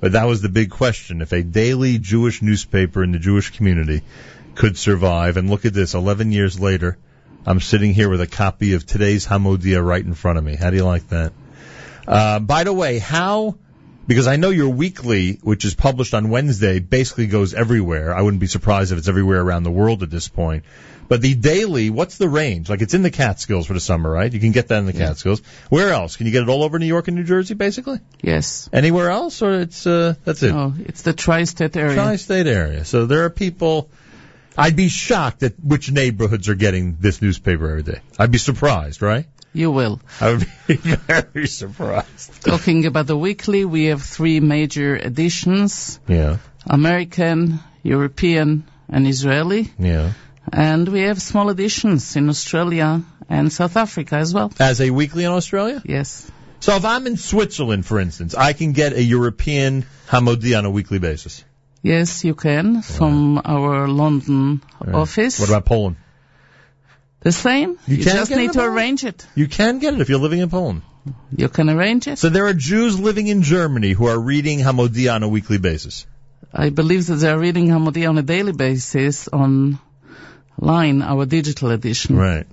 [0.00, 1.20] But that was the big question.
[1.20, 4.02] If a daily Jewish newspaper in the Jewish community
[4.54, 6.96] could survive, and look at this, 11 years later,
[7.46, 10.56] I'm sitting here with a copy of today's Hamodia right in front of me.
[10.56, 11.32] How do you like that?
[12.06, 13.56] Uh, by the way, how,
[14.06, 18.14] because I know your weekly, which is published on Wednesday, basically goes everywhere.
[18.14, 20.64] I wouldn't be surprised if it's everywhere around the world at this point.
[21.08, 22.68] But the daily, what's the range?
[22.68, 24.32] Like it's in the Catskills for the summer, right?
[24.32, 25.42] You can get that in the Catskills.
[25.68, 26.16] Where else?
[26.16, 27.98] Can you get it all over New York and New Jersey, basically?
[28.22, 28.68] Yes.
[28.72, 30.54] Anywhere else, or it's uh, that's it?
[30.54, 31.94] Oh, it's the tri-state area.
[31.94, 32.84] Tri-state area.
[32.84, 33.90] So there are people.
[34.56, 38.00] I'd be shocked at which neighborhoods are getting this newspaper every day.
[38.18, 39.26] I'd be surprised, right?
[39.52, 40.00] You will.
[40.20, 42.44] I would be very surprised.
[42.44, 45.98] Talking about the weekly, we have three major editions.
[46.06, 46.38] Yeah.
[46.66, 49.72] American, European, and Israeli.
[49.78, 50.12] Yeah.
[50.52, 54.52] And we have small editions in Australia and South Africa as well.
[54.58, 55.82] As a weekly in Australia?
[55.84, 56.30] Yes.
[56.60, 60.70] So if I'm in Switzerland, for instance, I can get a European Hamodia on a
[60.70, 61.44] weekly basis.
[61.82, 64.62] Yes, you can from our London
[64.92, 65.40] office.
[65.40, 65.96] What about Poland?
[67.20, 67.78] The same.
[67.86, 69.26] You You, just need to arrange it.
[69.34, 70.82] You can get it if you're living in Poland.
[71.34, 72.18] You can arrange it.
[72.18, 76.06] So there are Jews living in Germany who are reading Hamodia on a weekly basis.
[76.52, 82.16] I believe that they are reading Hamodia on a daily basis online, our digital edition.
[82.16, 82.46] Right.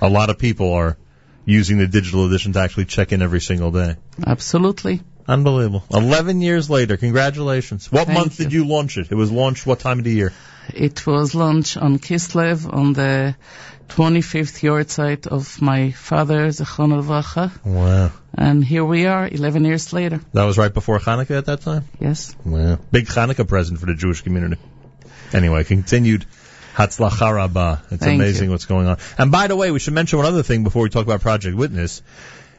[0.00, 0.96] A lot of people are
[1.44, 3.96] using the digital edition to actually check in every single day.
[4.24, 5.00] Absolutely.
[5.28, 5.84] Unbelievable.
[5.92, 6.96] 11 years later.
[6.96, 7.90] Congratulations.
[7.90, 9.10] What Thank month did you launch it?
[9.10, 10.32] It was launched what time of the year?
[10.72, 13.36] It was launched on Kislev on the
[13.88, 17.64] 25th yahrzeit of my father, Zechron Levracha.
[17.64, 18.12] Wow.
[18.34, 20.20] And here we are, 11 years later.
[20.32, 21.84] That was right before Hanukkah at that time?
[22.00, 22.34] Yes.
[22.44, 22.78] Wow.
[22.90, 24.60] Big Hanukkah present for the Jewish community.
[25.32, 26.26] Anyway, continued
[26.74, 27.80] Hatzlacha.
[27.90, 28.50] It's Thank amazing you.
[28.50, 28.98] what's going on.
[29.16, 31.56] And by the way, we should mention one other thing before we talk about Project
[31.56, 32.02] Witness.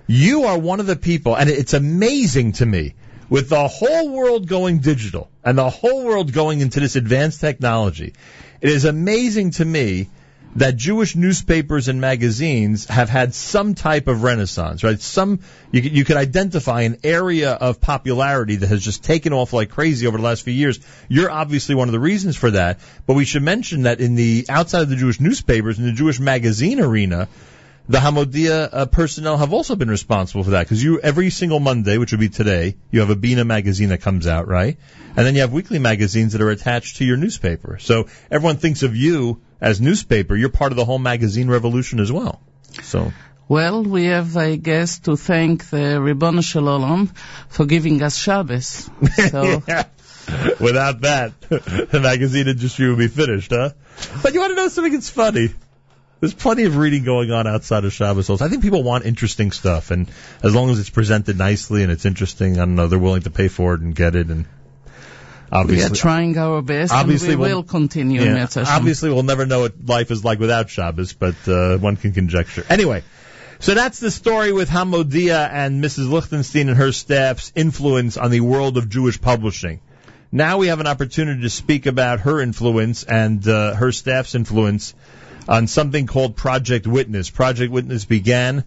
[0.07, 2.95] You are one of the people, and it's amazing to me,
[3.29, 8.13] with the whole world going digital and the whole world going into this advanced technology,
[8.61, 10.07] it is amazing to me
[10.55, 14.99] that Jewish newspapers and magazines have had some type of renaissance, right?
[14.99, 19.51] Some you could, you could identify an area of popularity that has just taken off
[19.51, 20.79] like crazy over the last few years.
[21.09, 24.45] You're obviously one of the reasons for that, but we should mention that in the
[24.47, 27.27] outside of the Jewish newspapers in the Jewish magazine arena,
[27.89, 31.97] the Hamodia uh, personnel have also been responsible for that because you every single Monday,
[31.97, 34.77] which would be today, you have a Bina magazine that comes out, right?
[35.15, 37.77] And then you have weekly magazines that are attached to your newspaper.
[37.80, 40.35] So everyone thinks of you as newspaper.
[40.35, 42.41] You're part of the whole magazine revolution as well.
[42.84, 43.14] So
[43.47, 47.09] Well, we have, I guess, to thank the Ribbono Shel Olam
[47.47, 48.89] for giving us Shabbos.
[49.30, 49.64] So,
[50.59, 53.69] without that, the magazine industry would be finished, huh?
[54.22, 54.91] But you want to know something?
[54.91, 55.49] that's funny.
[56.19, 58.41] There's plenty of reading going on outside of Shabbos.
[58.41, 60.10] I think people want interesting stuff, and
[60.41, 63.30] as long as it's presented nicely and it's interesting, I don't know, they're willing to
[63.30, 64.27] pay for it and get it.
[64.30, 64.45] And
[65.52, 69.45] obviously, we are trying our best obviously we we'll- will continue yeah, obviously, we'll never
[69.45, 72.65] know what life is like without Shabbos, but uh, one can conjecture.
[72.68, 73.03] Anyway,
[73.60, 76.10] so that's the story with Hamodia and Mrs.
[76.10, 79.81] Lichtenstein and her staff's influence on the world of Jewish publishing.
[80.31, 84.95] Now we have an opportunity to speak about her influence and uh, her staff's influence
[85.48, 87.30] on something called Project Witness.
[87.30, 88.64] Project Witness began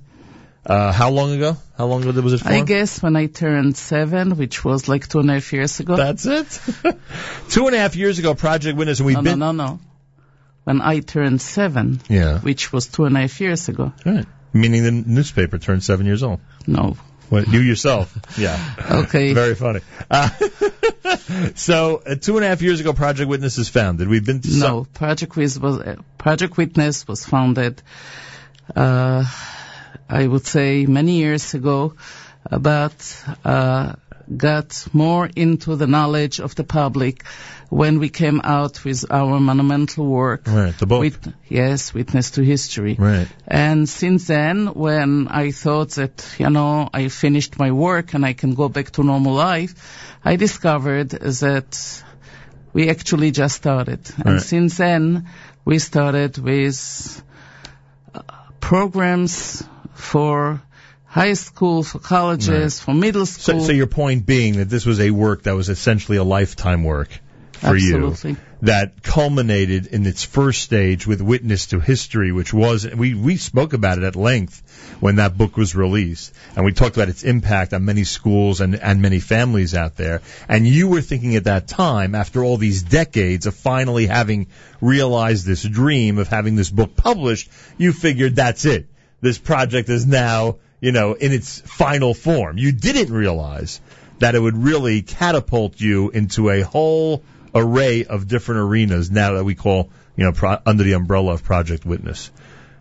[0.64, 1.56] Uh, how long ago?
[1.78, 5.08] How long ago was it for I guess when I turned seven, which was like
[5.08, 5.96] two and a half years ago.
[5.96, 6.60] That's it.
[7.48, 9.38] Two and a half years ago, Project Witness, and we've no, been.
[9.38, 9.80] no, no, no.
[10.64, 12.40] When I turned seven, Yeah.
[12.40, 13.92] which was two and a half years ago.
[14.04, 14.26] Right.
[14.52, 16.40] Meaning the newspaper turned seven years old.
[16.66, 16.96] No.
[17.30, 18.16] You yourself.
[18.36, 18.58] Yeah.
[18.90, 19.32] Okay.
[19.34, 19.80] Very funny.
[20.10, 20.28] Uh,
[21.54, 24.08] so, uh, two and a half years ago, Project Witness is founded.
[24.08, 27.82] We've been to some- No, Project Wiz was uh, Project Witness was founded,
[28.74, 29.24] uh,
[30.08, 31.94] I would say, many years ago,
[32.50, 33.94] uh, but uh,
[34.36, 37.24] got more into the knowledge of the public
[37.68, 40.46] when we came out with our monumental work.
[40.46, 41.00] Right, the book.
[41.00, 42.96] Wit- yes, Witness to History.
[42.98, 43.28] Right.
[43.46, 48.32] And since then, when I thought that, you know, I finished my work and I
[48.32, 49.74] can go back to normal life,
[50.24, 52.02] I discovered that
[52.72, 54.00] we actually just started.
[54.16, 54.42] And Right.
[54.42, 55.28] since then,
[55.64, 57.22] we started with
[58.14, 58.20] uh,
[58.60, 59.62] programs
[59.94, 60.62] for
[61.10, 63.64] high school, for colleges, for middle So, school.
[63.64, 67.08] so your point being that this was a work that was essentially a lifetime work
[67.52, 68.30] for Absolutely.
[68.30, 73.36] you that culminated in its first stage with Witness to History, which was we we
[73.36, 74.62] spoke about it at length
[75.00, 78.76] when that book was released, and we talked about its impact on many schools and
[78.76, 80.22] and many families out there.
[80.48, 84.46] And you were thinking at that time, after all these decades of finally having
[84.80, 88.86] realized this dream of having this book published, you figured that's it.
[89.20, 92.58] This project is now you know in its final form.
[92.58, 93.80] You didn't realize
[94.18, 97.22] that it would really catapult you into a whole
[97.54, 101.42] array of different arenas now that we call, you know, pro- under the umbrella of
[101.42, 102.30] Project Witness,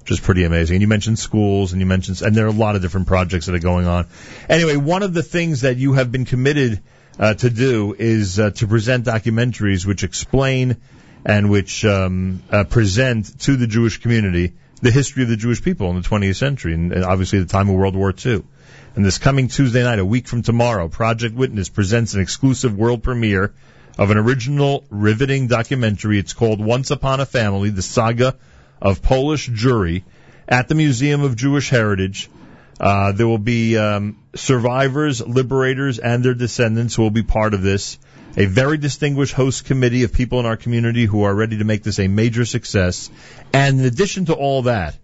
[0.02, 0.76] which is pretty amazing.
[0.76, 3.46] And you mentioned schools and you mentioned, and there are a lot of different projects
[3.48, 4.08] that are going on.
[4.48, 6.82] Anyway, one of the things that you have been committed
[7.18, 10.78] uh, to do is uh, to present documentaries which explain
[11.26, 15.90] and which um, uh, present to the Jewish community the history of the Jewish people
[15.90, 18.44] in the 20th century, and, and obviously the time of World War II.
[18.96, 23.04] And this coming Tuesday night, a week from tomorrow, Project Witness presents an exclusive world
[23.04, 23.54] premiere
[23.98, 26.20] of an original riveting documentary.
[26.20, 28.36] It's called Once Upon a Family, the saga
[28.82, 30.04] of Polish Jewry
[30.48, 32.30] at the Museum of Jewish Heritage.
[32.80, 37.62] Uh, there will be um, survivors, liberators, and their descendants who will be part of
[37.62, 38.00] this.
[38.38, 41.82] A very distinguished host committee of people in our community who are ready to make
[41.82, 43.10] this a major success.
[43.54, 44.96] And in addition to all that,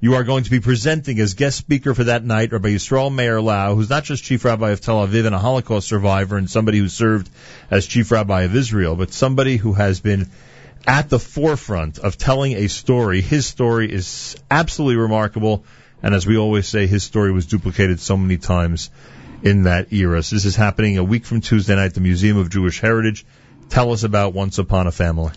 [0.00, 3.40] you are going to be presenting as guest speaker for that night Rabbi Yisrael Meir
[3.40, 6.78] Lau, who's not just chief rabbi of Tel Aviv and a Holocaust survivor and somebody
[6.78, 7.30] who served
[7.70, 10.30] as chief rabbi of Israel, but somebody who has been
[10.86, 13.22] at the forefront of telling a story.
[13.22, 15.64] His story is absolutely remarkable,
[16.02, 18.90] and as we always say, his story was duplicated so many times
[19.42, 20.22] in that era.
[20.22, 23.24] So this is happening a week from Tuesday night at the Museum of Jewish Heritage.
[23.68, 25.32] Tell us about Once Upon a Family.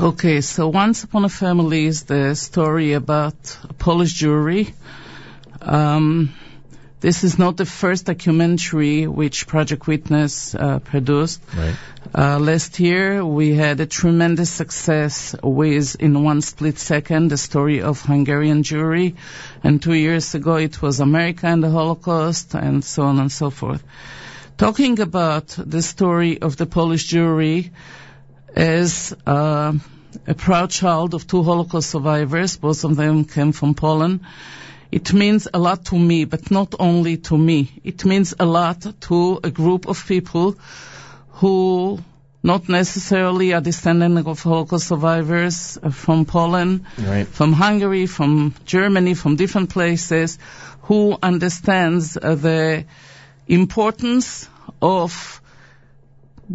[0.00, 4.72] Okay, so Once Upon a Family is the story about a Polish Jewry.
[5.60, 6.34] Um,
[7.00, 11.40] this is not the first documentary which Project Witness uh, produced.
[11.56, 11.76] Right.
[12.14, 17.82] Uh, last year we had a tremendous success with In One Split Second, the story
[17.82, 19.14] of Hungarian Jewry,
[19.62, 23.50] and two years ago it was America and the Holocaust, and so on and so
[23.50, 23.84] forth.
[24.56, 27.70] Talking about the story of the Polish Jewry,
[28.56, 29.72] as uh,
[30.26, 34.20] a proud child of two Holocaust survivors, both of them came from Poland.
[34.90, 37.80] It means a lot to me, but not only to me.
[37.84, 40.56] It means a lot to a group of people
[41.40, 41.98] who
[42.42, 47.26] not necessarily are descendant of Holocaust survivors uh, from Poland, Right.
[47.26, 50.38] from Hungary, from Germany, from different places,
[50.82, 52.84] who understands uh, the
[53.46, 54.48] importance
[54.80, 55.42] of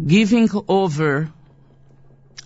[0.06, 1.30] giving over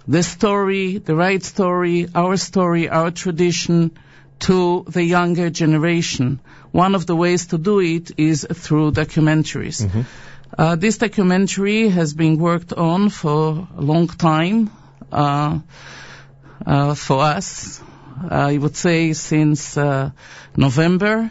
[0.07, 3.93] the story, the right story, our story, our tradition
[4.41, 6.41] to the younger generation.
[6.73, 9.85] One of the ways to do it is through documentaries.
[10.57, 14.71] Uh, this documentary has been worked on for a long time
[15.13, 15.59] uh,
[16.67, 17.83] uh, for us.
[18.31, 20.11] I would say since uh,
[20.57, 21.31] November.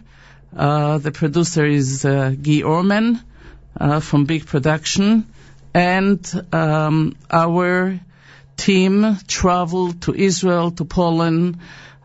[0.56, 3.20] Uh, the producer is uh, Guy Orman
[3.80, 5.28] uh, from Big Production,
[5.74, 6.20] and
[6.54, 8.00] um, our
[8.56, 11.60] team traveled to Israel, to Poland,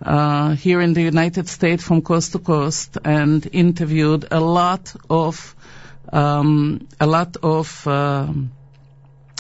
[0.05, 5.55] uh, here in the United States from coast to coast, and interviewed a lot of
[6.13, 8.53] um, a lot of um,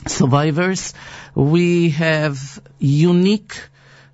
[0.06, 0.94] survivors.
[1.34, 3.60] We have unique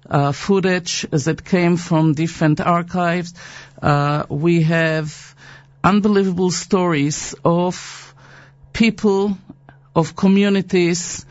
[0.08, 3.34] uh, footage that came from different archives.
[3.80, 5.34] Uh, we have
[5.84, 8.14] unbelievable stories of
[8.72, 9.36] people,
[9.94, 11.26] of communities,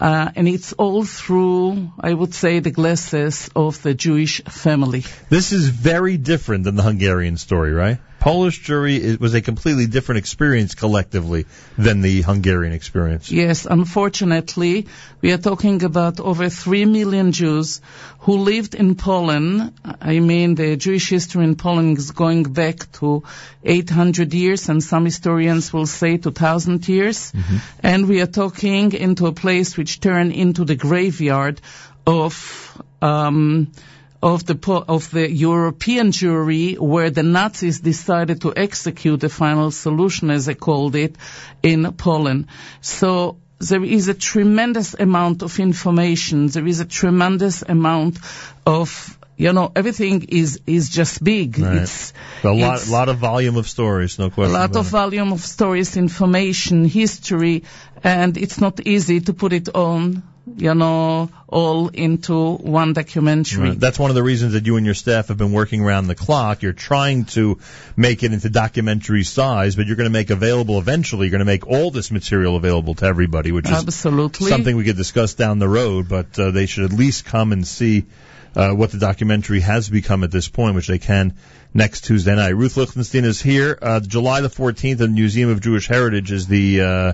[0.00, 5.04] Uh, and it's all through, I would say, the glasses of the Jewish family.
[5.28, 7.98] This is very different than the Hungarian story, right?
[8.20, 11.46] Polish Jewry it was a completely different experience collectively
[11.78, 13.32] than the Hungarian experience.
[13.32, 14.86] Yes, unfortunately,
[15.22, 17.80] we are talking about over 3 million Jews
[18.20, 19.72] who lived in Poland.
[20.02, 23.22] I mean, the Jewish history in Poland is going back to
[23.64, 27.32] 800 years, and some historians will say 2,000 years.
[27.82, 31.62] And we are talking into a place which turned into the graveyard
[32.06, 33.72] of um,
[34.22, 40.30] of the of the European Jewry, where the Nazis decided to execute the final solution,
[40.30, 41.16] as they called it,
[41.62, 42.46] in Poland.
[42.80, 46.48] So there is a tremendous amount of information.
[46.48, 48.18] There is a tremendous amount
[48.66, 51.58] of you know everything is is just big.
[51.58, 51.82] Right.
[51.82, 55.32] It's a lot, it's- lot of volume of stories, no question a lot of volume
[55.32, 57.64] of stories, information, history,
[58.04, 60.22] and it's not easy to put it on,
[60.56, 63.70] you know, all into one documentary.
[63.70, 63.80] Right.
[63.80, 66.14] That's one of the reasons that you and your staff have been working around the
[66.14, 66.62] clock.
[66.62, 67.58] You're trying to
[67.96, 71.26] make it into documentary size, but you're going to make available eventually.
[71.26, 74.48] You're going to make all this material available to everybody, which is Absolutely.
[74.48, 76.08] something we could discuss down the road.
[76.08, 78.06] But uh, they should at least come and see
[78.54, 81.34] uh, what the documentary has become at this point, which they can
[81.72, 82.56] next Tuesday night.
[82.56, 83.78] Ruth Lichtenstein is here.
[83.80, 87.12] Uh, July the 14th, the Museum of Jewish Heritage is the uh,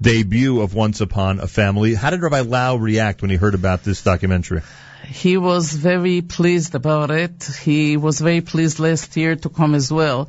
[0.00, 1.94] debut of Once Upon a Family.
[1.94, 4.62] How did Rabbi Lau react when he heard about this documentary?
[5.06, 7.44] He was very pleased about it.
[7.62, 10.28] He was very pleased last year to come as well.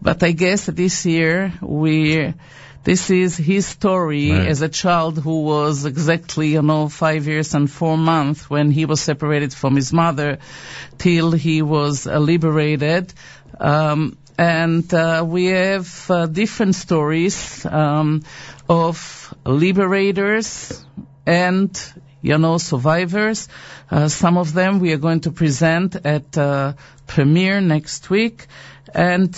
[0.00, 2.32] But I guess this year we,
[2.84, 4.48] this is his story Right.
[4.48, 8.86] as a child who was exactly, you know, five years and four months when he
[8.86, 10.38] was separated from his mother
[10.98, 13.12] till he was uh, liberated.
[13.60, 18.22] Um, and uh, we have uh, different stories um,
[18.68, 20.84] of liberators
[21.26, 21.70] and
[22.20, 23.48] you know survivors.
[23.90, 26.72] Uh, some of them we are going to present at uh,
[27.06, 28.46] premiere next week,
[28.94, 29.32] and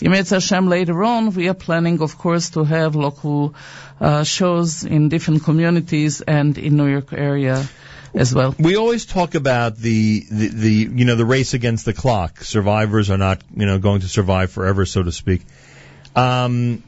[0.00, 3.54] Yemetz Hashem later on we are planning, of course, to have local
[4.00, 7.66] uh, shows in different communities and in New York area
[8.14, 8.54] as well.
[8.58, 12.42] We always talk about the, the, the you know the race against the clock.
[12.42, 15.42] Survivors are not you know going to survive forever, so to speak.
[16.14, 16.82] Um,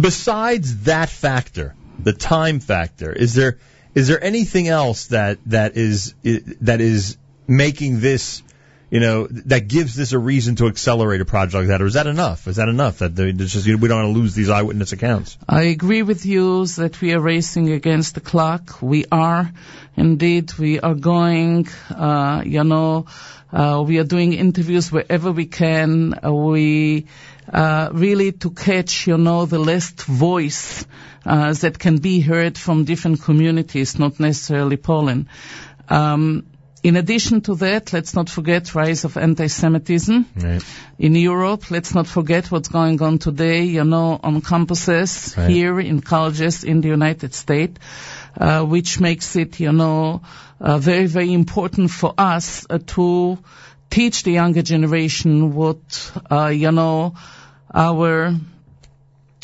[0.00, 3.58] besides that factor, the time factor, is there
[3.94, 6.14] is there anything else that that is
[6.60, 7.16] that is
[7.46, 8.42] making this
[8.90, 11.94] you know that gives this a reason to accelerate a project like that, or is
[11.94, 12.46] that enough?
[12.48, 15.36] Is that enough that just you know, we don't want to lose these eyewitness accounts?
[15.48, 18.80] I agree with you that we are racing against the clock.
[18.80, 19.52] We are,
[19.96, 23.06] indeed, we are going, uh, you know,
[23.52, 26.14] uh, we are doing interviews wherever we can.
[26.24, 27.06] Uh, we,
[27.52, 30.86] uh, really to catch, you know, the last voice,
[31.26, 35.26] uh, that can be heard from different communities, not necessarily Poland.
[35.88, 36.46] Um,
[36.82, 40.64] in addition to that, let's not forget rise of anti-Semitism Right.
[40.98, 41.70] in Europe.
[41.70, 45.50] Let's not forget what's going on today, you know, on campuses Right.
[45.50, 47.78] here in colleges in the United States,
[48.40, 50.22] uh, which makes it, you know,
[50.60, 53.38] uh, very, very important for us uh, to
[53.90, 57.14] teach the younger generation what, uh, you know,
[57.74, 58.34] our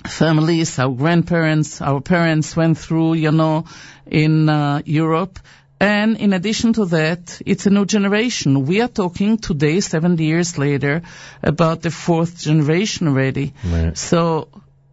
[0.07, 3.65] families, our grandparents, our parents went through, you know,
[4.07, 5.39] in uh, Europe.
[5.81, 8.65] And in addition to that, it's a new generation.
[8.65, 11.03] We are talking today, 70 years later,
[11.43, 13.53] about the fourth generation already.
[13.65, 13.99] Right.
[13.99, 14.49] So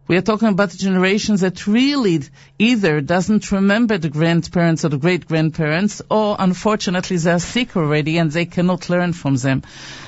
[0.08, 2.20] we are talking about the generations that really
[2.58, 8.18] either doesn't remember the grandparents or the great grandparents, or unfortunately they are sick already
[8.18, 9.62] and they cannot learn from them.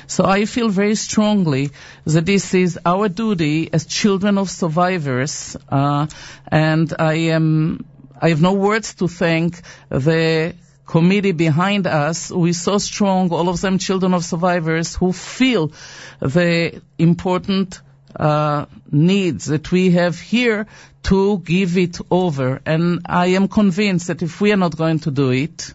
[0.06, 1.70] So I feel very strongly
[2.04, 6.06] that this is our duty as children of survivors, uh,
[6.48, 7.84] and I am.
[8.20, 9.60] I have no words to thank
[9.90, 10.54] the
[10.86, 15.72] committee behind us who is so strong, all of them children of survivors who feel
[16.20, 17.80] the important
[18.16, 20.66] uh, needs that we have here
[21.04, 22.60] to give it over.
[22.64, 25.74] And I am convinced that if we are not going to do it,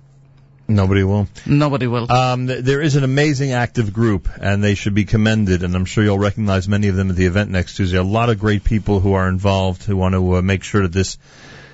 [0.69, 1.27] Nobody will.
[1.47, 2.11] nobody will.
[2.11, 5.63] Um, th- there is an amazing active group, and they should be commended.
[5.63, 7.97] And I'm sure you'll recognize many of them at the event next Tuesday.
[7.97, 10.93] A lot of great people who are involved who want to uh, make sure that
[10.93, 11.17] this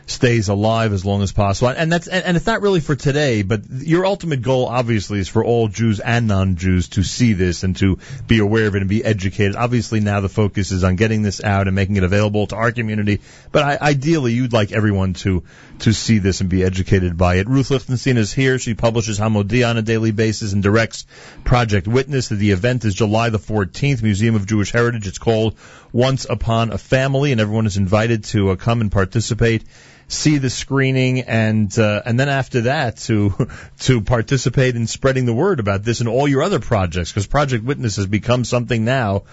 [0.08, 1.70] stays alive as long as possible.
[1.70, 5.28] And that's and, and it's not really for today, but your ultimate goal, obviously, is
[5.28, 8.90] for all Jews and non-Jews to see this and to be aware of it and
[8.90, 9.56] be educated.
[9.56, 12.72] Obviously, now the focus is on getting this out and making it available to our
[12.72, 13.22] community.
[13.52, 15.44] But I, ideally, you'd like everyone to
[15.80, 17.50] to see this and be educated by it.
[17.50, 18.60] Ruth Lichtenstein is here.
[18.60, 21.06] She publishes Hamodia on a daily basis and directs
[21.44, 22.30] Project Witness.
[22.30, 25.08] The event is July the 14th, Museum of Jewish Heritage.
[25.08, 25.58] It's called
[25.92, 29.64] Once Upon a Family, and everyone is invited to uh, come and participate.
[30.08, 33.50] See the screening, and uh, and then after that to
[33.80, 37.64] to participate in spreading the word about this and all your other projects, because Project
[37.64, 39.24] Witness has become something now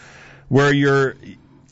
[0.48, 1.16] where you're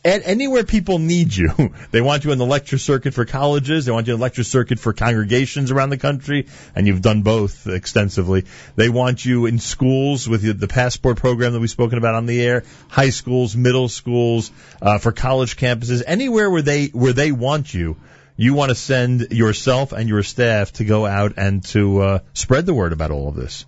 [0.05, 1.51] and anywhere people need you.
[1.91, 3.85] They want you in the lecture circuit for colleges.
[3.85, 7.23] They want you in the lecture circuit for congregations around the country, and you've done
[7.23, 8.45] both extensively.
[8.77, 12.41] They want you in schools with the passport program that we've spoken about on the
[12.41, 17.75] air, high schools, middle schools, uh, for college campuses, anywhere where they where they want
[17.75, 17.97] you.
[18.41, 22.65] You want to send yourself and your staff to go out and to uh, spread
[22.65, 23.67] the word about all of this.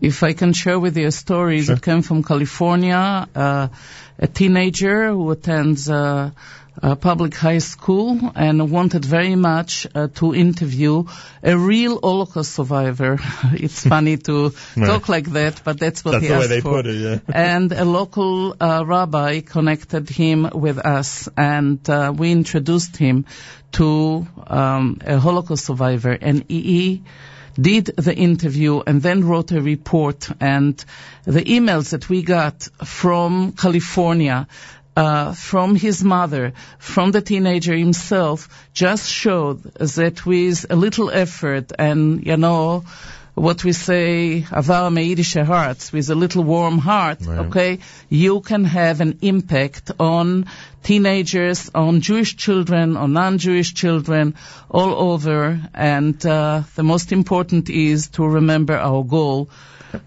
[0.00, 3.68] If I can share with you a story that came from California, uh,
[4.18, 6.32] a teenager who attends uh,
[6.82, 11.04] a public high school and wanted very much uh, to interview
[11.42, 13.18] a real Holocaust survivor.
[13.52, 14.86] it's funny to Right.
[14.86, 16.70] talk like that, but that's what That's he the way asked they for.
[16.82, 17.18] put it, yeah.
[17.34, 23.26] and a local uh, rabbi connected him with us, and uh, we introduced him
[23.72, 27.02] to um, a Holocaust survivor, and he
[27.60, 30.28] did the interview and then wrote a report.
[30.40, 30.82] And
[31.24, 34.46] the emails that we got from California,
[34.96, 41.72] uh, from his mother, from the teenager himself, just showed that with a little effort
[41.78, 42.84] and, you know,
[43.34, 49.00] what we say, avar meidische hearts, with a little warm heart, okay, you can have
[49.00, 50.46] an impact on
[50.82, 54.34] teenagers, on Jewish children, on non-Jewish children,
[54.70, 55.60] all over.
[55.72, 59.48] And uh, the most important is to remember our goal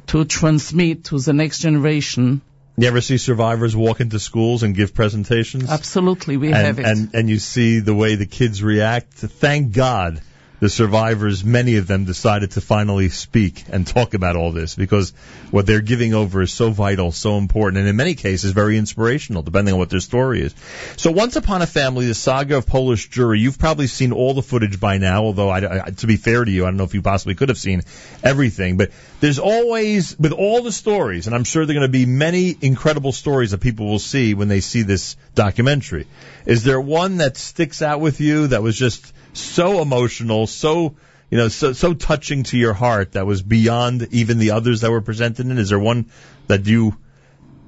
[0.08, 2.42] to transmit to the next generation.
[2.76, 5.70] You ever see survivors walk into schools and give presentations?
[5.70, 6.86] Absolutely, we and, have it.
[6.86, 9.14] And, and you see the way the kids react.
[9.14, 10.22] Thank God
[10.64, 15.11] the survivors, many of them decided to finally speak and talk about all this because
[15.52, 19.44] what they're giving over is so vital, so important, and in many cases very inspirational,
[19.44, 20.56] depending on what their story is.
[20.95, 24.41] So Once Upon a Family, the saga of Polish Jewry, you've probably seen all the
[24.41, 26.94] footage by now, although I, I, to be fair to you, I don't know if
[26.94, 27.81] you possibly could have seen
[28.23, 31.91] everything, but there's always, with all the stories, and I'm sure there are going to
[31.91, 36.07] be many incredible stories that people will see when they see this documentary.
[36.45, 40.95] Is there one that sticks out with you that was just so emotional, so
[41.30, 44.92] you know, so so touching to your heart that was beyond even the others that
[44.92, 45.58] were presented in?
[45.58, 46.12] Is there one
[46.48, 46.95] that you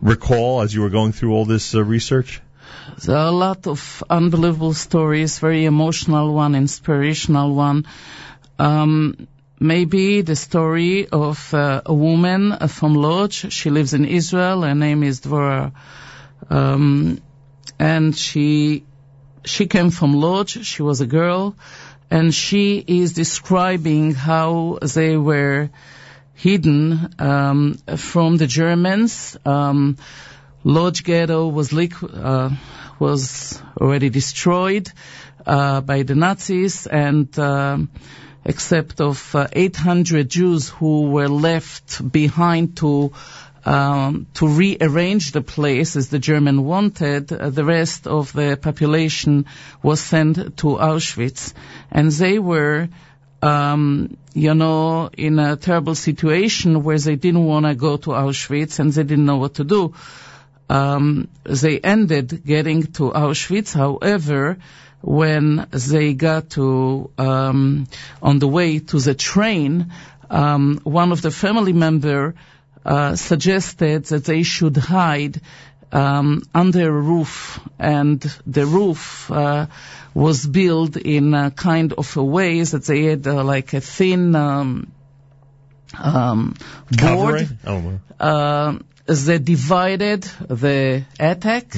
[0.01, 2.41] recall as you were going through all this uh, research?
[3.03, 7.87] There are a lot of unbelievable stories, very emotional one, inspirational one.
[8.59, 9.27] Um,
[9.59, 13.51] maybe the story of uh, a woman uh, from Lodz.
[13.51, 14.61] She lives in Israel.
[14.61, 15.73] Her name is Dvorah.
[16.49, 17.19] Um,
[17.79, 18.85] and she
[19.45, 20.51] she came from Lodz.
[20.65, 21.55] She was a girl,
[22.09, 25.69] and she is describing how they were
[26.33, 29.37] hidden um, from the Germans.
[29.45, 29.97] Um,
[30.63, 32.49] Lodz ghetto was liqu- uh,
[32.99, 34.91] was already destroyed
[35.45, 37.89] uh, by the Nazis, and um,
[38.43, 43.11] except of uh, 800 Jews who were left behind to
[43.65, 49.45] um, to rearrange the place as the German wanted, uh, the rest of the population
[49.81, 51.53] was sent to Auschwitz,
[51.91, 52.89] and they were.
[53.41, 58.79] Um, you know, in a terrible situation where they didn't want to go to Auschwitz
[58.79, 59.93] and they didn't know what to do
[60.69, 63.73] um, they ended getting to Auschwitz.
[63.73, 64.57] However,
[65.01, 67.87] when they got to um,
[68.21, 69.91] on the way to the train,
[70.29, 72.33] um, one of the family member
[72.85, 75.41] uh, suggested that they should hide
[75.91, 79.67] um, under a roof, and the roof uh,
[80.13, 84.35] was built in a kind of a way that they had uh, like a thin
[84.35, 84.91] um,
[85.97, 86.55] um,
[86.91, 87.57] board?
[87.65, 91.75] Oh, uh, they divided the attic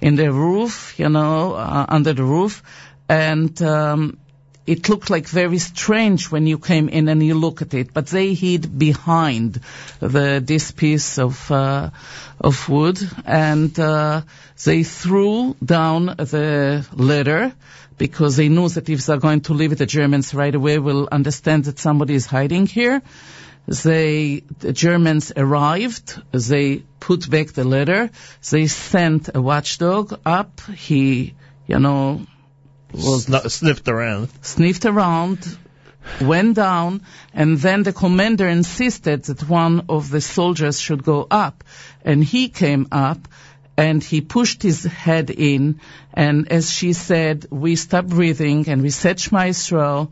[0.00, 2.62] in the roof, you know, uh, under the roof,
[3.08, 4.18] and um,
[4.66, 7.92] it looked like very strange when you came in and you look at it.
[7.92, 9.60] But they hid behind
[10.00, 11.90] the this piece of uh,
[12.40, 14.22] of wood, and uh,
[14.64, 17.52] they threw down the letter.
[17.98, 21.06] Because they knew that if they're going to leave it, the Germans right away will
[21.12, 23.02] understand that somebody is hiding here.
[23.66, 26.20] They, the Germans arrived.
[26.32, 28.10] They put back the letter.
[28.50, 30.62] They sent a watchdog up.
[30.74, 31.34] He,
[31.66, 32.22] you know,
[32.92, 34.28] was Sn- sniffed around.
[34.42, 35.58] sniffed around,
[36.20, 37.02] went down,
[37.32, 41.64] and then the commander insisted that one of the soldiers should go up.
[42.04, 43.28] And he came up
[43.76, 45.80] and he pushed his head in.
[46.14, 50.06] And as she said, we stopped breathing and we said Shema.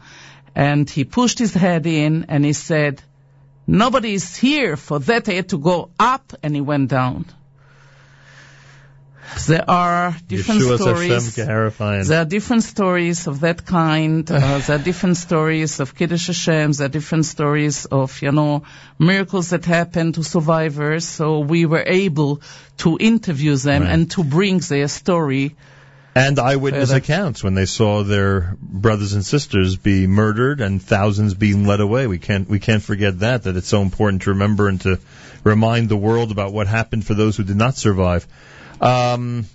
[0.55, 3.03] And he pushed his head in and he said,
[3.67, 4.79] Nobody is here.
[4.79, 7.27] For that, I had to go up, and he went down.
[9.47, 11.37] There are different stories.
[11.37, 14.31] Hashem There are different stories of that kind.
[14.31, 16.73] Uh, there are different stories of Kiddush Hashem.
[16.73, 18.63] There are different stories of, you know,
[18.99, 21.05] miracles that happen to survivors.
[21.05, 22.41] So we were able
[22.79, 23.93] to interview them Right.
[23.93, 25.57] and to bring their story.
[26.15, 26.99] And eyewitness Further.
[26.99, 32.07] accounts when they saw their brothers and sisters be murdered and thousands being led away.
[32.09, 34.99] We can't we can't forget that that it's so important to remember and to
[35.45, 38.27] remind the world about what happened for those who did not survive.
[38.81, 39.47] Um,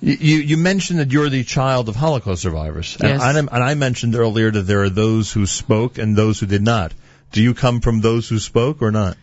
[0.00, 3.20] you you mentioned that you're the child of Holocaust survivors, Yes.
[3.22, 6.46] and, I, and I mentioned earlier that there are those who spoke and those who
[6.46, 6.92] did not.
[7.32, 9.16] Do you come from those who spoke or not?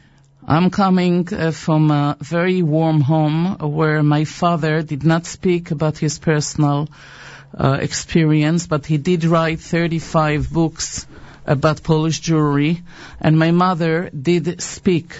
[0.47, 5.97] I'm coming uh, from a very warm home where my father did not speak about
[5.97, 6.87] his personal
[7.57, 11.07] uh, experience, but he did write 35 books
[11.47, 12.81] about Polish Jewry,
[13.19, 15.15] and my mother did speak.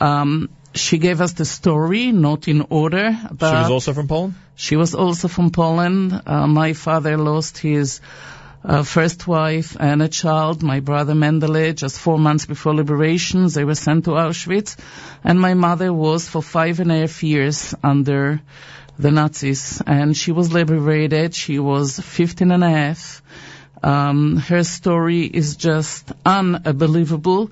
[0.00, 3.16] Um, she gave us the story, not in order.
[3.32, 4.34] But she was also from Poland.
[4.54, 6.22] she was also from Poland.
[6.26, 8.00] Uh, my father lost his
[8.62, 13.48] uh, first wife and a child, my brother Mendele, just four months before liberation.
[13.48, 14.76] They were sent to Auschwitz.
[15.24, 18.40] And my mother was for five and a half years under
[18.98, 19.82] the Nazis.
[19.86, 21.34] And she was liberated.
[21.34, 23.22] She was 15 and a half.
[23.82, 27.50] Um, her story is just unbelievable.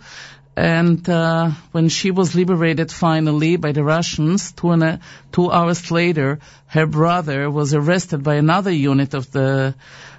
[0.59, 5.93] And uh, when she was liberated finally by the Russians, two, and a, two hours
[5.93, 9.77] later, her brother was arrested by another unit of the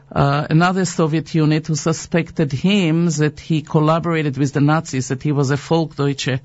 [0.09, 5.33] uh, another Soviet unit who suspected him that he collaborated with the Nazis, that he
[5.33, 6.39] was a Volksdeutsche.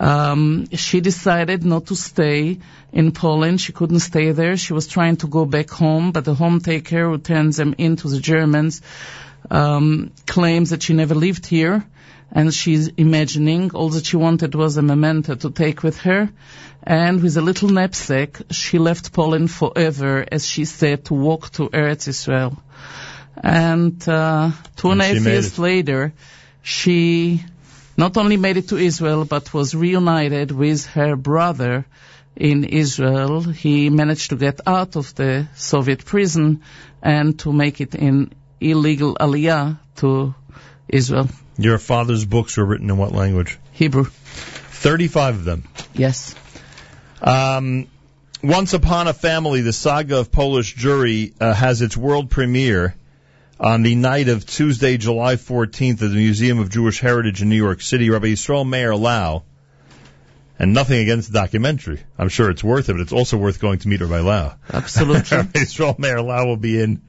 [0.00, 2.58] Um, she decided not to stay
[2.92, 3.60] in Poland.
[3.60, 4.56] She couldn't stay there.
[4.56, 8.08] She was trying to go back home, but the home taker who turns them into
[8.08, 8.82] the Germans
[9.52, 11.84] um, claims that she never lived here.
[12.34, 16.30] And she's imagining all that she wanted was a memento to take with her.
[16.82, 21.68] And with a little knapsack, she left Poland forever, as she said, to walk to
[21.68, 22.60] Eretz Israel.
[23.36, 26.12] And uh, two and And she half years later,
[26.62, 27.44] she
[27.96, 31.86] not only made it to Israel, but was reunited with her brother
[32.36, 33.40] in Israel.
[33.42, 36.62] He managed to get out of the Soviet prison
[37.00, 40.34] and to make it in illegal aliyah to
[40.88, 41.28] Israel.
[41.56, 43.58] Your father's books were written in what language?
[43.72, 44.04] Hebrew.
[44.04, 45.68] 35 of them.
[45.94, 46.34] Yes.
[47.22, 47.86] Um,
[48.42, 52.94] Once Upon a Family, the saga of Polish Jewry, uh, has its world premiere
[53.58, 57.56] on the night of Tuesday, July 14th at the Museum of Jewish Heritage in New
[57.56, 58.10] York City.
[58.10, 59.44] Rabbi Yisrael Meir Lau,
[60.58, 62.00] and nothing against the documentary.
[62.18, 64.54] I'm sure it's worth it, but it's also worth going to meet Rabbi Lau.
[64.72, 65.22] Absolutely.
[65.36, 67.00] Rabbi Yisrael Meir Lau will be in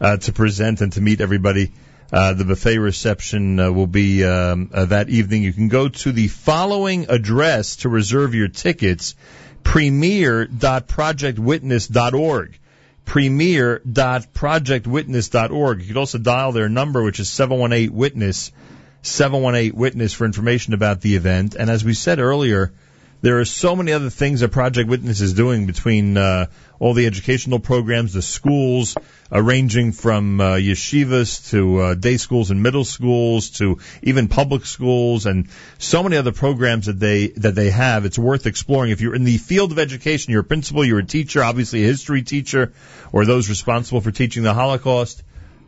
[0.00, 1.72] uh, to present and to meet everybody.
[2.12, 5.44] Uh, the buffet reception uh, will be um, uh, that evening.
[5.44, 9.14] You can go to the following address to reserve your tickets:
[9.62, 12.58] premier.projectwitness.org.
[13.04, 15.80] Premier.projectwitness.org.
[15.80, 18.50] You can also dial their number, which is 718 Witness,
[19.02, 21.54] 718 Witness for information about the event.
[21.54, 22.72] And as we said earlier,
[23.22, 26.46] there are so many other things that Project Witness is doing between uh,
[26.78, 28.96] all the educational programs, the schools,
[29.30, 34.64] uh, ranging from uh, yeshivas to uh, day schools and middle schools to even public
[34.64, 38.06] schools, and so many other programs that they that they have.
[38.06, 38.90] It's worth exploring.
[38.90, 41.86] If you're in the field of education, you're a principal, you're a teacher, obviously a
[41.86, 42.72] history teacher,
[43.12, 45.22] or those responsible for teaching the Holocaust.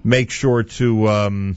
[0.04, 1.56] Make sure to um,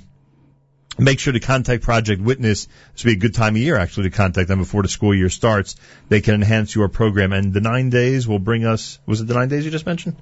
[0.97, 2.67] make sure to contact Project Witness.
[2.93, 5.13] This would be a good time of year actually to contact them before the school
[5.13, 5.75] year starts.
[6.09, 8.99] They can enhance your program, and the nine days will bring us.
[9.05, 10.15] Was it the nine days you just mentioned?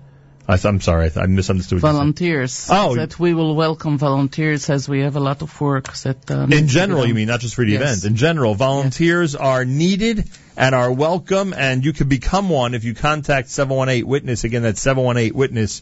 [0.46, 1.82] I th- I'm sorry, I, misunderstood.
[1.82, 1.98] What you said.
[1.98, 2.68] volunteers.
[2.70, 2.96] Oh.
[2.96, 6.30] that we will welcome volunteers as we have a lot of work that.
[6.30, 7.82] Uh, to In general, you mean not just for the Yes.
[8.00, 8.04] event.
[8.12, 10.28] In general, volunteers are needed
[10.58, 14.44] and are welcome, and you can become one if you contact 718 Witness.
[14.44, 15.82] Again, that's 718 Witness.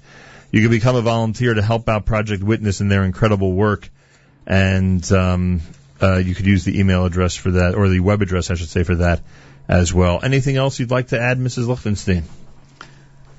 [0.51, 3.89] You can become a volunteer to help out Project Witness in their incredible work,
[4.47, 5.61] and um,
[6.01, 8.69] uh, you could use the email address for that, or the web address, I should
[8.69, 9.21] say, for that
[9.67, 10.19] as well.
[10.23, 11.67] Anything else you'd like to add, Mrs.
[11.67, 12.23] Lichtenstein?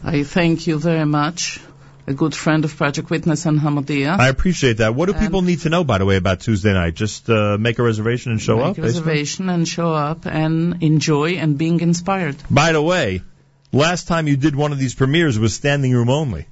[0.05, 1.61] I thank you very much.
[2.05, 4.19] A good friend of Project Witness and Hamodia.
[4.19, 4.97] I appreciate that.
[4.97, 6.95] What do people need to know, by the way, about Tuesday night?
[6.95, 8.79] Just uh, make a reservation and show Make up.
[8.79, 9.11] a basically?
[9.11, 12.35] reservation and show up and enjoy and being inspired.
[12.51, 13.23] By the way,
[13.71, 16.49] last time you did one of these premieres was standing room only.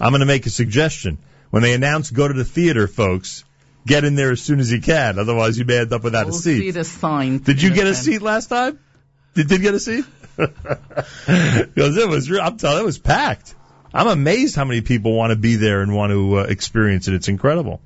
[0.00, 1.18] I'm going to make a suggestion.
[1.50, 3.42] When they announce go to the theater, folks,
[3.86, 5.18] get in there as soon as you can.
[5.18, 6.58] Otherwise, you may end up without a We'll seat.
[6.58, 7.38] see the sign.
[7.38, 8.78] Did you get a seat last time?
[9.34, 10.04] Did you did get a seat?
[10.36, 13.54] Because it was, I'm telling you, it was packed.
[13.94, 17.14] I'm amazed how many people want to be there and want to uh, experience it.
[17.14, 17.80] It's incredible.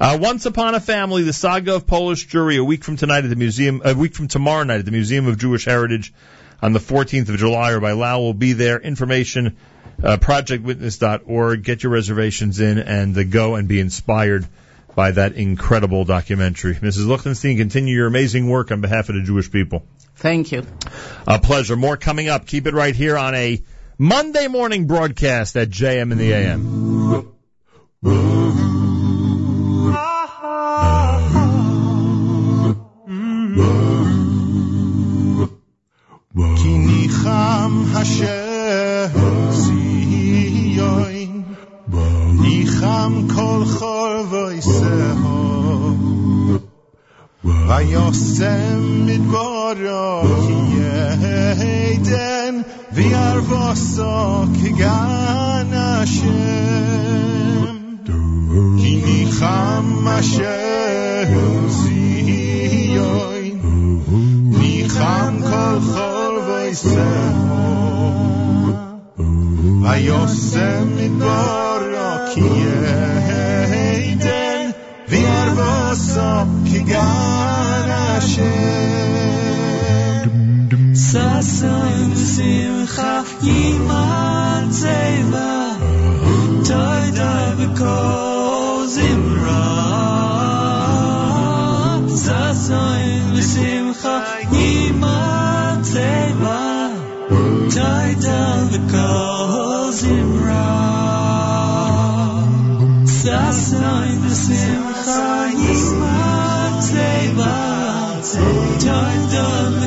[0.00, 3.30] Uh, Once Upon a Family, the saga of Polish Jewry, a week from tonight at
[3.30, 6.14] the museum, a week from tomorrow night at the Museum of Jewish Heritage
[6.62, 7.72] on the 14th of July.
[7.74, 8.78] Rabbi Lau will be there.
[8.78, 9.56] Information,
[10.02, 11.62] uh, projectwitness.org.
[11.62, 14.46] Get your reservations in and uh, go and be inspired
[14.95, 16.75] by that incredible documentary.
[16.75, 17.07] Mrs.
[17.07, 19.85] Lichtenstein, continue your amazing work on behalf of the Jewish people.
[20.15, 20.65] Thank you.
[21.27, 21.75] A pleasure.
[21.75, 22.47] More coming up.
[22.47, 23.61] Keep it right here on a
[23.97, 27.31] Monday morning broadcast at JM in the AM.
[36.55, 39.07] כי ניחם השם
[39.51, 41.18] ציון,
[42.49, 45.95] ניחם כל חורבוי סהו,
[47.43, 52.61] ויוסם מדברו כי ידן,
[52.93, 56.35] וירבוסו כגן השם.
[58.77, 63.25] כי ניחם השם ציון,
[64.59, 68.38] ניחם כל חורבוי סהו,
[69.82, 71.82] و یاسه میدار
[73.66, 74.72] ایدن
[75.08, 78.30] ویر باسا pigarashem
[81.10, 83.14] Sasayim simcha
[83.46, 85.49] yiman zeiva
[104.54, 107.70] שמחה ישמח צבע,
[108.80, 109.80] time done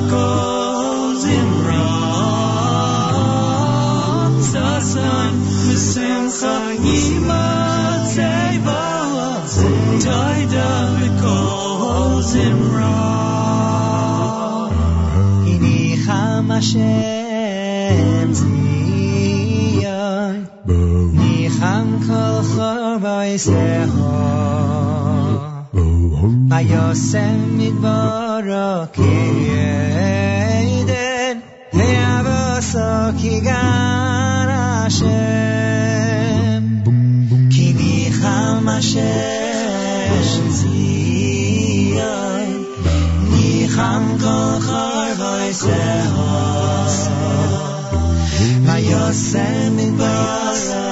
[23.24, 24.12] hajszeha.
[26.50, 30.54] Maja semmit balra kérjéden,
[31.72, 34.06] Hejába szakigára
[35.00, 36.64] sem.
[37.54, 39.02] Kini halmases
[40.60, 42.50] zijaj,
[43.32, 46.32] Niham kachar hajszeha.
[48.68, 50.83] Maja semmit balra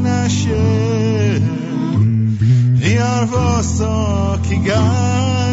[0.01, 1.39] naše
[2.81, 4.81] Vi är sakiga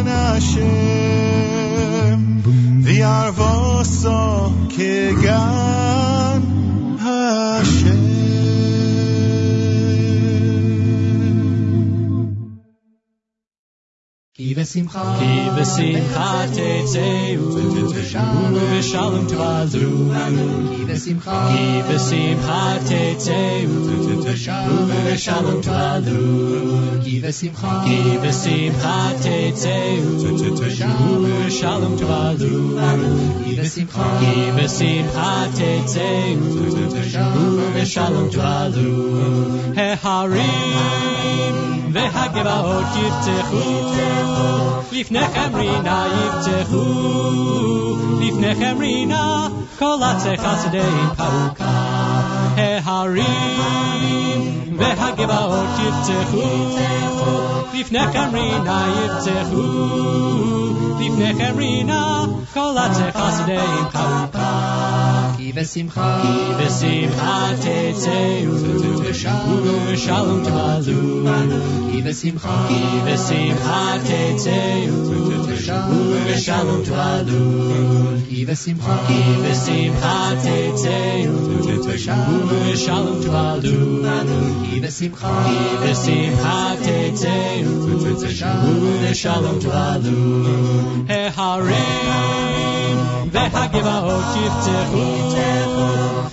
[0.04, 0.70] naše
[2.84, 5.40] Vi är sakiga
[14.35, 17.43] כי בשמחה כי בשמחה תצאו
[18.53, 20.11] ובשלום תבלו
[20.75, 23.71] כי בשמחה כי בשמחה תצאו
[24.87, 30.03] ובשלום תבלו כי בשמחה כי בשמחה תצאו
[31.21, 32.79] ובשלום תבלו
[33.45, 36.37] כי בשמחה כי בשמחה תצאו
[37.57, 39.19] ובשלום תבלו
[40.03, 43.91] ההרים והגבעות יפתחו
[44.91, 46.85] לפניכם רינה יפתחו
[48.19, 49.47] לפניכם רינה
[49.79, 50.81] כל עצי חסדי
[51.17, 51.65] פרוקה
[52.85, 56.77] ההרים והגבעות יפתחו
[57.73, 60.64] לפניכם רינה יפתחו
[60.99, 63.57] לפניכם רינה כל עצי חסדי
[63.91, 68.51] פרוקה כי כי בשמחה, כי בשמחה תצאו,
[69.65, 71.23] ובשלום תעלו.
[71.91, 74.95] כי בשמחה, כי בשמחה תצאו,
[75.89, 77.39] ובשלום תעלו.
[78.29, 81.33] כי בשמחה, כי בשמחה תצאו,
[82.47, 83.69] ובשלום תעלו.
[84.71, 87.71] כי בשמחה, כי בשמחה תצאו,
[88.81, 90.84] ובשלום תעלו.
[91.35, 92.97] ההרים
[93.31, 95.31] והגבעות יפתחו,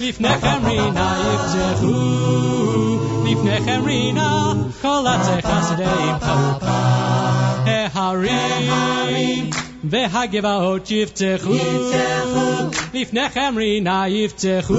[0.00, 1.94] לפניכם רינה יפתחו,
[3.24, 5.84] לפניכם רינה כל עצי חסדי
[6.20, 7.08] פרוקה.
[7.94, 9.50] ההרים
[9.84, 11.54] והגבעות יפתחו,
[12.94, 14.74] לפניכם רינה יפתחו,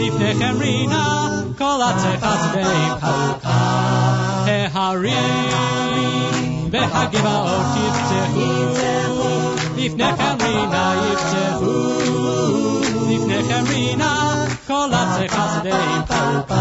[0.00, 1.28] לפניכם רינה
[1.58, 3.80] כל עצי חסדי פרוקה.
[4.72, 6.23] ההרים
[6.69, 8.51] בחג גבעות יפצחו,
[9.77, 11.99] לפניכם רינה יפצחו,
[13.09, 16.55] לפניכם רינה כל הצריכה שדה פלפה.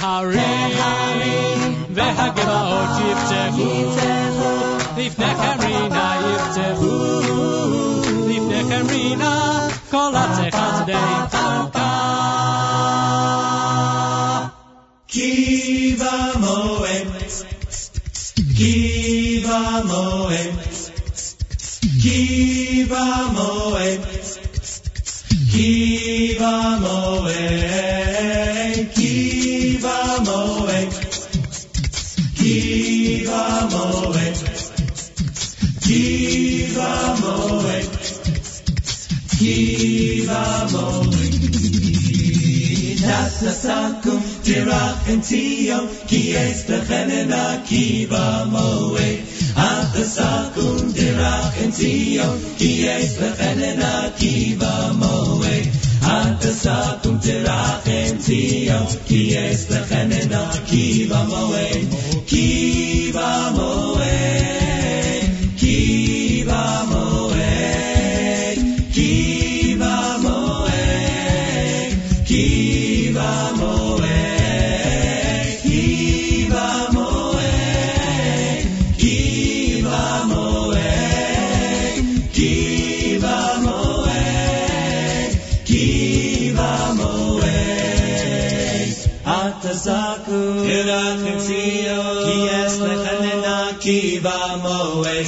[0.00, 3.96] ההרים והגבעות יפצחו,
[4.96, 7.20] לפניכם רינה יפצחו,
[8.28, 11.88] לפניכם רינה כל הצריכה שדה פלפה.
[15.08, 17.17] כי במועד
[18.58, 20.58] Kiva Moed.
[22.02, 23.06] Kiva
[23.36, 24.02] Moed.
[25.52, 27.30] Kiva Moed.
[28.96, 30.90] Kiva Moed.
[32.34, 34.38] Kiva Moed.
[35.86, 36.90] Kiva
[37.22, 37.92] Moed.
[39.38, 41.97] Kiva Moed.
[43.08, 49.08] Nasasakum Tirach and Tiyom Kies Bechenena Kiba Moe.
[49.56, 55.56] Atasakum Tirach and Tiyom Kies Bechenena Kiba Moe.
[56.04, 61.70] Atasakum Tirach and Tiyom Kies Bechenena Kiba Moe.
[62.28, 64.37] Kiba Moe.
[85.68, 87.68] Ki them away.
[89.22, 90.78] Atazaku, ki
[92.24, 95.24] Kies lechanena, keep them away.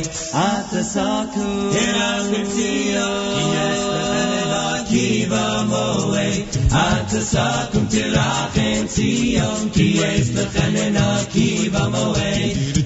[0.46, 1.44] Atazaku,
[1.74, 6.46] Hirachetio, Kies lechanena, keep them away.
[6.84, 12.79] Atazakum, Tirachem, Sion, Kies lechanena, ki va away.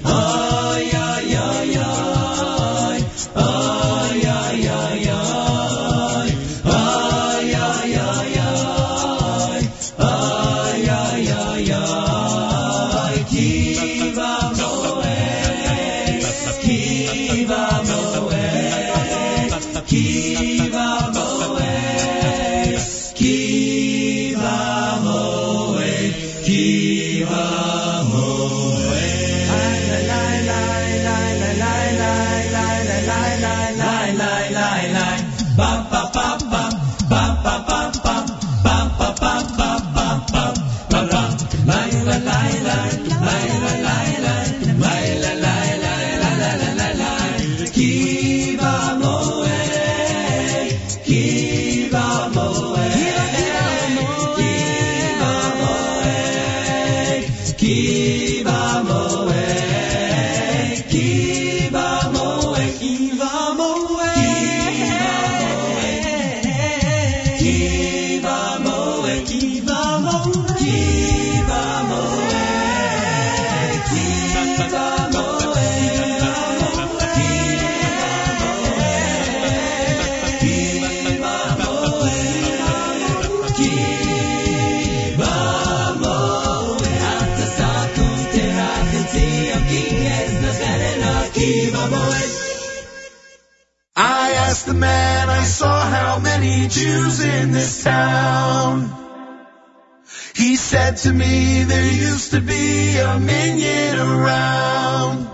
[101.05, 105.29] To me there used to be a minyan around.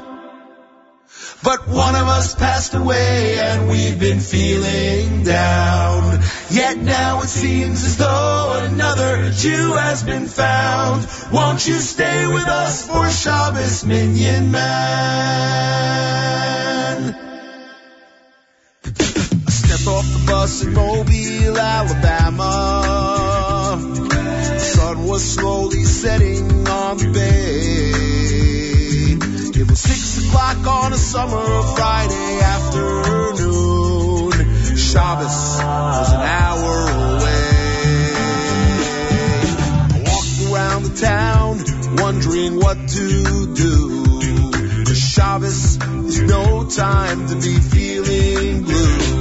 [1.45, 6.19] But one of us passed away and we've been feeling down.
[6.49, 11.07] Yet now it seems as though another Jew has been found.
[11.31, 14.65] Won't you stay with us for Shabbos, Minyan Man?
[18.83, 23.00] I stepped off the bus in Mobile, Alabama.
[25.03, 27.91] Was slowly setting on the bay.
[29.59, 34.31] It was six o'clock on a summer Friday afternoon.
[34.77, 38.13] Shabbos was an hour away.
[39.91, 41.59] I walked around the town
[41.97, 44.85] wondering what to do.
[44.85, 49.20] The Shabbos is no time to be feeling blue.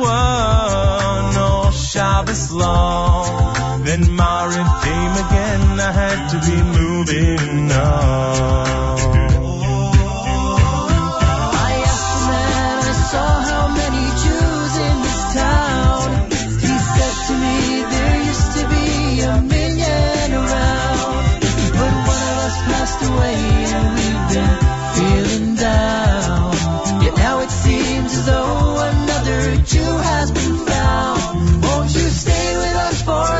[0.00, 3.84] One all Shabbos long.
[3.84, 8.77] Then Mariv came again, I had to be moving on.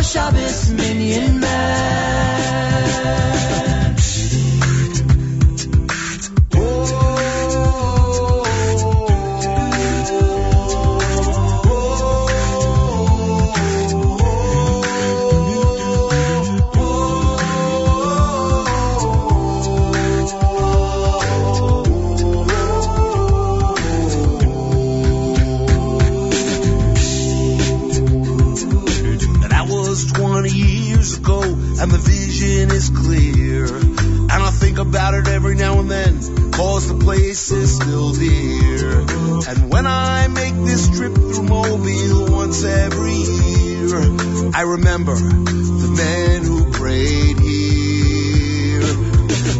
[0.09, 1.58] Shabbos, minyan man?
[36.59, 38.99] Cause the place is still dear.
[39.49, 46.43] And when I make this trip through Mobile once every year, I remember the men
[46.43, 48.81] who prayed here.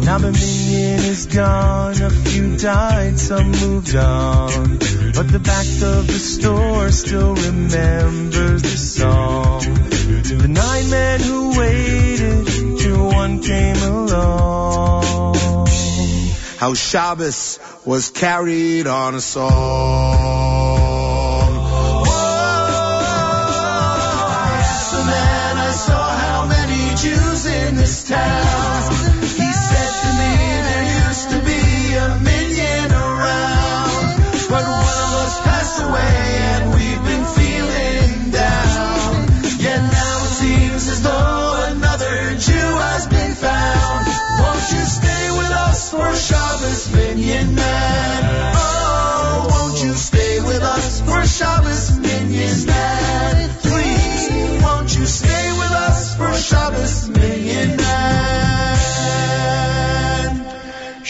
[0.03, 4.79] Now the minyan is gone, a few died, some moved on.
[5.15, 9.61] But the back of the store still remembers the song.
[9.61, 14.48] The nine men who waited till one came along.
[16.59, 20.58] How Shabbos was carried on a song.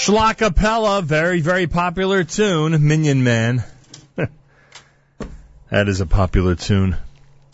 [0.10, 3.64] Schlacapella, very, very popular tune, Minyan Man.
[5.70, 6.98] that is a popular tune,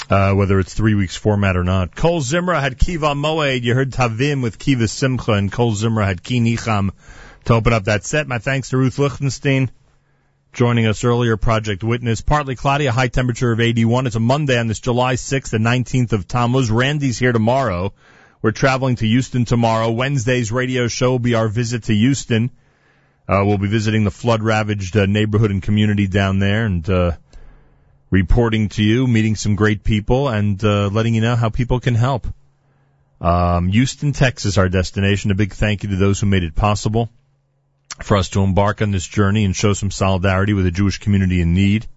[0.09, 1.97] uh, whether it's three weeks format or not.
[1.97, 3.63] Kol Zimra had Kiva Moed.
[3.63, 6.91] You heard Tavim with Kiva Simcha, and Kol Zimra had Ki Nicham
[7.43, 8.25] to open up that set.
[8.25, 9.69] My thanks to Ruth Lichtenstein
[10.53, 12.21] joining us earlier, Project Witness.
[12.21, 14.07] Partly cloudy, a high temperature of 81.
[14.07, 16.71] It's a Monday on this July 6th, the 19th of Tammuz.
[16.71, 17.91] Randy's here tomorrow.
[18.45, 19.89] We're traveling to Houston tomorrow.
[19.89, 22.51] Wednesday's radio show will be our visit to Houston.
[23.27, 27.13] Uh, we'll be visiting the flood ravaged uh, neighborhood and community down there and, uh,
[28.11, 31.95] reporting to you, meeting some great people and, uh, letting you know how people can
[31.95, 32.27] help.
[33.19, 35.31] Um, Houston, Texas, our destination.
[35.31, 37.09] A big thank you to those who made it possible
[38.03, 41.41] for us to embark on this journey and show some solidarity with the Jewish community
[41.41, 41.87] in need.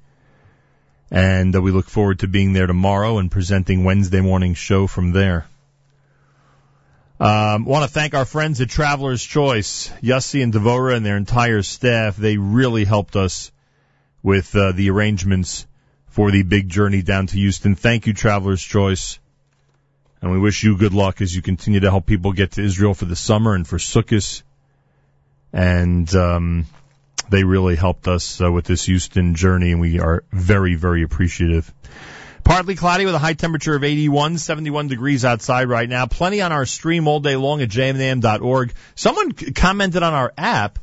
[1.11, 5.13] And uh, we look forward to being there tomorrow and presenting Wednesday morning show from
[5.13, 5.45] there.
[7.21, 11.63] Um, want to thank our friends at Traveler's Choice, Yussi and Devora and their entire
[11.63, 12.17] staff.
[12.17, 13.51] They really helped us
[14.23, 15.67] with uh, the arrangements
[16.07, 17.75] for the big journey down to Houston.
[17.75, 19.19] Thank you, Traveler's Choice.
[20.23, 22.95] And we wish you good luck as you continue to help people get to Israel
[22.95, 24.43] for the summer and for Sukkot.
[25.53, 26.67] And um,
[27.31, 31.73] they really helped us uh, with this Houston journey, and we are very, very appreciative.
[32.49, 36.07] Partly cloudy with a high temperature of 81, 71 degrees outside right now.
[36.07, 38.73] Plenty on our stream all day long at jmintheam.org.
[38.95, 40.79] Someone commented on our app,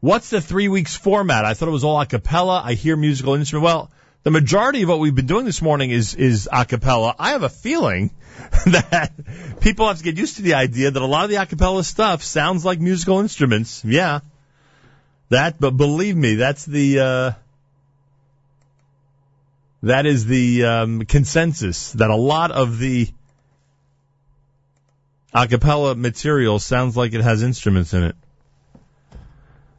[0.00, 1.44] what's the three weeks format?
[1.44, 2.60] I thought it was all a cappella.
[2.64, 3.64] I hear musical instrument.
[3.64, 3.92] Well,
[4.24, 7.14] the majority of what we've been doing this morning is, is a cappella.
[7.16, 8.10] I have a feeling
[8.66, 9.12] that
[9.60, 11.84] people have to get used to the idea that a lot of the a cappella
[11.84, 13.84] stuff sounds like musical instruments.
[13.84, 14.18] Yeah.
[15.28, 17.32] That, but believe me, that's the, uh,
[19.82, 23.08] that is the um, consensus that a lot of the
[25.32, 28.16] a cappella material sounds like it has instruments in it.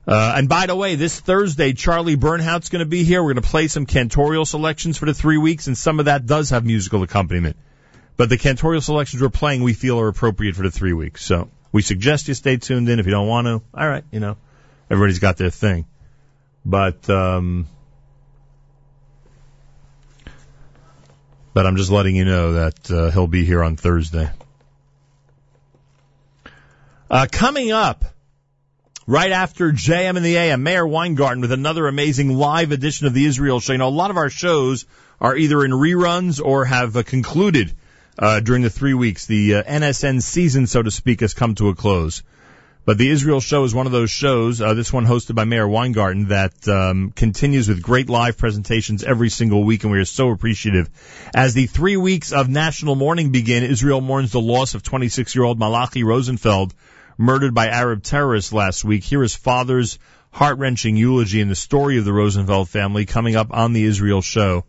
[0.08, 3.22] Uh, and by the way, this Thursday, Charlie Bernhaut's going to be here.
[3.22, 6.26] We're going to play some cantorial selections for the three weeks, and some of that
[6.26, 7.58] does have musical accompaniment.
[8.18, 11.24] But the cantorial selections we're playing, we feel are appropriate for the three weeks.
[11.24, 13.00] So we suggest you stay tuned in.
[13.00, 14.38] If you don't want to, all right, you know,
[14.90, 15.86] everybody's got their thing.
[16.66, 17.68] But um,
[21.60, 24.32] but I'm just letting you know that uh, he'll be here on Thursday.
[27.12, 28.06] Uh, coming up,
[29.06, 33.26] right after JM in the AM, Meir Weingarten with another amazing live edition of the
[33.26, 33.74] Israel Show.
[33.74, 34.86] You know, a lot of our shows
[35.20, 37.74] are either in reruns or have uh, concluded
[38.18, 39.26] uh, during the three weeks.
[39.26, 42.24] The uh, NSN season, so to speak, has come to a close.
[42.90, 45.68] But the Israel show is one of those shows, uh, this one hosted by Meir
[45.68, 50.32] Weingarten, that um, continues with great live presentations every single week, and we are so
[50.32, 50.90] appreciative.
[51.35, 56.03] As the three weeks of national mourning begin, Israel mourns the loss of 26-year-old Malachi
[56.03, 56.74] Rosenfeld,
[57.16, 59.03] murdered by Arab terrorists last week.
[59.03, 60.00] Here is father's
[60.32, 64.66] heart-wrenching eulogy and the story of the Rosenfeld family coming up on the Israel show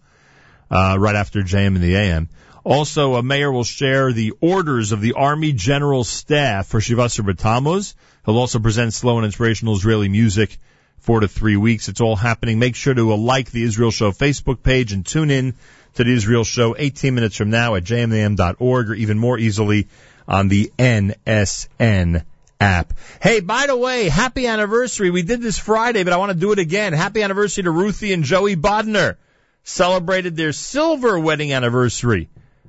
[0.70, 2.28] uh, right after JM in the AM.
[2.64, 7.24] Also, a Meir will share the orders of the Army General Staff for Shiva Asar
[7.24, 7.94] B'Tammuz.
[8.24, 10.58] He'll also present slow and inspirational Israeli music
[10.98, 11.88] four to three weeks.
[11.88, 12.58] It's all happening.
[12.58, 15.54] Make sure to uh, like the Israel Show Facebook page and tune in
[15.94, 19.88] to the Israel Show 18 minutes from now at jmintheam.org or even more easily
[20.28, 22.24] on the NSN
[22.60, 22.92] app.
[23.22, 25.10] Hey, by the way, happy anniversary.
[25.10, 26.92] We did this Friday, but I want to do it again.
[26.92, 29.16] Happy anniversary to Ruthie and Joey Bodner.
[29.62, 32.28] Celebrated their silver wedding anniversary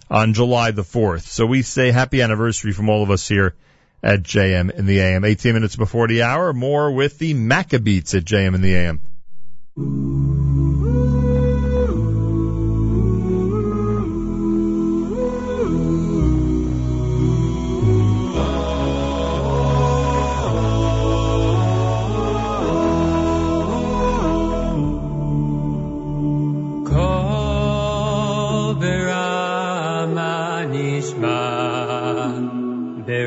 [0.10, 1.22] on July the 4th.
[1.22, 3.56] So we say happy anniversary from all of us here
[4.04, 5.26] at JM in the AM.
[5.26, 10.51] 18 minutes before the hour, more with the Maccabeats at JM in the AM.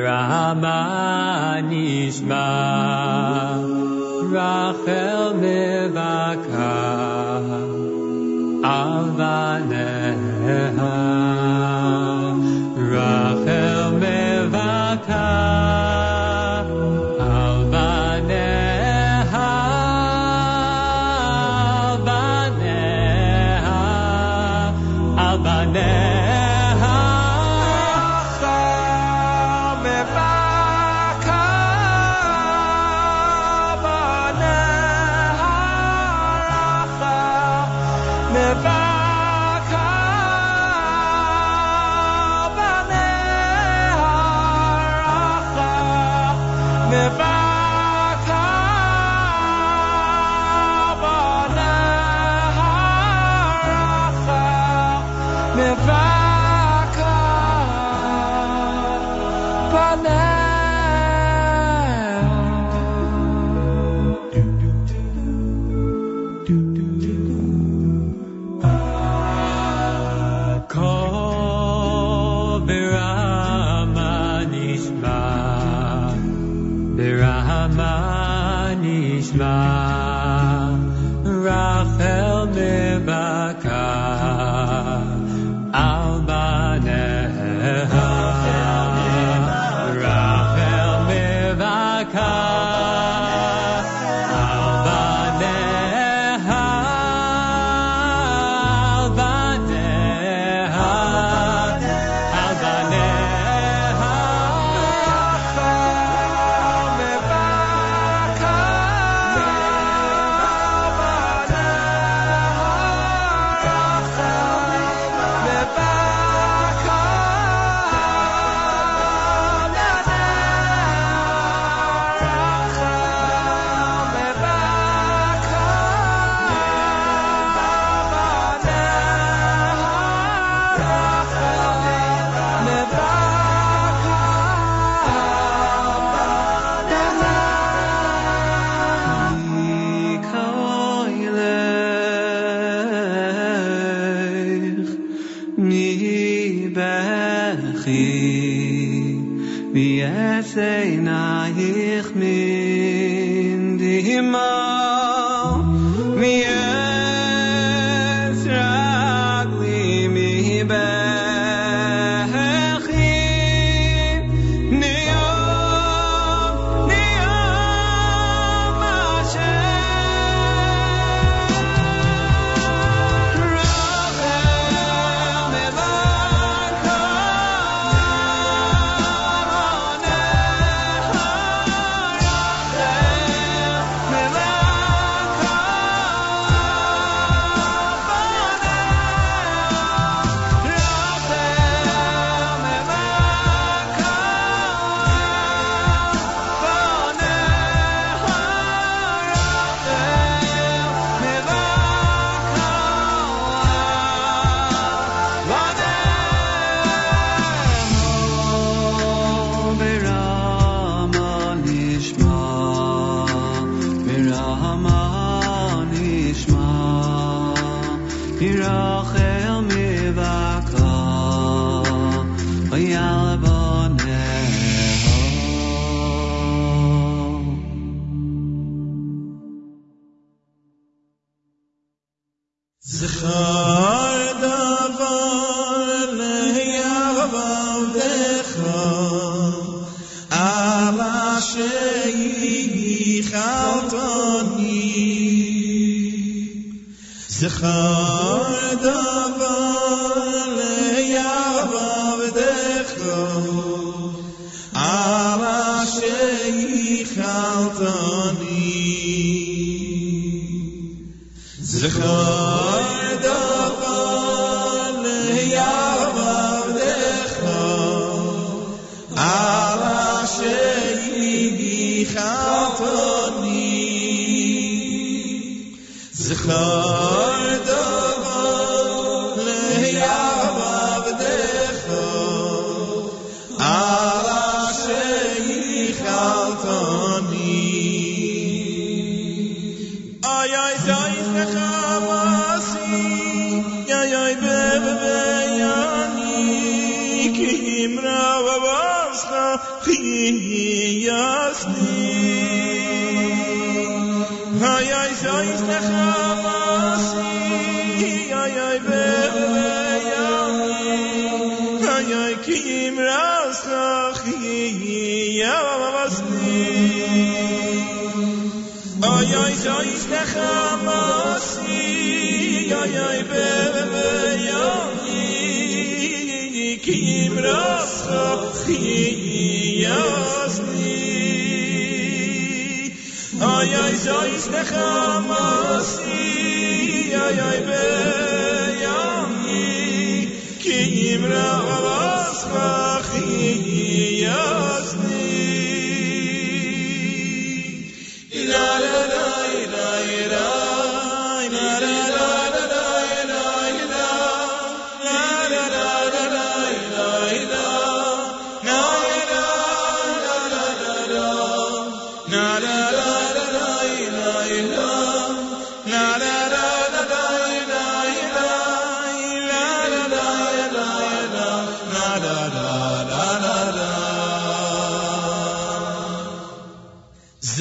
[0.04, 2.48] Berama nishma,
[4.34, 6.72] Rachel mevaka,
[8.60, 9.73] alvaneha,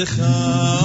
[0.02, 0.82] זכר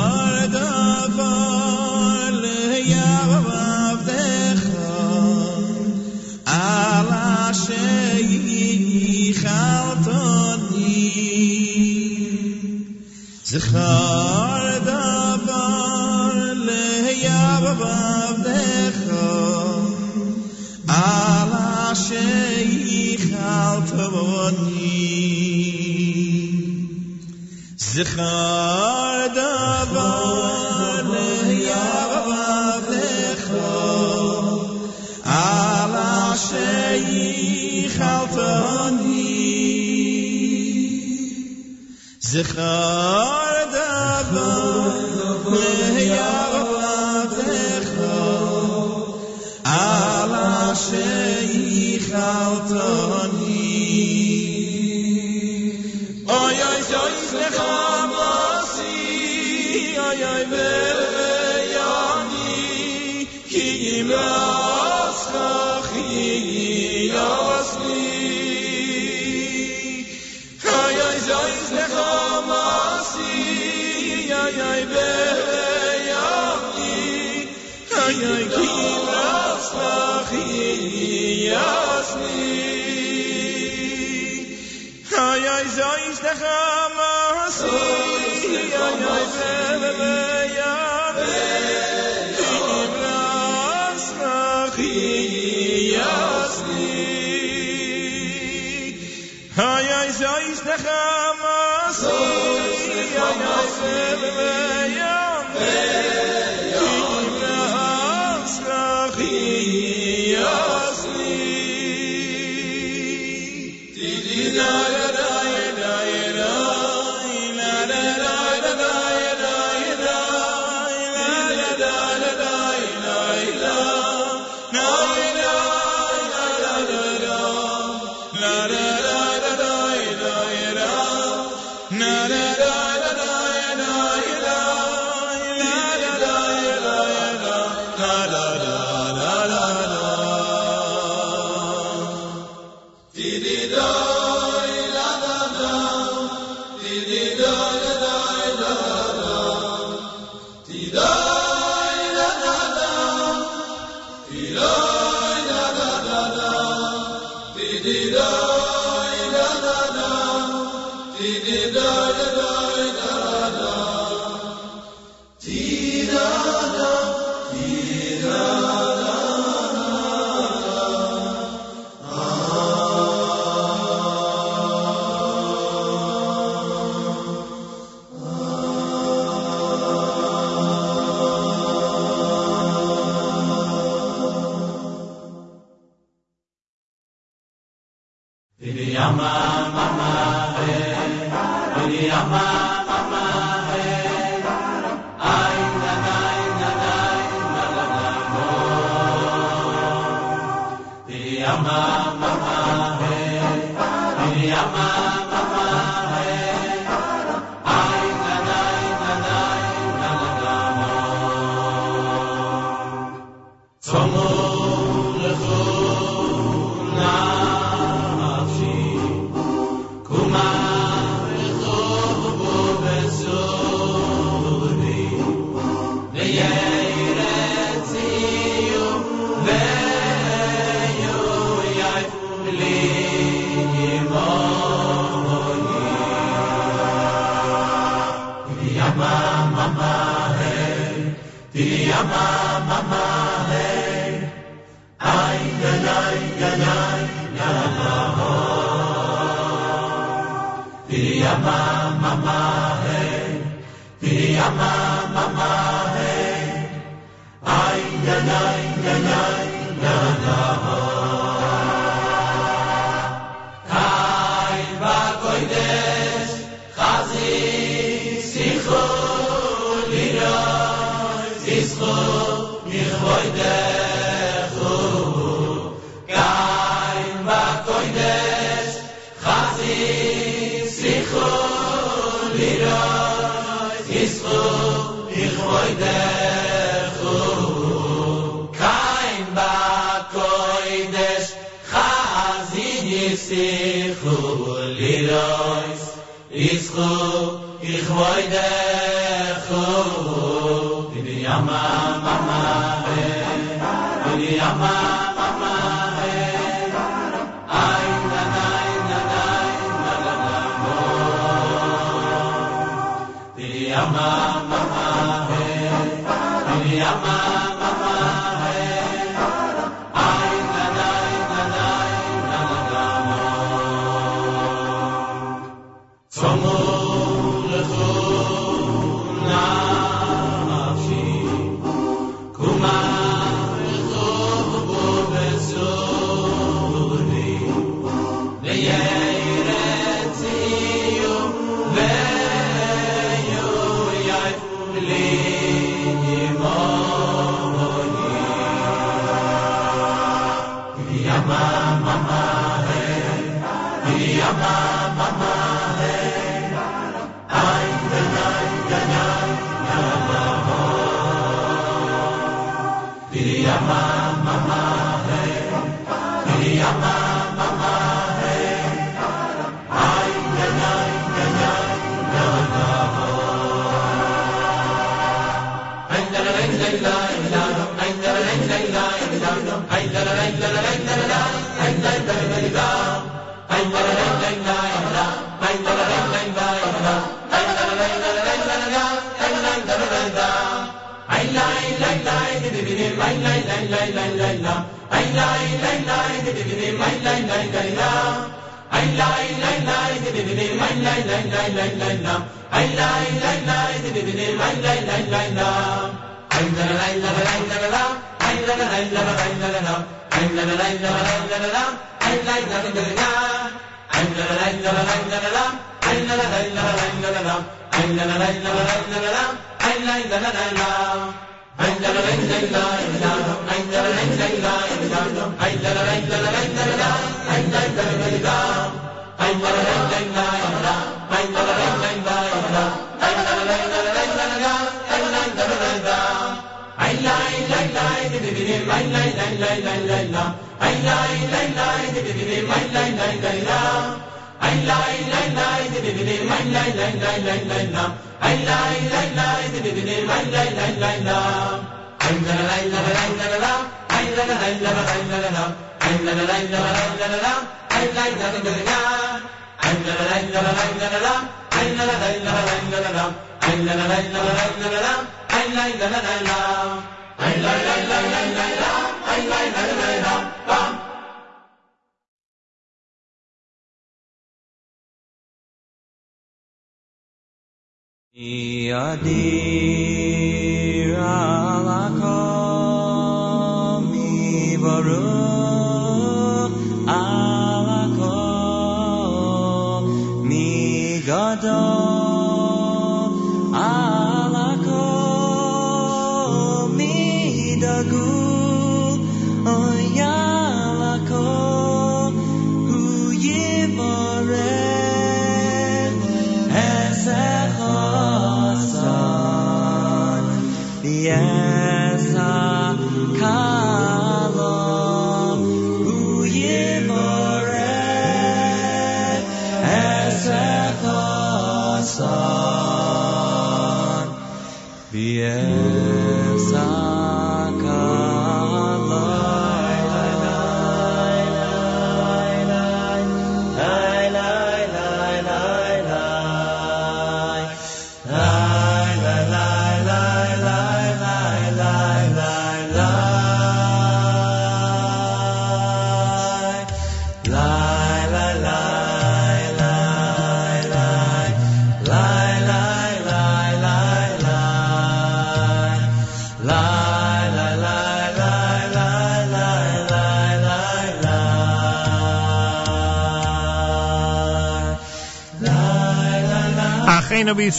[326.20, 326.77] 怎么？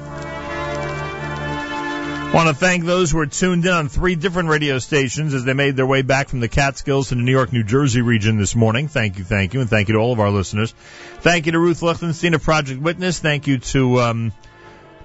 [2.36, 5.54] Want to thank those who are tuned in on three different radio stations as they
[5.54, 8.54] made their way back from the Catskills to the New York, New Jersey region this
[8.54, 8.88] morning.
[8.88, 10.74] Thank you, thank you, and thank you to all of our listeners.
[11.20, 13.20] Thank you to Ruth Lichtenstein of Project Witness.
[13.20, 14.32] Thank you to um,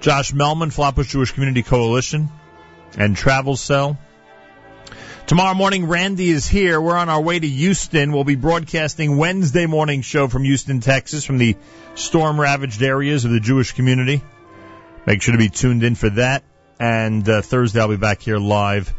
[0.00, 2.28] Josh Mehlman, Flatbush Jewish Community Coalition,
[2.98, 3.96] and TravelCell.
[5.26, 6.78] Tomorrow morning, Randy is here.
[6.82, 8.12] We're on our way to Houston.
[8.12, 11.56] We'll be broadcasting Wednesday morning show from Houston, Texas, from the
[11.94, 14.22] storm ravaged areas of the Jewish community.
[15.06, 16.44] Make sure to be tuned in for that.
[16.82, 18.92] And uh, Thursday, I'll be back here live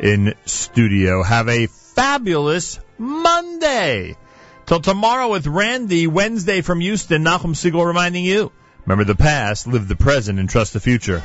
[0.00, 1.22] in studio.
[1.22, 4.16] Have a fabulous Monday.
[4.66, 8.50] Till tomorrow with Randy, Wednesday from Houston, Nachum Segal reminding you,
[8.84, 11.22] remember the past, live the present, and trust the future.